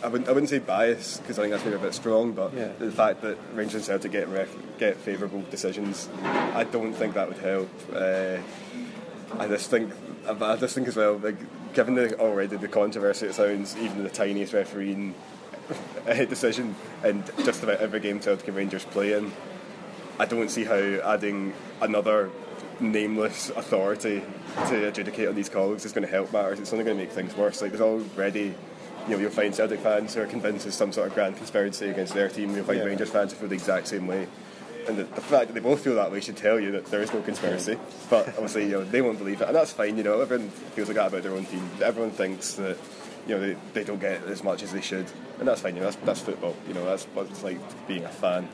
I 0.02 0.08
wouldn't, 0.08 0.28
I 0.30 0.34
wouldn't 0.34 0.50
say 0.50 0.60
bias 0.60 1.18
because 1.20 1.40
I 1.40 1.44
think 1.44 1.52
that's 1.54 1.64
maybe 1.64 1.78
a 1.78 1.80
bit 1.80 1.94
strong, 1.94 2.34
but 2.34 2.54
Yeah. 2.54 2.70
the 2.78 2.92
fact 2.92 3.22
that 3.22 3.38
Rangers 3.54 3.76
and 3.76 3.84
Celtic 3.86 4.12
get 4.12 4.28
ref, 4.28 4.50
get 4.78 4.98
favourable 4.98 5.44
decisions, 5.50 6.10
I 6.24 6.66
don't 6.66 6.94
think 6.94 7.14
that 7.14 7.30
would 7.30 7.38
help. 7.38 7.70
Uh, 7.94 8.38
I 9.40 9.48
just 9.48 9.70
think, 9.70 9.94
I 10.28 10.56
just 10.58 10.76
think 10.76 10.90
as 10.90 10.98
well, 10.98 11.18
like 11.20 11.38
given 11.74 11.96
the 11.96 12.20
already 12.20 12.58
the 12.58 12.68
controversy 12.68 13.28
it 13.28 13.36
sounds, 13.36 13.76
even 13.78 14.04
the 14.04 14.10
tiniest 14.10 14.54
refereeing 14.54 15.16
uh, 16.08 16.14
decision 16.26 16.76
in 17.04 17.24
just 17.44 17.64
about 17.64 17.80
every 17.80 18.00
game 18.00 18.20
Celtic 18.20 18.48
and 18.48 18.58
Rangers 18.58 18.86
play 18.86 19.14
in, 19.14 19.32
I 20.20 20.26
don't 20.26 20.50
see 20.50 20.64
how 20.64 20.76
adding 20.76 21.54
another 21.82 22.30
nameless 22.80 23.50
authority 23.52 24.24
to 24.68 24.88
adjudicate 24.88 25.28
on 25.28 25.36
these 25.36 25.50
calls 25.50 25.86
is 25.86 25.94
going 25.94 26.06
to 26.06 26.12
help 26.12 26.32
matters. 26.34 26.60
It's 26.60 26.74
only 26.74 26.86
going 26.86 26.98
to 26.98 27.04
make 27.04 27.12
things 27.12 27.36
worse. 27.36 27.62
Like 27.62 27.72
there's 27.72 27.82
already. 27.82 28.54
You 29.06 29.16
know, 29.16 29.18
you'll 29.18 29.32
find 29.32 29.54
Celtic 29.54 29.82
fans 29.82 30.14
who 30.16 30.22
are 30.22 30.26
convinced 30.26 30.64
there's 30.64 30.76
some 30.76 30.94
sort 30.94 31.10
of 31.10 31.14
grand 31.14 31.36
conspiracy 31.36 31.90
against 31.90 32.14
their 32.14 32.30
team. 32.30 32.56
You'll 32.56 32.64
find 32.64 32.80
Yeah. 32.80 32.86
Rangers 32.86 33.10
fans 33.10 33.34
who 33.34 33.38
feel 33.38 33.50
the 33.50 33.56
exact 33.56 33.88
same 33.88 34.08
way. 34.08 34.28
And 34.88 34.98
the, 34.98 35.04
the 35.04 35.22
fact 35.22 35.48
that 35.48 35.54
they 35.54 35.60
both 35.60 35.84
feel 35.84 35.96
that 35.96 36.12
way 36.12 36.20
should 36.20 36.38
tell 36.38 36.60
you 36.60 36.72
that 36.74 36.86
there 36.88 37.02
is 37.02 37.14
no 37.14 37.22
conspiracy. 37.22 37.78
But 38.10 38.28
obviously, 38.30 38.66
you 38.66 38.72
know, 38.72 38.84
they 38.84 39.02
won't 39.02 39.18
believe 39.18 39.42
it, 39.42 39.48
and 39.48 39.56
that's 39.56 39.72
fine. 39.72 39.98
You 39.98 40.04
know, 40.04 40.22
everyone 40.22 40.50
feels 40.50 40.88
like 40.88 40.98
that 40.98 41.08
about 41.08 41.24
their 41.24 41.34
own 41.34 41.46
team. 41.46 41.70
Everyone 41.82 42.12
thinks 42.12 42.54
that 42.54 42.78
you 43.28 43.36
know 43.36 43.42
they, 43.42 43.58
they 43.74 43.84
don't 43.84 44.00
get 44.00 44.24
as 44.24 44.44
much 44.44 44.64
as 44.64 44.72
they 44.72 44.82
should, 44.82 45.06
and 45.40 45.48
that's 45.48 45.62
fine. 45.62 45.76
You 45.76 45.82
know, 45.82 45.92
that's, 45.92 46.06
that's 46.06 46.20
football. 46.20 46.56
You 46.68 46.74
know, 46.74 46.86
that's 46.86 47.06
what 47.06 47.28
it's 47.30 47.44
like 47.44 47.60
being 47.88 48.04
a 48.04 48.10
fan. 48.10 48.50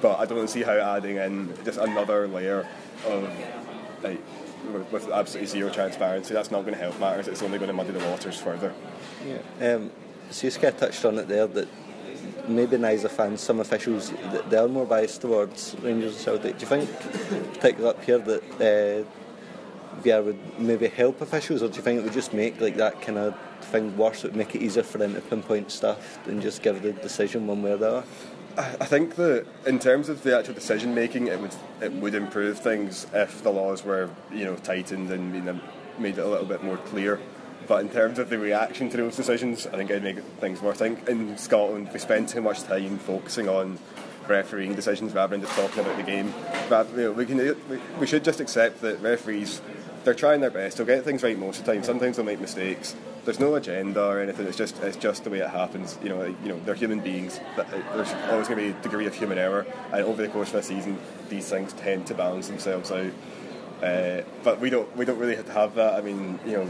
But 0.00 0.18
I 0.18 0.26
don't 0.26 0.48
see 0.48 0.62
how 0.62 0.72
adding 0.72 1.16
in 1.16 1.54
just 1.64 1.78
another 1.78 2.28
layer 2.28 2.68
of 3.06 3.32
like 4.02 4.20
with- 4.72 5.10
absolutely 5.10 5.46
zero 5.46 5.70
transparency, 5.70 6.34
that's 6.34 6.50
not 6.50 6.62
going 6.62 6.74
to 6.74 6.80
help 6.80 6.98
matters. 7.00 7.28
It's 7.28 7.42
only 7.42 7.58
going 7.58 7.68
to 7.68 7.74
muddy 7.74 7.92
the 7.92 8.04
waters 8.06 8.38
further. 8.38 8.72
Yeah. 9.26 9.74
Um, 9.74 9.90
so 10.30 10.46
you 10.46 10.50
just 10.50 10.78
touched 10.78 11.04
on 11.04 11.18
it 11.18 11.28
there 11.28 11.46
that 11.46 11.68
maybe 12.48 12.76
not 12.76 12.92
as 12.92 13.04
a 13.04 13.08
fan, 13.08 13.36
some 13.36 13.60
officials 13.60 14.12
they 14.48 14.56
are 14.56 14.68
more 14.68 14.86
biased 14.86 15.20
towards 15.20 15.76
Rangers 15.82 16.14
and 16.14 16.22
Celtic. 16.22 16.58
Do 16.58 16.62
you 16.62 16.66
think, 16.66 17.54
particularly 17.54 17.96
up 17.96 18.04
here, 18.04 18.18
that 18.18 18.42
uh, 18.54 20.02
VR 20.02 20.24
would 20.24 20.58
maybe 20.58 20.88
help 20.88 21.20
officials, 21.20 21.62
or 21.62 21.68
do 21.68 21.76
you 21.76 21.82
think 21.82 22.00
it 22.00 22.04
would 22.04 22.12
just 22.12 22.32
make 22.32 22.60
like 22.60 22.76
that 22.76 23.00
kind 23.00 23.18
of 23.18 23.34
thing 23.62 23.96
worse? 23.96 24.24
It 24.24 24.28
would 24.28 24.36
make 24.36 24.54
it 24.54 24.62
easier 24.62 24.82
for 24.82 24.98
them 24.98 25.14
to 25.14 25.20
pinpoint 25.20 25.70
stuff 25.70 26.26
and 26.26 26.42
just 26.42 26.62
give 26.62 26.82
the 26.82 26.92
decision 26.92 27.46
one 27.46 27.62
way 27.62 27.72
or 27.72 27.76
the 27.76 27.88
other. 27.88 28.06
I 28.56 28.84
think 28.84 29.16
that 29.16 29.46
in 29.66 29.80
terms 29.80 30.08
of 30.08 30.22
the 30.22 30.38
actual 30.38 30.54
decision 30.54 30.94
making, 30.94 31.26
it 31.26 31.40
would 31.40 31.54
it 31.80 31.92
would 31.92 32.14
improve 32.14 32.58
things 32.58 33.06
if 33.12 33.42
the 33.42 33.50
laws 33.50 33.84
were 33.84 34.10
you 34.32 34.44
know 34.44 34.54
tightened 34.56 35.10
and 35.10 35.60
made 35.98 36.18
it 36.18 36.20
a 36.20 36.28
little 36.28 36.46
bit 36.46 36.62
more 36.62 36.76
clear. 36.76 37.20
But 37.66 37.80
in 37.80 37.88
terms 37.88 38.18
of 38.18 38.28
the 38.28 38.38
reaction 38.38 38.90
to 38.90 38.96
those 38.96 39.16
decisions, 39.16 39.66
I 39.66 39.76
think 39.76 39.90
it'd 39.90 40.02
make 40.02 40.22
things 40.40 40.60
worse. 40.60 40.80
I 40.80 40.88
think 40.90 41.08
in 41.08 41.38
Scotland 41.38 41.90
we 41.92 41.98
spend 41.98 42.28
too 42.28 42.42
much 42.42 42.62
time 42.62 42.98
focusing 42.98 43.48
on 43.48 43.78
refereeing 44.28 44.74
decisions 44.74 45.12
rather 45.12 45.36
than 45.36 45.46
just 45.46 45.54
talking 45.58 45.80
about 45.80 45.96
the 45.96 46.02
game. 46.02 46.32
But 46.68 46.90
you 46.90 47.04
know, 47.04 47.12
we 47.12 47.26
can 47.26 47.56
we, 47.98 48.06
should 48.06 48.24
just 48.24 48.40
accept 48.40 48.80
that 48.82 49.00
referees 49.00 49.60
they're 50.04 50.14
trying 50.14 50.40
their 50.40 50.50
best. 50.50 50.76
They'll 50.76 50.86
get 50.86 51.04
things 51.04 51.22
right 51.22 51.38
most 51.38 51.60
of 51.60 51.66
the 51.66 51.72
time. 51.72 51.82
Sometimes 51.82 52.16
they'll 52.16 52.26
make 52.26 52.40
mistakes. 52.40 52.94
There's 53.24 53.40
no 53.40 53.54
agenda 53.54 54.04
or 54.04 54.20
anything. 54.20 54.46
It's 54.46 54.58
just 54.58 54.82
it's 54.82 54.98
just 54.98 55.24
the 55.24 55.30
way 55.30 55.38
it 55.38 55.48
happens. 55.48 55.98
You 56.02 56.10
know, 56.10 56.24
you 56.24 56.48
know, 56.48 56.60
they're 56.64 56.74
human 56.74 57.00
beings. 57.00 57.40
Uh, 57.56 57.64
there's 57.94 58.12
always 58.30 58.48
going 58.48 58.60
to 58.60 58.72
be 58.72 58.78
a 58.78 58.82
degree 58.82 59.06
of 59.06 59.14
human 59.14 59.38
error, 59.38 59.66
and 59.92 60.04
over 60.04 60.20
the 60.20 60.28
course 60.28 60.50
of 60.50 60.56
a 60.56 60.62
season, 60.62 60.98
these 61.30 61.48
things 61.48 61.72
tend 61.72 62.06
to 62.08 62.14
balance 62.14 62.48
themselves 62.48 62.92
out. 62.92 63.12
Uh, 63.82 64.22
but 64.42 64.60
we 64.60 64.68
don't 64.68 64.94
we 64.94 65.06
don't 65.06 65.18
really 65.18 65.36
have 65.36 65.46
to 65.46 65.52
have 65.52 65.74
that. 65.76 65.94
I 65.94 66.02
mean, 66.02 66.38
you 66.44 66.52
know, 66.52 66.68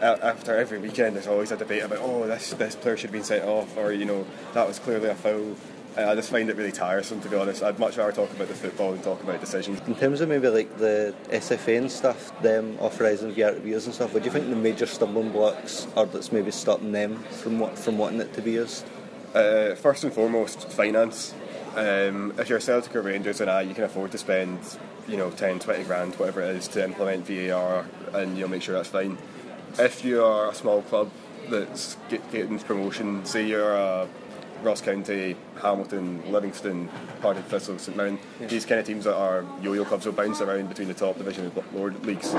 after 0.00 0.56
every 0.56 0.78
weekend, 0.78 1.16
there's 1.16 1.26
always 1.26 1.52
a 1.52 1.56
debate 1.56 1.82
about 1.82 1.98
oh 2.00 2.26
this 2.26 2.52
this 2.54 2.74
player 2.76 2.96
should 2.96 3.10
have 3.10 3.12
been 3.12 3.24
sent 3.24 3.44
off, 3.44 3.76
or 3.76 3.92
you 3.92 4.04
know 4.04 4.26
that 4.54 4.66
was 4.66 4.78
clearly 4.78 5.08
a 5.08 5.14
foul. 5.14 5.56
I 5.96 6.14
just 6.14 6.30
find 6.30 6.48
it 6.48 6.56
really 6.56 6.72
tiresome 6.72 7.20
to 7.20 7.28
be 7.28 7.36
honest. 7.36 7.62
I'd 7.62 7.78
much 7.78 7.96
rather 7.96 8.12
talk 8.12 8.30
about 8.30 8.48
the 8.48 8.54
football 8.54 8.92
than 8.92 9.02
talk 9.02 9.22
about 9.22 9.40
decisions. 9.40 9.80
In 9.88 9.96
terms 9.96 10.20
of 10.20 10.28
maybe 10.28 10.48
like 10.48 10.78
the 10.78 11.14
SFN 11.30 11.90
stuff, 11.90 12.40
them 12.42 12.76
authorising 12.78 13.34
VAR 13.34 13.52
to 13.52 13.60
be 13.60 13.70
used 13.70 13.86
and 13.86 13.94
stuff, 13.94 14.14
what 14.14 14.22
do 14.22 14.26
you 14.26 14.32
think 14.32 14.48
the 14.48 14.56
major 14.56 14.86
stumbling 14.86 15.30
blocks 15.32 15.88
are 15.96 16.06
that's 16.06 16.30
maybe 16.30 16.52
stopping 16.52 16.92
them 16.92 17.16
from 17.24 17.58
what 17.58 17.78
from 17.78 17.98
wanting 17.98 18.20
it 18.20 18.32
to 18.34 18.42
be 18.42 18.52
used? 18.52 18.86
Uh, 19.34 19.74
first 19.74 20.04
and 20.04 20.12
foremost, 20.12 20.70
finance. 20.70 21.34
Um, 21.76 22.34
if 22.36 22.48
you're 22.48 22.58
a 22.58 22.60
Celtic 22.60 22.94
or 22.96 23.02
Rangers 23.02 23.40
and 23.40 23.48
I, 23.48 23.62
you 23.62 23.74
can 23.74 23.84
afford 23.84 24.10
to 24.12 24.18
spend, 24.18 24.58
you 25.06 25.16
know, 25.16 25.30
10, 25.30 25.60
20 25.60 25.84
grand, 25.84 26.14
whatever 26.16 26.42
it 26.42 26.56
is, 26.56 26.66
to 26.68 26.82
implement 26.82 27.26
VAR 27.28 27.86
and 28.12 28.36
you'll 28.36 28.48
make 28.48 28.62
sure 28.62 28.74
that's 28.74 28.88
fine. 28.88 29.16
If 29.78 30.04
you 30.04 30.24
are 30.24 30.50
a 30.50 30.54
small 30.54 30.82
club 30.82 31.10
that's 31.48 31.96
getting 32.08 32.58
promotion, 32.58 33.24
say 33.24 33.46
you're 33.46 33.74
a 33.74 34.08
Ross 34.62 34.80
County, 34.80 35.36
Hamilton, 35.62 36.22
Livingston, 36.30 36.88
Partick 37.22 37.44
Thistle, 37.46 37.78
St 37.78 37.96
Mirren, 37.96 38.18
yeah. 38.40 38.46
these 38.46 38.66
kind 38.66 38.78
of 38.78 38.86
teams 38.86 39.04
that 39.04 39.14
are 39.14 39.44
yo-yo 39.62 39.84
clubs 39.84 40.04
will 40.04 40.12
bounce 40.12 40.40
around 40.40 40.68
between 40.68 40.88
the 40.88 40.94
top 40.94 41.16
division 41.16 41.44
and 41.44 41.74
lower 41.74 41.92
leagues. 42.02 42.32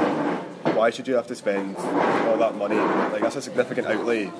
Why 0.76 0.92
should 0.92 1.08
you 1.08 1.16
have 1.16 1.28
to 1.28 1.36
spend 1.36 1.76
all 1.78 2.38
that 2.38 2.56
money? 2.56 2.76
Like 2.76 3.22
that's 3.22 3.38
a 3.38 3.42
significant 3.42 3.88
outlay 3.88 4.32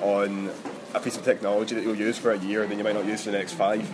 on 0.00 0.50
a 0.94 1.00
piece 1.00 1.16
of 1.16 1.24
technology 1.24 1.74
that 1.74 1.84
you'll 1.84 1.94
use 1.94 2.18
for 2.18 2.32
a 2.32 2.38
year 2.38 2.62
and 2.62 2.70
then 2.70 2.78
you 2.78 2.84
might 2.84 2.94
not 2.94 3.04
use 3.04 3.24
for 3.24 3.30
the 3.30 3.38
next 3.38 3.52
five. 3.52 3.88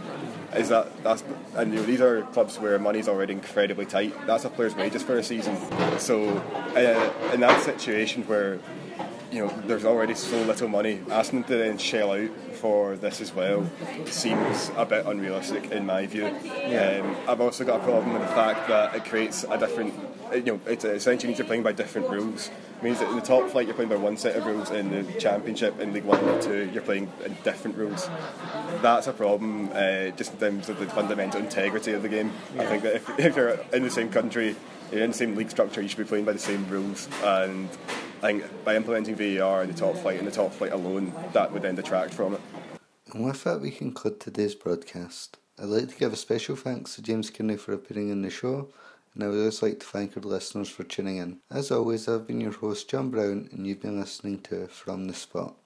Is 0.56 0.68
that 0.70 1.02
that's 1.02 1.22
and 1.54 1.72
you 1.72 1.80
know, 1.80 1.86
these 1.86 2.00
are 2.00 2.22
clubs 2.22 2.58
where 2.58 2.78
money's 2.78 3.08
already 3.08 3.32
incredibly 3.32 3.86
tight. 3.86 4.14
That's 4.26 4.44
a 4.44 4.50
player's 4.50 4.74
wages 4.74 5.02
for 5.02 5.18
a 5.18 5.22
season. 5.22 5.56
So 5.98 6.28
uh, 6.76 7.32
in 7.32 7.40
that 7.40 7.62
situation 7.62 8.24
where 8.24 8.58
you 9.30 9.44
know 9.44 9.48
there's 9.66 9.84
already 9.84 10.14
so 10.14 10.40
little 10.42 10.68
money, 10.68 11.00
asking 11.10 11.42
them 11.42 11.48
to 11.48 11.56
then 11.58 11.78
shell 11.78 12.12
out 12.12 12.30
for 12.56 12.96
this 12.96 13.20
as 13.20 13.34
well 13.34 13.68
seems 14.06 14.70
a 14.76 14.86
bit 14.86 15.04
unrealistic 15.06 15.70
in 15.70 15.86
my 15.86 16.06
view. 16.06 16.34
Yeah. 16.44 17.02
Um, 17.02 17.16
I've 17.28 17.40
also 17.40 17.64
got 17.64 17.80
a 17.80 17.84
problem 17.84 18.12
with 18.14 18.22
the 18.22 18.28
fact 18.28 18.68
that 18.68 18.94
it 18.94 19.04
creates 19.04 19.44
a 19.44 19.58
different, 19.58 19.94
you 20.34 20.42
know, 20.42 20.60
it 20.66 20.84
essentially 20.84 21.28
means 21.28 21.38
you're 21.38 21.46
playing 21.46 21.62
by 21.62 21.72
different 21.72 22.08
rules. 22.10 22.48
It 22.78 22.82
means 22.82 22.98
that 23.00 23.08
in 23.08 23.16
the 23.16 23.22
top 23.22 23.48
flight 23.50 23.66
you're 23.66 23.74
playing 23.74 23.90
by 23.90 23.96
one 23.96 24.16
set 24.16 24.36
of 24.36 24.46
rules, 24.46 24.70
in 24.70 24.90
the 24.90 25.12
Championship, 25.14 25.80
in 25.80 25.92
League 25.92 26.04
One 26.04 26.18
and 26.18 26.42
Two 26.42 26.70
you're 26.72 26.82
playing 26.82 27.10
in 27.24 27.36
different 27.44 27.76
rules. 27.76 28.08
That's 28.82 29.06
a 29.06 29.12
problem, 29.12 29.70
uh, 29.72 30.10
just 30.10 30.32
in 30.34 30.38
terms 30.38 30.68
of 30.68 30.78
the 30.78 30.86
fundamental 30.86 31.40
integrity 31.40 31.92
of 31.92 32.02
the 32.02 32.08
game. 32.08 32.32
Yeah. 32.54 32.62
I 32.62 32.66
think 32.66 32.82
that 32.82 32.94
if, 32.96 33.10
if 33.18 33.36
you're 33.36 33.58
in 33.72 33.82
the 33.82 33.90
same 33.90 34.10
country, 34.10 34.56
you're 34.92 35.02
in 35.02 35.10
the 35.10 35.16
same 35.16 35.34
league 35.34 35.50
structure, 35.50 35.80
you 35.80 35.88
should 35.88 35.98
be 35.98 36.04
playing 36.04 36.24
by 36.24 36.32
the 36.32 36.38
same 36.38 36.68
rules 36.68 37.08
and 37.24 37.68
I 38.22 38.32
think 38.32 38.64
by 38.64 38.76
implementing 38.76 39.14
VAR 39.14 39.62
in 39.62 39.70
the 39.70 39.76
top 39.76 39.96
flight 39.96 40.18
and 40.18 40.26
the 40.26 40.32
top 40.32 40.52
flight 40.52 40.72
alone, 40.72 41.12
that 41.32 41.52
would 41.52 41.62
then 41.62 41.74
detract 41.74 42.14
from 42.14 42.34
it. 42.34 42.40
And 43.12 43.24
with 43.24 43.44
that, 43.44 43.60
we 43.60 43.70
conclude 43.70 44.20
today's 44.20 44.54
broadcast. 44.54 45.38
I'd 45.58 45.66
like 45.66 45.88
to 45.88 45.96
give 45.96 46.12
a 46.12 46.16
special 46.16 46.56
thanks 46.56 46.94
to 46.94 47.02
James 47.02 47.30
Kearney 47.30 47.56
for 47.56 47.72
appearing 47.72 48.10
in 48.10 48.22
the 48.22 48.30
show, 48.30 48.68
and 49.16 49.24
I 49.24 49.28
would 49.28 49.42
also 49.46 49.66
like 49.66 49.80
to 49.80 49.86
thank 49.86 50.14
our 50.14 50.22
listeners 50.22 50.68
for 50.68 50.84
tuning 50.84 51.16
in. 51.16 51.38
As 51.50 51.70
always, 51.70 52.06
I've 52.06 52.26
been 52.26 52.42
your 52.42 52.52
host, 52.52 52.90
John 52.90 53.08
Brown, 53.08 53.48
and 53.50 53.66
you've 53.66 53.80
been 53.80 53.98
listening 53.98 54.40
to 54.42 54.68
From 54.68 55.06
the 55.06 55.14
Spot. 55.14 55.56